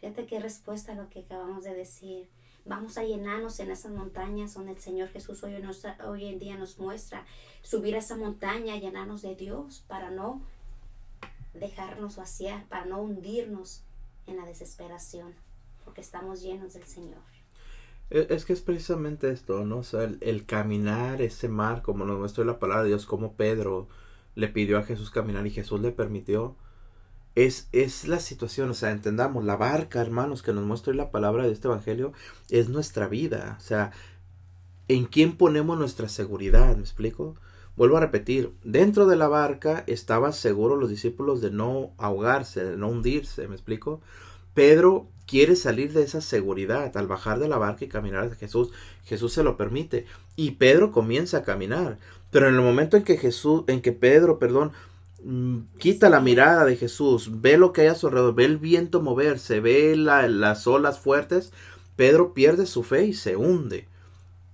Fíjate 0.00 0.26
qué 0.26 0.40
respuesta 0.40 0.92
a 0.92 0.94
lo 0.94 1.08
que 1.10 1.20
acabamos 1.20 1.64
de 1.64 1.74
decir. 1.74 2.28
Vamos 2.64 2.98
a 2.98 3.04
llenarnos 3.04 3.58
en 3.60 3.70
esas 3.70 3.92
montañas 3.92 4.54
donde 4.54 4.72
el 4.72 4.78
Señor 4.78 5.08
Jesús 5.08 5.42
hoy, 5.44 5.54
hoy 6.06 6.24
en 6.26 6.38
día 6.38 6.56
nos 6.56 6.78
muestra. 6.78 7.24
Subir 7.62 7.94
a 7.94 7.98
esa 7.98 8.16
montaña, 8.16 8.76
llenarnos 8.76 9.22
de 9.22 9.34
Dios 9.34 9.84
para 9.88 10.10
no 10.10 10.42
dejarnos 11.54 12.16
vaciar, 12.16 12.66
para 12.68 12.84
no 12.86 13.00
hundirnos 13.02 13.82
en 14.26 14.36
la 14.36 14.46
desesperación, 14.46 15.34
porque 15.84 16.00
estamos 16.00 16.42
llenos 16.42 16.74
del 16.74 16.84
Señor. 16.84 17.22
E- 18.10 18.26
Es 18.30 18.44
que 18.44 18.52
es 18.52 18.60
precisamente 18.60 19.30
esto, 19.30 19.64
¿no? 19.64 19.78
O 19.78 19.82
sea, 19.84 20.04
el, 20.04 20.18
el 20.20 20.46
caminar 20.46 21.22
ese 21.22 21.48
mar, 21.48 21.82
como 21.82 22.04
nos 22.04 22.18
muestra 22.18 22.44
la 22.44 22.58
palabra 22.58 22.82
de 22.84 22.88
Dios, 22.90 23.06
como 23.06 23.34
Pedro 23.34 23.88
le 24.34 24.48
pidió 24.48 24.78
a 24.78 24.82
Jesús 24.84 25.10
caminar 25.10 25.46
y 25.46 25.50
Jesús 25.50 25.80
le 25.80 25.92
permitió. 25.92 26.56
Es, 27.34 27.68
es 27.72 28.08
la 28.08 28.18
situación, 28.18 28.70
o 28.70 28.74
sea, 28.74 28.90
entendamos, 28.90 29.44
la 29.44 29.56
barca, 29.56 30.00
hermanos, 30.00 30.42
que 30.42 30.52
nos 30.52 30.64
muestra 30.64 30.92
la 30.94 31.10
palabra 31.10 31.44
de 31.44 31.52
este 31.52 31.68
evangelio, 31.68 32.12
es 32.48 32.68
nuestra 32.68 33.08
vida. 33.08 33.56
O 33.58 33.62
sea, 33.62 33.92
¿en 34.88 35.04
quién 35.04 35.36
ponemos 35.36 35.78
nuestra 35.78 36.08
seguridad? 36.08 36.76
¿Me 36.76 36.82
explico? 36.82 37.36
Vuelvo 37.76 37.96
a 37.96 38.00
repetir, 38.00 38.52
dentro 38.64 39.06
de 39.06 39.16
la 39.16 39.28
barca 39.28 39.84
estaban 39.86 40.32
seguros 40.32 40.78
los 40.78 40.90
discípulos 40.90 41.40
de 41.40 41.50
no 41.50 41.92
ahogarse, 41.98 42.64
de 42.64 42.76
no 42.76 42.88
hundirse, 42.88 43.48
¿me 43.48 43.54
explico? 43.54 44.00
Pedro 44.54 45.08
quiere 45.26 45.54
salir 45.54 45.92
de 45.92 46.02
esa 46.02 46.20
seguridad 46.20 46.96
al 46.96 47.06
bajar 47.06 47.38
de 47.38 47.48
la 47.48 47.56
barca 47.56 47.84
y 47.84 47.88
caminar 47.88 48.24
hacia 48.24 48.36
Jesús. 48.36 48.72
Jesús 49.04 49.32
se 49.32 49.44
lo 49.44 49.56
permite 49.56 50.04
y 50.34 50.52
Pedro 50.52 50.90
comienza 50.90 51.38
a 51.38 51.42
caminar. 51.44 51.98
Pero 52.30 52.48
en 52.48 52.56
el 52.56 52.60
momento 52.60 52.96
en 52.96 53.04
que 53.04 53.16
Jesús, 53.16 53.62
en 53.68 53.80
que 53.80 53.92
Pedro, 53.92 54.38
perdón, 54.38 54.72
quita 55.78 56.08
la 56.08 56.20
mirada 56.20 56.64
de 56.64 56.76
Jesús, 56.76 57.40
ve 57.40 57.58
lo 57.58 57.72
que 57.72 57.82
hay 57.82 57.86
a 57.88 57.94
su 57.94 58.06
alrededor, 58.06 58.34
ve 58.34 58.44
el 58.46 58.58
viento 58.58 59.00
moverse, 59.02 59.60
ve 59.60 59.96
la- 59.96 60.28
las 60.28 60.66
olas 60.66 60.98
fuertes, 60.98 61.52
Pedro 61.96 62.32
pierde 62.32 62.66
su 62.66 62.82
fe 62.82 63.04
y 63.04 63.12
se 63.12 63.36
hunde. 63.36 63.86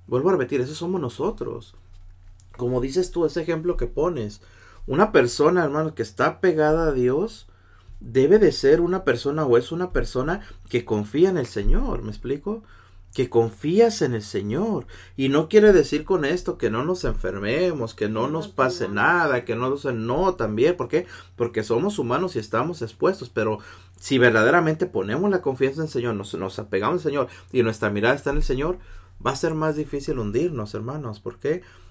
Vuelvo 0.07 0.31
a 0.31 0.33
repetir, 0.33 0.61
eso 0.61 0.74
somos 0.74 1.00
nosotros. 1.00 1.74
Como 2.57 2.81
dices 2.81 3.11
tú, 3.11 3.26
ese 3.26 3.42
ejemplo 3.42 3.76
que 3.76 3.87
pones, 3.87 4.40
una 4.87 5.12
persona, 5.12 5.64
hermano, 5.64 5.94
que 5.94 6.02
está 6.02 6.40
pegada 6.40 6.88
a 6.88 6.92
Dios, 6.92 7.46
debe 8.00 8.38
de 8.38 8.52
ser 8.52 8.81
una 8.81 9.05
persona 9.05 9.44
o 9.44 9.57
es 9.57 9.72
una 9.72 9.90
persona 9.92 10.40
que 10.68 10.85
confía 10.85 11.29
en 11.29 11.38
el 11.38 11.46
Señor, 11.46 12.02
¿me 12.02 12.11
explico? 12.11 12.62
Que 13.16 13.31
confías 13.31 14.02
en 14.02 14.12
el 14.12 14.20
Señor. 14.20 14.87
Y 15.16 15.31
no 15.31 15.48
quiere 15.48 15.72
decir 15.72 16.05
con 16.05 16.26
esto 16.26 16.59
que 16.59 16.68
no 16.68 16.85
nos 16.85 17.05
enfermemos, 17.05 17.94
que 17.94 18.11
no 18.11 18.29
nos 18.29 18.48
pase 18.48 18.90
nada, 18.90 19.46
que 19.46 19.57
no 19.57 19.70
nos... 19.70 19.87
No, 19.87 20.35
también, 20.35 20.76
¿por 20.76 20.88
qué? 20.88 21.07
Porque 21.35 21.62
somos 21.62 21.98
humanos 21.98 22.37
y 22.37 22.40
estamos 22.40 22.83
expuestos, 22.83 23.31
pero 23.31 23.59
si 23.98 24.18
verdaderamente 24.18 24.85
ponemos 24.85 25.31
la 25.31 25.40
confianza 25.40 25.81
en 25.81 25.87
el 25.87 25.92
Señor, 25.92 26.14
nos, 26.14 26.35
nos 26.35 26.59
apegamos 26.59 26.96
al 26.96 27.11
Señor 27.11 27.29
y 27.52 27.62
nuestra 27.62 27.88
mirada 27.88 28.14
está 28.14 28.33
en 28.33 28.37
el 28.37 28.42
Señor, 28.42 28.79
va 29.26 29.31
a 29.31 29.37
ser 29.37 29.55
más 29.55 29.76
difícil 29.76 30.18
hundirnos, 30.18 30.74
hermanos. 30.74 31.18
¿Por 31.18 31.38
qué? 31.38 31.62
Porque 31.62 31.86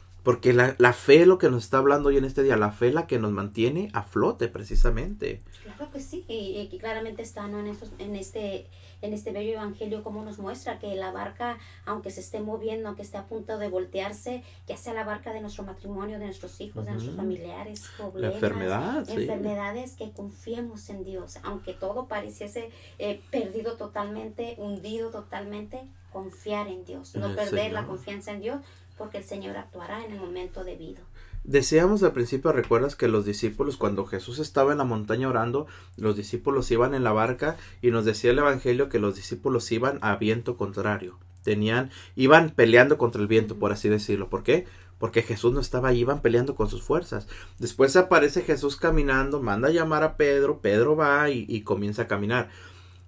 la, 0.53 0.75
la 0.79 0.93
fe 0.93 1.21
es 1.21 1.27
lo 1.27 1.38
que 1.38 1.49
nos 1.49 1.63
está 1.65 1.77
hablando 1.77 2.09
hoy 2.09 2.17
en 2.17 2.25
este 2.25 2.41
día, 2.43 2.57
la 2.57 2.71
fe 2.71 2.88
es 2.89 2.93
la 2.93 3.05
que 3.07 3.19
nos 3.19 3.31
mantiene 3.31 3.89
a 3.93 4.03
flote 4.03 4.47
precisamente. 4.47 5.41
Claro 5.63 5.91
que 5.91 5.99
sí, 5.99 6.25
y, 6.27 6.67
y 6.71 6.77
claramente 6.79 7.21
está 7.21 7.47
¿no? 7.47 7.59
en, 7.59 7.67
estos- 7.67 7.91
en, 7.99 8.15
este, 8.15 8.67
en 9.01 9.13
este 9.13 9.31
bello 9.31 9.53
evangelio 9.53 10.03
como 10.03 10.23
nos 10.23 10.39
muestra 10.39 10.79
que 10.79 10.95
la 10.95 11.11
barca, 11.11 11.57
aunque 11.85 12.09
se 12.11 12.21
esté 12.21 12.39
moviendo, 12.39 12.88
aunque 12.88 13.03
esté 13.03 13.17
a 13.17 13.25
punto 13.25 13.57
de 13.57 13.69
voltearse, 13.69 14.43
ya 14.67 14.77
sea 14.77 14.93
la 14.93 15.03
barca 15.03 15.31
de 15.33 15.41
nuestro 15.41 15.63
matrimonio, 15.63 16.17
de 16.19 16.25
nuestros 16.25 16.59
hijos, 16.61 16.85
de 16.85 16.91
nuestros 16.93 17.15
familiares, 17.15 17.83
La 17.99 18.05
problemas, 18.05 18.33
enfermedad, 18.35 19.05
sí. 19.05 19.13
enfermedades, 19.13 19.93
que 19.95 20.11
confiemos 20.11 20.89
en 20.89 21.03
Dios, 21.03 21.38
aunque 21.43 21.73
todo 21.73 22.07
pareciese 22.07 22.69
eh, 22.99 23.21
perdido 23.31 23.77
totalmente, 23.77 24.55
hundido 24.57 25.11
totalmente, 25.11 25.81
confiar 26.11 26.67
en 26.69 26.85
Dios, 26.85 27.13
no 27.15 27.35
perder 27.35 27.73
la 27.73 27.85
confianza 27.85 28.31
en 28.31 28.39
Dios, 28.39 28.61
porque 28.97 29.17
el 29.17 29.23
Señor 29.23 29.58
actuará 29.58 30.03
en 30.05 30.13
el 30.13 30.19
momento 30.19 30.63
debido. 30.63 31.01
Decíamos 31.43 32.01
al 32.01 32.13
principio, 32.13 32.51
recuerdas 32.51 32.95
que 32.95 33.08
los 33.08 33.23
discípulos, 33.23 33.77
cuando 33.77 34.05
Jesús 34.05 34.39
estaba 34.39 34.71
en 34.71 34.79
la 34.79 34.84
montaña 34.84 35.29
orando, 35.29 35.67
los 35.95 36.15
discípulos 36.15 36.71
iban 36.71 36.95
en 36.95 37.03
la 37.03 37.12
barca 37.12 37.55
y 37.84 37.91
nos 37.91 38.03
decía 38.03 38.31
el 38.31 38.39
Evangelio 38.39 38.89
que 38.89 38.97
los 38.97 39.15
discípulos 39.15 39.71
iban 39.71 39.99
a 40.01 40.15
viento 40.15 40.58
contrario. 40.58 41.19
Tenían, 41.43 41.91
iban 42.15 42.49
peleando 42.49 42.97
contra 42.97 43.21
el 43.21 43.27
viento, 43.27 43.58
por 43.58 43.71
así 43.71 43.89
decirlo. 43.89 44.27
¿Por 44.27 44.41
qué? 44.41 44.65
Porque 44.97 45.21
Jesús 45.21 45.53
no 45.53 45.60
estaba 45.60 45.89
ahí, 45.89 45.99
iban 45.99 46.23
peleando 46.23 46.55
con 46.55 46.67
sus 46.67 46.81
fuerzas. 46.81 47.27
Después 47.60 47.95
aparece 47.95 48.41
Jesús 48.41 48.75
caminando, 48.75 49.39
manda 49.39 49.67
a 49.67 49.71
llamar 49.71 50.01
a 50.01 50.17
Pedro, 50.17 50.62
Pedro 50.62 50.95
va 50.95 51.29
y, 51.29 51.45
y 51.47 51.62
comienza 51.62 52.03
a 52.03 52.08
caminar. 52.08 52.49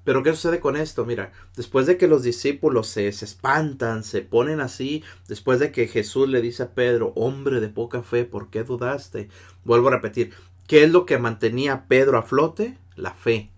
Pero 0.08 0.24
¿qué 0.24 0.32
sucede 0.32 0.62
con 0.62 0.78
esto? 0.78 1.04
Mira, 1.04 1.34
después 1.58 1.86
de 1.86 1.98
que 1.98 2.08
los 2.08 2.24
discípulos 2.24 2.88
se, 2.88 3.10
espantan, 3.10 4.06
se 4.06 4.22
ponen 4.22 4.62
así, 4.62 5.04
después 5.28 5.60
de 5.60 5.74
que 5.74 5.86
Jesús 5.86 6.30
le 6.30 6.40
dice 6.40 6.64
a 6.64 6.70
Pedro, 6.74 7.12
hombre 7.18 7.60
de 7.60 7.68
poca 7.68 8.02
fe, 8.04 8.24
¿por 8.24 8.50
qué 8.50 8.64
dudaste? 8.64 9.28
Vuelvo 9.66 9.90
a 9.90 9.92
repetir, 9.92 10.32
¿qué 10.66 10.86
es 10.86 10.92
lo 10.92 11.06
que 11.06 11.18
mantenía 11.18 11.74
a 11.74 11.84
Pedro 11.88 12.18
a 12.18 12.24
flote? 12.24 12.78
La 12.96 13.16
fe. 13.16 13.52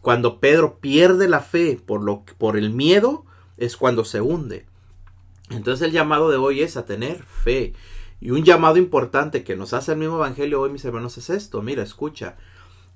Cuando 0.00 0.38
Pedro 0.38 0.78
pierde 0.78 1.26
la 1.26 1.40
fe 1.40 1.76
por, 1.84 2.04
lo, 2.04 2.22
por 2.38 2.56
el 2.56 2.70
miedo, 2.70 3.24
es 3.56 3.76
cuando 3.76 4.04
se 4.04 4.20
hunde. 4.20 4.64
Entonces 5.50 5.88
el 5.88 5.92
llamado 5.92 6.30
de 6.30 6.36
hoy 6.36 6.62
es 6.62 6.76
a 6.76 6.84
tener 6.84 7.24
fe. 7.24 7.72
Y 8.20 8.30
un 8.30 8.44
llamado 8.44 8.76
importante 8.76 9.42
que 9.42 9.56
nos 9.56 9.72
hace 9.72 9.90
el 9.90 9.98
mismo 9.98 10.18
Evangelio 10.18 10.60
hoy, 10.60 10.70
mis 10.70 10.84
hermanos, 10.84 11.18
es 11.18 11.30
esto. 11.30 11.62
Mira, 11.62 11.82
escucha. 11.82 12.36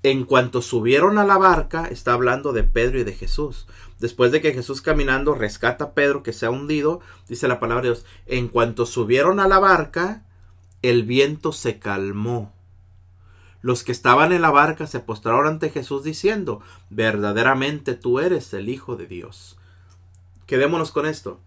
En 0.02 0.24
cuanto 0.24 0.62
subieron 0.62 1.18
a 1.18 1.24
la 1.24 1.36
barca, 1.36 1.84
está 1.86 2.14
hablando 2.14 2.52
de 2.52 2.64
Pedro 2.64 3.00
y 3.00 3.04
de 3.04 3.12
Jesús. 3.12 3.66
Después 3.98 4.32
de 4.32 4.40
que 4.40 4.54
Jesús 4.54 4.80
caminando 4.80 5.34
rescata 5.34 5.84
a 5.84 5.92
Pedro 5.92 6.22
que 6.22 6.32
se 6.32 6.46
ha 6.46 6.50
hundido, 6.50 7.00
dice 7.28 7.48
la 7.48 7.60
palabra 7.60 7.82
de 7.82 7.88
Dios, 7.88 8.06
en 8.26 8.48
cuanto 8.48 8.86
subieron 8.86 9.40
a 9.40 9.48
la 9.48 9.58
barca, 9.58 10.24
el 10.80 11.04
viento 11.04 11.52
se 11.52 11.78
calmó. 11.78 12.54
Los 13.60 13.84
que 13.84 13.92
estaban 13.92 14.32
en 14.32 14.40
la 14.40 14.50
barca 14.50 14.86
se 14.86 15.00
postraron 15.00 15.46
ante 15.46 15.68
Jesús 15.68 16.02
diciendo, 16.02 16.62
verdaderamente 16.88 17.94
tú 17.94 18.20
eres 18.20 18.54
el 18.54 18.70
Hijo 18.70 18.96
de 18.96 19.06
Dios. 19.06 19.58
Quedémonos 20.46 20.92
con 20.92 21.04
esto. 21.04 21.40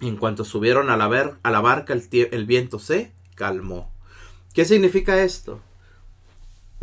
En 0.00 0.16
cuanto 0.16 0.44
subieron 0.44 0.90
a 0.90 0.96
la, 0.96 1.38
a 1.42 1.50
la 1.50 1.60
barca, 1.60 1.92
el, 1.92 2.08
el 2.30 2.46
viento 2.46 2.78
se 2.78 3.12
calmó. 3.34 3.90
¿Qué 4.52 4.64
significa 4.64 5.24
esto? 5.24 5.60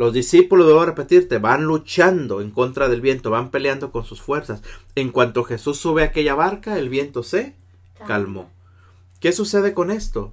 Los 0.02 0.12
discípulos, 0.12 0.66
debo 0.66 0.84
repetirte, 0.84 1.38
van 1.38 1.62
luchando 1.62 2.40
en 2.40 2.50
contra 2.50 2.88
del 2.88 3.00
viento, 3.00 3.30
van 3.30 3.52
peleando 3.52 3.92
con 3.92 4.04
sus 4.04 4.20
fuerzas. 4.20 4.60
En 4.96 5.12
cuanto 5.12 5.44
Jesús 5.44 5.78
sube 5.78 6.02
a 6.02 6.06
aquella 6.06 6.34
barca, 6.34 6.76
el 6.76 6.88
viento 6.88 7.22
se 7.22 7.54
calmó. 8.04 8.50
¿Qué 9.20 9.30
sucede 9.30 9.74
con 9.74 9.92
esto? 9.92 10.32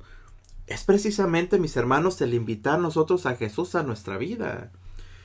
Es 0.65 0.85
precisamente, 0.85 1.59
mis 1.59 1.77
hermanos, 1.77 2.19
el 2.21 2.33
invitar 2.33 2.79
nosotros 2.79 3.27
a 3.27 3.35
Jesús 3.35 3.75
a 3.75 3.83
nuestra 3.83 4.17
vida. 4.17 4.71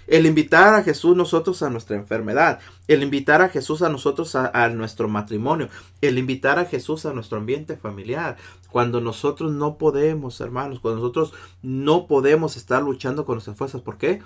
El 0.07 0.27
invitar 0.27 0.75
a 0.75 0.83
Jesús 0.83 1.17
nosotros 1.17 1.63
a 1.63 1.71
nuestra 1.71 1.97
enfermedad, 1.97 2.61
el 2.89 3.03
invitar 3.03 3.43
a 3.43 3.49
Jesús 3.49 3.83
a 3.83 3.89
nosotros 3.89 4.35
a, 4.35 4.69
nuestro 4.69 5.09
matrimonio, 5.09 5.69
el 6.01 6.19
invitar 6.19 6.59
a 6.59 6.67
Jesús 6.67 7.07
a 7.07 7.13
nuestro 7.13 7.39
ambiente 7.39 7.77
familiar, 7.77 8.37
cuando 8.71 9.01
nosotros 9.01 9.53
no 9.53 9.79
podemos, 9.79 10.41
hermanos, 10.41 10.81
cuando 10.81 11.01
nosotros 11.01 11.33
no 11.63 12.07
podemos 12.07 12.57
estar 12.57 12.83
luchando 12.83 13.25
con 13.25 13.37
nuestras 13.37 13.57
fuerzas. 13.57 13.81
¿Por 13.81 13.97
qué? 13.97 14.23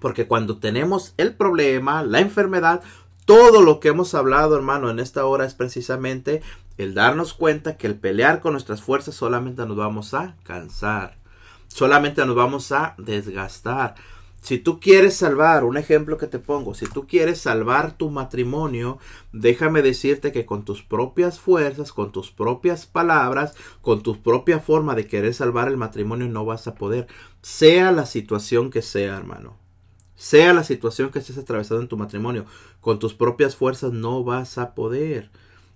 Porque 0.00 0.26
cuando 0.26 0.58
tenemos 0.58 1.14
el 1.16 1.34
problema, 1.34 2.02
la 2.02 2.20
enfermedad, 2.20 2.82
todo 3.24 3.62
lo 3.62 3.80
que 3.80 3.88
hemos 3.88 4.14
hablado, 4.14 4.54
hermano, 4.54 4.90
en 4.90 4.98
esta 4.98 5.24
hora 5.24 5.46
es 5.46 5.54
precisamente 5.54 6.42
el 6.76 6.92
darnos 6.94 7.32
cuenta 7.32 7.76
que 7.76 7.86
el 7.86 7.94
pelear 7.94 8.40
con 8.40 8.52
nuestras 8.52 8.82
fuerzas 8.82 9.14
solamente 9.14 9.64
nos 9.64 9.76
vamos 9.76 10.12
a 10.12 10.36
cansar, 10.42 11.16
solamente 11.68 12.26
nos 12.26 12.36
vamos 12.36 12.70
a 12.72 12.94
desgastar. 12.98 13.94
Si 14.44 14.58
tú 14.58 14.78
quieres 14.78 15.16
salvar, 15.16 15.64
un 15.64 15.78
ejemplo 15.78 16.18
que 16.18 16.26
te 16.26 16.38
pongo, 16.38 16.74
si 16.74 16.84
tú 16.84 17.06
quieres 17.06 17.40
salvar 17.40 17.96
tu 17.96 18.10
matrimonio, 18.10 18.98
déjame 19.32 19.80
decirte 19.80 20.32
que 20.32 20.44
con 20.44 20.66
tus 20.66 20.82
propias 20.82 21.40
fuerzas, 21.40 21.94
con 21.94 22.12
tus 22.12 22.30
propias 22.30 22.84
palabras, 22.84 23.54
con 23.80 24.02
tu 24.02 24.22
propia 24.22 24.60
forma 24.60 24.94
de 24.94 25.06
querer 25.06 25.32
salvar 25.32 25.68
el 25.68 25.78
matrimonio 25.78 26.28
no 26.28 26.44
vas 26.44 26.66
a 26.66 26.74
poder, 26.74 27.06
sea 27.40 27.90
la 27.90 28.04
situación 28.04 28.68
que 28.68 28.82
sea, 28.82 29.16
hermano. 29.16 29.56
Sea 30.14 30.52
la 30.52 30.62
situación 30.62 31.10
que 31.10 31.20
estés 31.20 31.38
atravesando 31.38 31.80
en 31.80 31.88
tu 31.88 31.96
matrimonio, 31.96 32.44
con 32.82 32.98
tus 32.98 33.14
propias 33.14 33.56
fuerzas 33.56 33.94
no 33.94 34.24
vas 34.24 34.58
a 34.58 34.74
poder. 34.74 35.30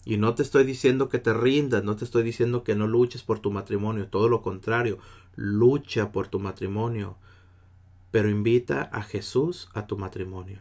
Y 0.04 0.18
no 0.18 0.34
te 0.34 0.42
estoy 0.42 0.64
diciendo 0.64 1.08
que 1.08 1.18
te 1.18 1.32
rindas, 1.32 1.84
no 1.84 1.96
te 1.96 2.04
estoy 2.04 2.22
diciendo 2.22 2.64
que 2.64 2.74
no 2.74 2.86
luches 2.86 3.22
por 3.22 3.38
tu 3.38 3.50
matrimonio, 3.50 4.08
todo 4.08 4.28
lo 4.28 4.42
contrario, 4.42 4.98
lucha 5.36 6.12
por 6.12 6.28
tu 6.28 6.38
matrimonio 6.38 7.16
pero 8.10 8.30
invita 8.30 8.82
a 8.92 9.02
Jesús 9.02 9.68
a 9.74 9.86
tu 9.86 9.98
matrimonio. 9.98 10.60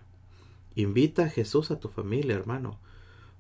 Invita 0.76 1.24
a 1.24 1.30
Jesús 1.30 1.72
a 1.72 1.80
tu 1.80 1.90
familia, 1.90 2.36
hermano. 2.36 2.80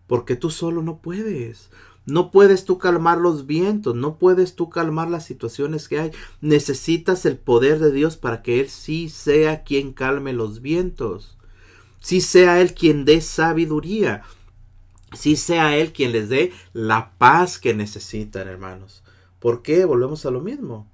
Porque 0.08 0.36
tú 0.36 0.49
solo 0.49 0.82
no 0.82 0.99
puedes. 0.99 1.70
No 2.05 2.32
puedes 2.32 2.64
tú 2.64 2.78
calmar 2.78 3.18
los 3.18 3.45
vientos, 3.47 3.93
no 3.93 4.18
puedes 4.18 4.55
tú 4.55 4.70
calmar 4.70 5.10
las 5.10 5.26
situaciones 5.26 5.89
que 5.89 5.99
hay. 5.99 6.12
Necesitas 6.39 7.26
el 7.26 7.38
poder 7.38 7.80
de 7.80 7.91
Dios 7.91 8.16
para 8.16 8.41
que 8.41 8.62
Él 8.62 8.70
sí 8.70 9.10
sea 9.10 9.64
quien 9.64 9.91
calme 9.91 10.32
los 10.32 10.62
vientos. 10.62 11.38
Sí 11.99 12.22
sea 12.22 12.62
Él 12.62 12.74
quien 12.74 13.03
dé 13.03 13.20
sabiduría. 13.20 14.24
Sí 15.14 15.36
sea 15.36 15.78
Él 15.78 15.91
quien 15.91 16.14
les 16.14 16.30
dé 16.30 16.53
la 16.72 17.12
paz 17.18 17.60
que 17.60 17.74
necesitan, 17.74 18.47
hermanos. 18.47 19.03
¿Por 19.39 19.62
qué? 19.62 19.84
Volvemos 19.84 20.26
a 20.26 20.32
lo 20.32 20.39
mismo 20.39 20.88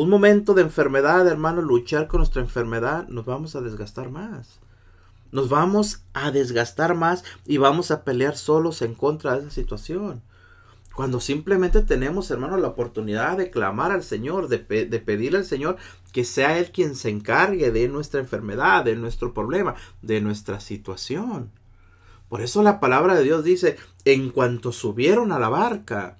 un 0.00 0.08
momento 0.08 0.54
de 0.54 0.62
enfermedad, 0.62 1.28
hermano, 1.28 1.60
luchar 1.60 2.08
con 2.08 2.20
nuestra 2.20 2.40
enfermedad, 2.40 3.06
nos 3.08 3.26
vamos 3.26 3.54
a 3.54 3.60
desgastar 3.60 4.10
más. 4.10 4.58
Nos 5.30 5.50
vamos 5.50 6.04
a 6.14 6.30
desgastar 6.30 6.94
más 6.94 7.22
y 7.44 7.58
vamos 7.58 7.90
a 7.90 8.02
pelear 8.02 8.34
solos 8.38 8.80
en 8.80 8.94
contra 8.94 9.34
de 9.34 9.40
esa 9.40 9.50
situación. 9.50 10.22
Cuando 10.94 11.20
simplemente 11.20 11.82
tenemos, 11.82 12.30
hermano, 12.30 12.56
la 12.56 12.68
oportunidad 12.68 13.36
de 13.36 13.50
clamar 13.50 13.92
al 13.92 14.02
Señor, 14.02 14.48
de, 14.48 14.58
de 14.58 14.98
pedirle 15.00 15.38
al 15.38 15.44
Señor 15.44 15.76
que 16.12 16.24
sea 16.24 16.58
Él 16.58 16.72
quien 16.72 16.94
se 16.94 17.10
encargue 17.10 17.70
de 17.70 17.86
nuestra 17.88 18.20
enfermedad, 18.20 18.86
de 18.86 18.96
nuestro 18.96 19.34
problema, 19.34 19.74
de 20.00 20.22
nuestra 20.22 20.60
situación. 20.60 21.50
Por 22.30 22.40
eso 22.40 22.62
la 22.62 22.80
palabra 22.80 23.14
de 23.14 23.24
Dios 23.24 23.44
dice, 23.44 23.76
en 24.06 24.30
cuanto 24.30 24.72
subieron 24.72 25.30
a 25.30 25.38
la 25.38 25.50
barca, 25.50 26.16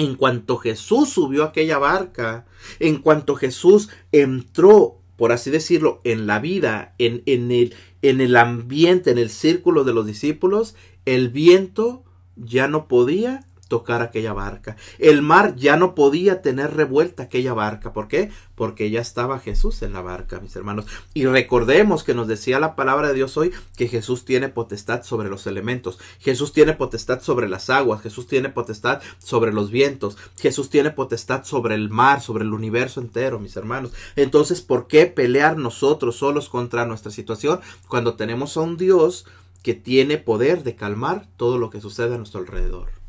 en 0.00 0.14
cuanto 0.14 0.56
Jesús 0.56 1.10
subió 1.10 1.42
a 1.42 1.48
aquella 1.48 1.76
barca, 1.76 2.46
en 2.78 2.98
cuanto 2.98 3.34
Jesús 3.36 3.90
entró, 4.12 4.96
por 5.16 5.30
así 5.30 5.50
decirlo, 5.50 6.00
en 6.04 6.26
la 6.26 6.38
vida, 6.38 6.94
en, 6.96 7.22
en, 7.26 7.50
el, 7.50 7.74
en 8.00 8.22
el 8.22 8.34
ambiente, 8.36 9.10
en 9.10 9.18
el 9.18 9.28
círculo 9.28 9.84
de 9.84 9.92
los 9.92 10.06
discípulos, 10.06 10.74
el 11.04 11.28
viento 11.28 12.02
ya 12.36 12.66
no 12.66 12.88
podía 12.88 13.46
tocar 13.70 14.02
aquella 14.02 14.32
barca. 14.32 14.76
El 14.98 15.22
mar 15.22 15.54
ya 15.54 15.76
no 15.76 15.94
podía 15.94 16.42
tener 16.42 16.74
revuelta 16.74 17.22
aquella 17.22 17.54
barca. 17.54 17.92
¿Por 17.92 18.08
qué? 18.08 18.30
Porque 18.56 18.90
ya 18.90 19.00
estaba 19.00 19.38
Jesús 19.38 19.82
en 19.82 19.92
la 19.92 20.02
barca, 20.02 20.40
mis 20.40 20.56
hermanos. 20.56 20.86
Y 21.14 21.24
recordemos 21.24 22.02
que 22.02 22.12
nos 22.12 22.26
decía 22.26 22.58
la 22.58 22.74
palabra 22.74 23.08
de 23.08 23.14
Dios 23.14 23.36
hoy 23.36 23.52
que 23.76 23.86
Jesús 23.86 24.24
tiene 24.24 24.48
potestad 24.48 25.04
sobre 25.04 25.30
los 25.30 25.46
elementos. 25.46 26.00
Jesús 26.18 26.52
tiene 26.52 26.72
potestad 26.72 27.22
sobre 27.22 27.48
las 27.48 27.70
aguas. 27.70 28.02
Jesús 28.02 28.26
tiene 28.26 28.48
potestad 28.48 29.00
sobre 29.18 29.52
los 29.52 29.70
vientos. 29.70 30.18
Jesús 30.36 30.68
tiene 30.68 30.90
potestad 30.90 31.44
sobre 31.44 31.76
el 31.76 31.90
mar, 31.90 32.20
sobre 32.20 32.42
el 32.42 32.52
universo 32.52 33.00
entero, 33.00 33.38
mis 33.38 33.56
hermanos. 33.56 33.92
Entonces, 34.16 34.62
¿por 34.62 34.88
qué 34.88 35.06
pelear 35.06 35.56
nosotros 35.56 36.16
solos 36.16 36.48
contra 36.48 36.86
nuestra 36.86 37.12
situación 37.12 37.60
cuando 37.86 38.14
tenemos 38.14 38.56
a 38.56 38.62
un 38.62 38.76
Dios 38.76 39.26
que 39.62 39.74
tiene 39.74 40.18
poder 40.18 40.64
de 40.64 40.74
calmar 40.74 41.28
todo 41.36 41.56
lo 41.56 41.70
que 41.70 41.80
sucede 41.80 42.16
a 42.16 42.18
nuestro 42.18 42.40
alrededor? 42.40 42.99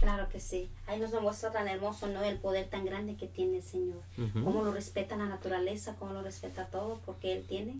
Claro 0.00 0.28
que 0.30 0.40
sí. 0.40 0.70
Ahí 0.86 0.98
nos 0.98 1.12
demuestra 1.12 1.52
tan 1.52 1.68
hermoso, 1.68 2.06
¿no? 2.08 2.24
El 2.24 2.38
poder 2.38 2.68
tan 2.68 2.86
grande 2.86 3.16
que 3.16 3.26
tiene 3.26 3.58
el 3.58 3.62
Señor. 3.62 4.02
Cómo 4.32 4.64
lo 4.64 4.72
respeta 4.72 5.16
la 5.16 5.26
naturaleza, 5.26 5.96
cómo 5.98 6.14
lo 6.14 6.22
respeta 6.22 6.66
todo, 6.66 7.00
porque 7.04 7.36
Él 7.36 7.44
tiene 7.46 7.76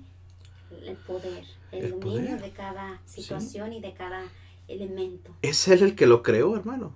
el 0.84 0.96
poder, 0.96 1.44
el, 1.72 1.98
dominio 1.98 2.36
de 2.36 2.50
cada 2.50 3.00
situación 3.06 3.72
y 3.72 3.80
de 3.80 3.94
cada 3.94 4.22
elemento. 4.68 5.34
Es 5.40 5.66
Él 5.68 5.82
el 5.82 5.96
que 5.96 6.06
lo 6.06 6.22
creó, 6.22 6.54
hermano. 6.54 6.94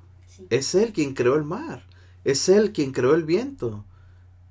Es 0.50 0.74
Él 0.74 0.92
quien 0.92 1.14
creó 1.14 1.36
el 1.36 1.44
mar. 1.44 1.84
Es 2.24 2.50
Él 2.50 2.72
quien 2.72 2.92
creó 2.92 3.14
el 3.14 3.24
viento. 3.24 3.84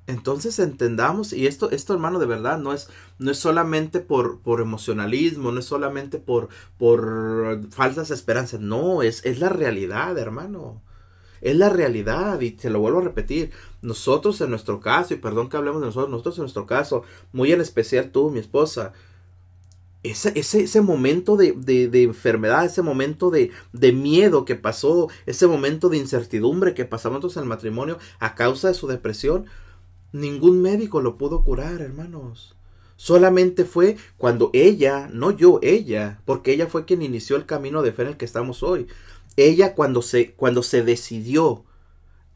Entonces 0.06 0.60
entendamos, 0.60 1.32
y 1.32 1.48
esto, 1.48 1.72
esto 1.72 1.94
hermano, 1.94 2.20
de 2.20 2.26
verdad, 2.26 2.58
no 2.58 2.74
es, 2.74 2.90
no 3.20 3.32
es 3.32 3.38
solamente 3.38 4.02
por, 4.02 4.40
por 4.42 4.60
emocionalismo, 4.60 5.52
no 5.52 5.60
es 5.60 5.66
solamente 5.66 6.20
por, 6.20 6.50
por 6.78 7.62
falsas 7.72 8.12
esperanzas, 8.12 8.60
no, 8.60 9.02
es, 9.02 9.26
es 9.26 9.40
la 9.40 9.50
realidad, 9.50 10.18
hermano. 10.18 10.82
Es 11.40 11.56
la 11.58 11.70
realidad, 11.70 12.40
y 12.42 12.52
te 12.52 12.70
lo 12.70 12.80
vuelvo 12.80 13.00
a 13.00 13.04
repetir. 13.04 13.52
Nosotros 13.82 14.40
en 14.42 14.50
nuestro 14.50 14.80
caso, 14.80 15.14
y 15.14 15.18
perdón 15.18 15.50
que 15.50 15.58
hablemos 15.58 15.82
de 15.82 15.88
nosotros, 15.88 16.10
nosotros 16.10 16.38
en 16.38 16.44
nuestro 16.44 16.66
caso, 16.66 17.04
muy 17.32 17.52
en 17.52 17.62
especial 17.62 18.12
tú, 18.12 18.30
mi 18.30 18.40
esposa, 18.40 18.94
ese, 20.04 20.34
ese, 20.38 20.64
ese 20.64 20.82
momento 20.82 21.38
de, 21.38 21.54
de, 21.54 21.88
de, 21.88 22.04
enfermedad, 22.04 22.66
ese 22.66 22.82
momento 22.82 23.30
de, 23.30 23.52
de, 23.72 23.94
miedo 23.94 24.44
que 24.44 24.56
pasó, 24.56 25.08
ese 25.26 25.48
momento 25.48 25.88
de 25.88 25.98
incertidumbre 25.98 26.74
que 26.74 26.86
pasamos 26.86 27.36
en 27.38 27.44
el 27.44 27.50
matrimonio 27.50 27.98
a 28.20 28.36
causa 28.36 28.68
de 28.68 28.74
su 28.74 28.88
depresión, 28.88 29.46
Ningún 30.14 30.62
médico 30.62 31.02
lo 31.02 31.18
pudo 31.18 31.44
curar, 31.44 31.82
hermanos. 31.82 32.56
Solamente 32.96 33.66
fue 33.66 33.98
cuando 34.16 34.52
ella, 34.54 35.10
no 35.12 35.32
yo, 35.32 35.60
ella, 35.64 36.22
porque 36.26 36.54
ella 36.54 36.68
fue 36.68 36.86
quien 36.86 37.02
inició 37.02 37.36
el 37.36 37.48
camino 37.48 37.82
de 37.82 37.92
fe 37.92 38.04
en 38.04 38.08
el 38.10 38.18
que 38.18 38.26
estamos 38.26 38.62
hoy. 38.62 38.88
Ella 39.38 39.74
cuando 39.74 40.04
se, 40.04 40.34
cuando 40.34 40.62
se 40.62 40.84
decidió 40.84 41.66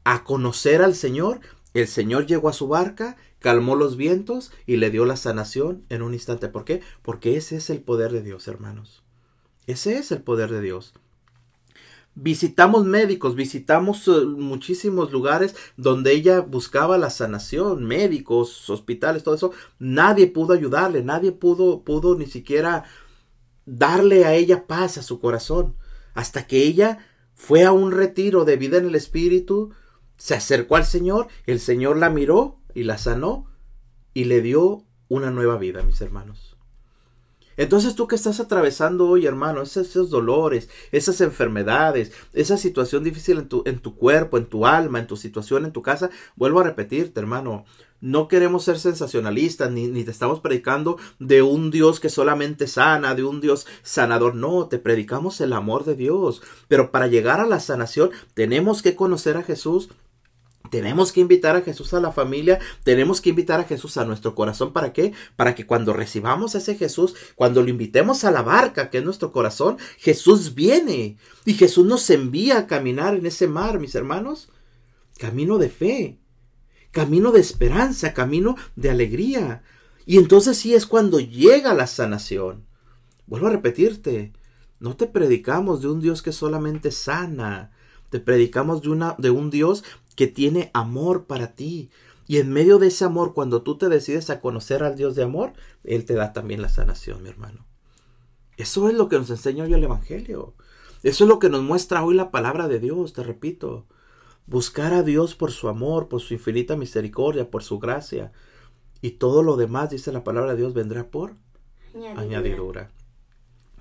a 0.04 0.24
conocer 0.24 0.82
al 0.82 0.96
Señor, 0.96 1.40
el 1.76 1.88
Señor 1.88 2.26
llegó 2.26 2.50
a 2.50 2.54
su 2.54 2.68
barca, 2.68 3.16
calmó 3.38 3.76
los 3.76 3.96
vientos 3.96 4.52
y 4.66 4.78
le 4.78 4.90
dio 4.90 5.06
la 5.06 5.16
sanación 5.16 5.86
en 5.90 6.02
un 6.02 6.16
instante. 6.16 6.48
¿Por 6.48 6.66
qué? 6.66 6.82
Porque 7.04 7.38
ese 7.38 7.58
es 7.58 7.70
el 7.70 7.82
poder 7.82 8.12
de 8.12 8.24
Dios, 8.24 8.48
hermanos. 8.48 9.04
Ese 9.68 10.00
es 10.00 10.12
el 10.12 10.24
poder 10.24 10.50
de 10.50 10.62
Dios 10.62 10.96
visitamos 12.20 12.84
médicos, 12.86 13.36
visitamos 13.36 14.07
eh, 14.07 14.26
muchísimos 14.26 15.11
lugares 15.11 15.55
donde 15.78 16.13
ella 16.13 16.41
buscaba 16.41 16.97
la 16.97 17.11
sanación, 17.11 17.86
médicos, 17.86 18.70
hospitales, 18.72 19.24
todo 19.24 19.36
eso. 19.36 19.51
Nadie 19.78 20.26
pudo 20.26 20.53
ayudarle, 20.53 21.03
nadie 21.03 21.32
pudo, 21.32 21.84
pudo 21.84 22.18
ni 22.18 22.26
siquiera 22.26 22.86
darle 23.65 24.26
a 24.26 24.34
ella 24.34 24.65
paz 24.65 24.97
a 24.97 25.03
su 25.03 25.20
corazón. 25.20 25.76
Hasta 26.15 26.47
que 26.47 26.63
ella 26.63 27.05
fue 27.36 27.63
a 27.63 27.72
un 27.72 27.91
retiro 27.91 28.45
de 28.45 28.57
vida 28.57 28.78
en 28.78 28.88
el 28.88 28.95
Espíritu, 28.95 29.74
se 30.18 30.34
acercó 30.34 30.76
al 30.76 30.86
Señor, 30.86 31.28
el 31.45 31.59
Señor 31.59 31.97
la 31.97 32.09
miró 32.09 32.59
y 32.74 32.84
la 32.84 32.97
sanó 32.97 33.45
y 34.15 34.24
le 34.24 34.41
dio 34.41 34.84
una 35.07 35.30
nueva 35.30 35.57
vida, 35.57 35.84
mis 35.84 36.01
hermanos. 36.01 36.57
Entonces 37.58 37.95
tú 37.95 38.08
que 38.08 38.16
estás 38.16 38.39
atravesando 38.39 39.08
hoy, 39.08 39.26
hermano, 39.26 39.62
esos, 39.64 40.10
dolores, 40.10 40.70
esas 40.91 41.20
enfermedades, 41.22 42.12
esa 42.34 42.58
situación 42.58 43.03
difícil 43.03 43.39
en 43.39 43.49
tu, 43.49 43.64
en 43.66 43.80
tu 43.80 43.95
cuerpo, 43.95 44.38
en 44.38 44.45
tu 44.45 44.66
alma, 44.66 44.99
en 44.99 45.08
tu 45.08 45.18
situación, 45.18 45.66
en 45.66 45.74
tu 45.74 45.82
casa, 45.82 46.10
vuelvo 46.36 46.60
a 46.60 46.64
repetirte, 46.64 47.20
hermano, 47.20 47.66
no 47.99 48.28
queremos 48.28 48.64
ser 48.64 48.78
sensacionalistas, 48.78 49.72
ni, 49.72 49.88
ni, 49.88 50.03
te 50.03 50.12
estamos 50.12 50.39
predicando 50.39 50.97
de 51.18 51.41
un 51.41 51.72
Dios 51.72 51.99
que 51.99 52.10
solamente 52.10 52.68
sana, 52.68 53.16
de 53.16 53.24
un 53.24 53.41
Dios 53.41 53.66
sanador. 53.82 54.36
No, 54.36 54.68
te 54.68 54.78
predicamos 54.78 55.41
el 55.41 55.51
amor 55.51 55.84
de 55.84 55.95
Dios. 55.95 56.43
Pero 56.68 56.91
para 56.91 57.08
llegar 57.08 57.39
a 57.39 57.47
la 57.47 57.60
sanación 57.60 58.12
tenemos 58.36 58.84
que 58.84 58.95
conocer 58.95 59.36
a 59.38 59.43
Jesús, 59.43 59.89
tenemos 60.70 61.11
que 61.11 61.22
invitar 61.22 61.55
a 61.55 61.61
Jesús 61.61 61.93
a 61.93 61.99
la 61.99 62.11
familia, 62.11 62.59
tenemos 62.84 63.22
que 63.22 63.30
invitar 63.30 63.59
a 63.59 63.65
Jesús 63.65 63.97
a 63.97 64.05
nuestro 64.05 64.36
corazón. 64.36 64.74
¿Para 64.74 64.93
qué? 64.93 65.13
Para 65.36 65.55
que 65.55 65.65
cuando 65.65 65.93
recibamos 65.93 66.55
a 66.55 66.59
ese 66.59 66.76
Jesús, 66.76 67.15
cuando 67.36 67.61
lo 67.61 67.70
invitemos 67.70 68.24
a 68.24 68.32
la 68.32 68.41
barca, 68.41 68.89
que 68.89 68.99
es 68.99 69.03
nuestro 69.03 69.32
corazón, 69.32 69.78
Jesús 69.97 70.55
viene 70.55 71.18
y 71.45 71.53
Jesús 71.53 71.86
nos 71.86 72.09
envía 72.09 72.57
a 72.57 72.68
caminar 72.68 73.15
en 73.15 73.26
ese 73.26 73.47
mar, 73.47 73.80
mis 73.80 73.95
hermanos. 73.95 74.49
Camino 75.18 75.57
de 75.57 75.70
fe, 75.70 76.20
camino 76.91 77.32
de 77.32 77.39
esperanza, 77.39 78.13
camino 78.13 78.55
de 78.76 78.89
alegría. 78.89 79.63
Y 80.05 80.18
entonces 80.18 80.57
sí 80.57 80.74
es 80.74 80.86
cuando 80.86 81.20
llega 81.20 81.74
la 81.74 81.88
sanación. 81.88 82.65
Vuelvo 83.26 83.47
a 83.47 83.51
repetirte, 83.51 84.34
no 84.80 84.95
te 84.95 85.07
predicamos 85.07 85.82
de 85.82 85.89
un 85.89 85.99
Dios 85.99 86.22
que 86.22 86.32
solamente 86.32 86.91
sana, 86.91 87.72
te 88.09 88.20
predicamos 88.20 88.82
de, 88.82 88.89
una, 88.89 89.15
de 89.18 89.30
un 89.32 89.49
Dios 89.49 89.84
que 90.18 90.28
tiene 90.28 90.72
amor 90.74 91.26
para 91.26 91.53
ti. 91.53 91.89
Y 92.28 92.39
en 92.39 92.51
medio 92.51 92.80
de 92.80 92.88
ese 92.88 93.05
amor, 93.05 93.34
cuando 93.34 93.61
tú 93.61 93.78
te 93.78 93.88
decides 93.88 94.30
a 94.30 94.41
conocer 94.41 94.84
al 94.84 94.97
Dios 94.97 95.15
de 95.15 95.24
amor, 95.24 95.53
Él 95.86 96.03
te 96.03 96.15
da 96.15 96.34
también 96.34 96.61
la 96.61 96.68
sanación, 96.68 97.24
mi 97.24 97.30
hermano. 97.30 97.65
Eso 98.57 98.89
es 98.89 98.95
lo 98.95 99.07
que 99.07 99.18
nos 99.18 99.30
enseña 99.30 99.63
hoy 99.63 99.74
el 99.74 99.84
Evangelio. 99.84 100.55
Eso 101.03 101.24
es 101.24 101.28
lo 101.30 101.38
que 101.38 101.49
nos 101.49 101.61
muestra 101.61 102.03
hoy 102.03 102.15
la 102.15 102.32
palabra 102.32 102.68
de 102.68 102.80
Dios, 102.80 103.13
te 103.13 103.24
repito. 103.24 103.86
Buscar 104.47 104.91
a 104.91 105.03
Dios 105.03 105.36
por 105.36 105.51
su 105.51 105.70
amor, 105.70 106.09
por 106.09 106.20
su 106.20 106.34
infinita 106.34 106.76
misericordia, 106.76 107.51
por 107.51 107.63
su 107.63 107.78
gracia. 107.78 108.32
Y 109.01 109.11
todo 109.11 109.43
lo 109.43 109.55
demás, 109.55 109.91
dice 109.91 110.11
la 110.11 110.24
palabra 110.24 110.51
de 110.51 110.57
Dios, 110.57 110.74
vendrá 110.74 111.11
por 111.11 111.36
añadidura. 111.93 112.22
añadidura. 112.22 112.91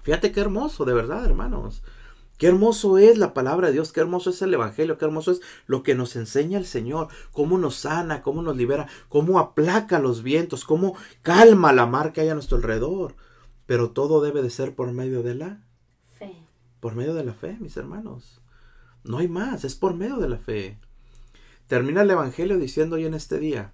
Fíjate 0.03 0.33
qué 0.33 0.41
hermoso, 0.41 0.85
de 0.85 0.93
verdad, 0.93 1.25
hermanos. 1.25 1.83
Qué 2.39 2.49
hermoso 2.49 2.99
es 2.99 3.17
la 3.17 3.33
palabra 3.33 3.69
de 3.69 3.75
Dios, 3.75 3.93
qué 3.93 4.01
hermoso 4.01 4.31
es 4.31 4.43
el 4.43 4.53
Evangelio, 4.53 4.99
qué 4.99 5.07
hermoso 5.07 5.33
es 5.33 5.41
lo 5.67 5.83
que 5.83 5.95
nos 5.95 6.17
enseña 6.17 6.59
el 6.59 6.67
Señor, 6.67 7.09
cómo 7.33 7.57
nos 7.57 7.77
sana, 7.77 8.21
cómo 8.21 8.43
nos 8.43 8.57
libera, 8.57 8.89
cómo 9.09 9.39
aplaca 9.39 9.99
los 9.99 10.23
vientos, 10.23 10.65
cómo 10.65 10.97
calma 11.23 11.73
la 11.73 11.87
mar 11.87 12.13
que 12.13 12.21
hay 12.21 12.29
a 12.29 12.35
nuestro 12.35 12.59
alrededor. 12.59 13.15
Pero 13.65 13.91
todo 13.91 14.21
debe 14.21 14.43
de 14.43 14.51
ser 14.51 14.75
por 14.75 14.93
medio 14.93 15.23
de 15.23 15.35
la 15.35 15.61
fe. 16.19 16.35
Por 16.81 16.95
medio 16.95 17.15
de 17.15 17.25
la 17.25 17.33
fe, 17.33 17.57
mis 17.59 17.77
hermanos. 17.77 18.43
No 19.03 19.19
hay 19.19 19.29
más, 19.29 19.65
es 19.65 19.75
por 19.75 19.95
medio 19.95 20.19
de 20.19 20.29
la 20.29 20.39
fe. 20.39 20.79
Termina 21.67 22.03
el 22.03 22.11
Evangelio 22.11 22.59
diciendo 22.59 22.97
hoy 22.97 23.07
en 23.07 23.15
este 23.15 23.39
día. 23.39 23.73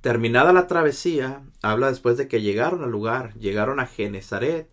Terminada 0.00 0.52
la 0.52 0.66
travesía, 0.66 1.42
habla 1.62 1.88
después 1.88 2.16
de 2.16 2.26
que 2.26 2.42
llegaron 2.42 2.82
al 2.84 2.90
lugar, 2.90 3.34
llegaron 3.34 3.80
a 3.80 3.86
Genezaret, 3.86 4.68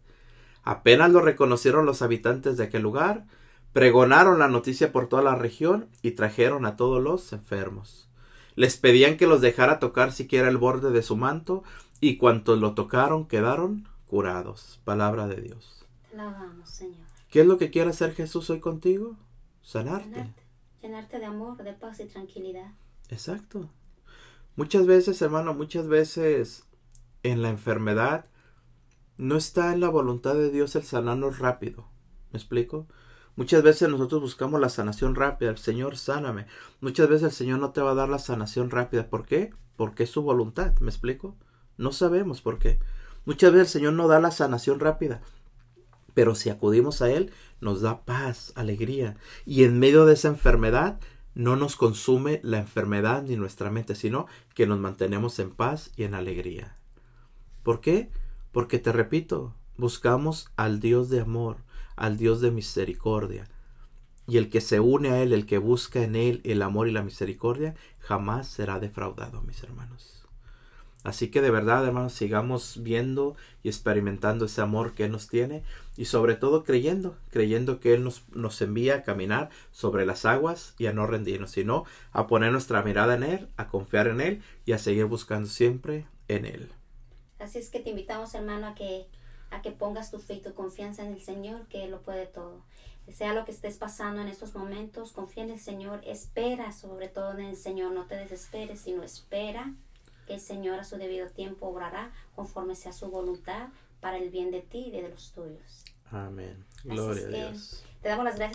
apenas 0.63 1.11
lo 1.11 1.21
reconocieron 1.21 1.85
los 1.85 2.01
habitantes 2.01 2.57
de 2.57 2.65
aquel 2.65 2.83
lugar, 2.83 3.25
pregonaron 3.73 4.39
la 4.39 4.47
noticia 4.47 4.91
por 4.91 5.07
toda 5.07 5.23
la 5.23 5.35
región 5.35 5.87
y 6.01 6.11
trajeron 6.11 6.65
a 6.65 6.75
todos 6.75 7.01
los 7.01 7.31
enfermos. 7.33 8.09
Les 8.55 8.77
pedían 8.77 9.17
que 9.17 9.27
los 9.27 9.41
dejara 9.41 9.79
tocar 9.79 10.11
siquiera 10.11 10.49
el 10.49 10.57
borde 10.57 10.91
de 10.91 11.03
su 11.03 11.15
manto, 11.15 11.63
y 12.01 12.17
cuantos 12.17 12.59
lo 12.59 12.73
tocaron 12.73 13.27
quedaron 13.27 13.87
curados. 14.07 14.81
Palabra 14.83 15.27
de 15.27 15.39
Dios. 15.39 15.85
Alabamos, 16.11 16.69
Señor. 16.69 17.05
¿Qué 17.29 17.41
es 17.41 17.45
lo 17.47 17.57
que 17.57 17.69
quiere 17.69 17.91
hacer 17.91 18.13
Jesús 18.13 18.49
hoy 18.49 18.59
contigo? 18.59 19.15
Sanarte. 19.61 20.33
Llenarte, 20.81 21.19
de 21.19 21.25
amor, 21.25 21.63
de 21.63 21.73
paz 21.73 21.99
y 21.99 22.05
tranquilidad. 22.05 22.71
Exacto. 23.09 23.69
Muchas 24.55 24.85
veces, 24.85 25.21
hermano, 25.21 25.53
muchas 25.53 25.87
veces 25.87 26.65
en 27.23 27.41
la 27.41 27.49
enfermedad 27.49 28.25
no 29.21 29.37
está 29.37 29.71
en 29.71 29.81
la 29.81 29.89
voluntad 29.89 30.33
de 30.33 30.49
Dios 30.49 30.75
el 30.75 30.81
sanarnos 30.81 31.37
rápido. 31.37 31.87
¿Me 32.31 32.39
explico? 32.39 32.87
Muchas 33.35 33.61
veces 33.61 33.87
nosotros 33.87 34.19
buscamos 34.19 34.59
la 34.59 34.69
sanación 34.69 35.13
rápida. 35.13 35.51
El 35.51 35.59
Señor, 35.59 35.95
sáname. 35.95 36.47
Muchas 36.79 37.07
veces 37.07 37.25
el 37.25 37.31
Señor 37.31 37.59
no 37.59 37.69
te 37.69 37.81
va 37.81 37.91
a 37.91 37.95
dar 37.95 38.09
la 38.09 38.17
sanación 38.17 38.71
rápida. 38.71 39.11
¿Por 39.11 39.27
qué? 39.27 39.53
Porque 39.75 40.05
es 40.05 40.09
su 40.09 40.23
voluntad. 40.23 40.73
¿Me 40.79 40.89
explico? 40.89 41.37
No 41.77 41.91
sabemos 41.91 42.41
por 42.41 42.57
qué. 42.57 42.79
Muchas 43.25 43.51
veces 43.51 43.67
el 43.67 43.81
Señor 43.81 43.93
no 43.93 44.07
da 44.07 44.19
la 44.19 44.31
sanación 44.31 44.79
rápida, 44.79 45.21
pero 46.15 46.33
si 46.33 46.49
acudimos 46.49 47.03
a 47.03 47.11
Él, 47.11 47.31
nos 47.59 47.81
da 47.81 48.03
paz, 48.03 48.53
alegría. 48.55 49.17
Y 49.45 49.65
en 49.65 49.77
medio 49.77 50.07
de 50.07 50.15
esa 50.15 50.29
enfermedad, 50.29 50.99
no 51.35 51.55
nos 51.55 51.75
consume 51.75 52.39
la 52.41 52.57
enfermedad 52.57 53.21
ni 53.21 53.35
nuestra 53.35 53.69
mente, 53.69 53.93
sino 53.93 54.25
que 54.55 54.65
nos 54.65 54.79
mantenemos 54.79 55.37
en 55.37 55.51
paz 55.51 55.91
y 55.95 56.05
en 56.05 56.15
alegría. 56.15 56.75
¿Por 57.61 57.81
qué? 57.81 58.09
Porque 58.51 58.79
te 58.79 58.91
repito, 58.91 59.53
buscamos 59.77 60.51
al 60.57 60.79
Dios 60.79 61.09
de 61.09 61.21
amor, 61.21 61.57
al 61.95 62.17
Dios 62.17 62.41
de 62.41 62.51
misericordia. 62.51 63.47
Y 64.27 64.37
el 64.37 64.49
que 64.49 64.61
se 64.61 64.79
une 64.79 65.09
a 65.09 65.21
Él, 65.21 65.33
el 65.33 65.45
que 65.45 65.57
busca 65.57 66.03
en 66.03 66.15
Él 66.15 66.41
el 66.43 66.61
amor 66.61 66.87
y 66.87 66.91
la 66.91 67.03
misericordia, 67.03 67.75
jamás 67.99 68.47
será 68.47 68.79
defraudado, 68.79 69.41
mis 69.41 69.63
hermanos. 69.63 70.21
Así 71.03 71.29
que 71.29 71.41
de 71.41 71.49
verdad, 71.49 71.85
hermanos, 71.85 72.13
sigamos 72.13 72.83
viendo 72.83 73.35
y 73.63 73.69
experimentando 73.69 74.45
ese 74.45 74.61
amor 74.61 74.93
que 74.93 75.05
Él 75.05 75.11
nos 75.11 75.27
tiene 75.27 75.63
y 75.97 76.05
sobre 76.05 76.35
todo 76.35 76.63
creyendo, 76.63 77.17
creyendo 77.31 77.79
que 77.79 77.95
Él 77.95 78.03
nos, 78.03 78.23
nos 78.33 78.61
envía 78.61 78.95
a 78.95 79.03
caminar 79.03 79.49
sobre 79.71 80.05
las 80.05 80.25
aguas 80.25 80.75
y 80.77 80.85
a 80.85 80.93
no 80.93 81.07
rendirnos, 81.07 81.51
sino 81.51 81.85
a 82.11 82.27
poner 82.27 82.51
nuestra 82.51 82.83
mirada 82.83 83.15
en 83.15 83.23
Él, 83.23 83.47
a 83.57 83.67
confiar 83.67 84.07
en 84.07 84.21
Él 84.21 84.41
y 84.65 84.73
a 84.73 84.77
seguir 84.77 85.05
buscando 85.05 85.49
siempre 85.49 86.05
en 86.27 86.45
Él. 86.45 86.69
Así 87.41 87.59
es 87.59 87.69
que 87.69 87.79
te 87.79 87.89
invitamos, 87.89 88.33
hermano, 88.35 88.67
a 88.67 88.75
que, 88.75 89.07
a 89.49 89.61
que 89.61 89.71
pongas 89.71 90.11
tu 90.11 90.19
fe 90.19 90.35
y 90.35 90.41
tu 90.41 90.53
confianza 90.53 91.03
en 91.03 91.13
el 91.13 91.21
Señor, 91.21 91.67
que 91.67 91.83
Él 91.83 91.91
lo 91.91 92.01
puede 92.01 92.25
todo. 92.27 92.61
Sea 93.11 93.33
lo 93.33 93.43
que 93.45 93.51
estés 93.51 93.77
pasando 93.77 94.21
en 94.21 94.27
estos 94.27 94.55
momentos, 94.55 95.11
confía 95.11 95.43
en 95.43 95.49
el 95.49 95.59
Señor, 95.59 96.01
espera 96.05 96.71
sobre 96.71 97.09
todo 97.09 97.31
en 97.31 97.41
el 97.41 97.57
Señor, 97.57 97.91
no 97.91 98.05
te 98.05 98.15
desesperes, 98.15 98.81
sino 98.81 99.03
espera 99.03 99.73
el 100.33 100.39
Señor 100.39 100.79
a 100.79 100.83
su 100.83 100.97
debido 100.97 101.27
tiempo 101.27 101.67
obrará 101.67 102.11
conforme 102.35 102.75
sea 102.75 102.93
su 102.93 103.09
voluntad 103.09 103.69
para 103.99 104.17
el 104.17 104.29
bien 104.29 104.51
de 104.51 104.61
ti 104.61 104.85
y 104.87 104.91
de 104.91 105.09
los 105.09 105.31
tuyos. 105.33 105.83
Amén. 106.09 106.65
Gloria 106.83 107.25
a 107.25 107.29
Dios. 107.29 107.83
Te 108.01 108.09
damos 108.09 108.25
las 108.25 108.35
gracias. 108.35 108.49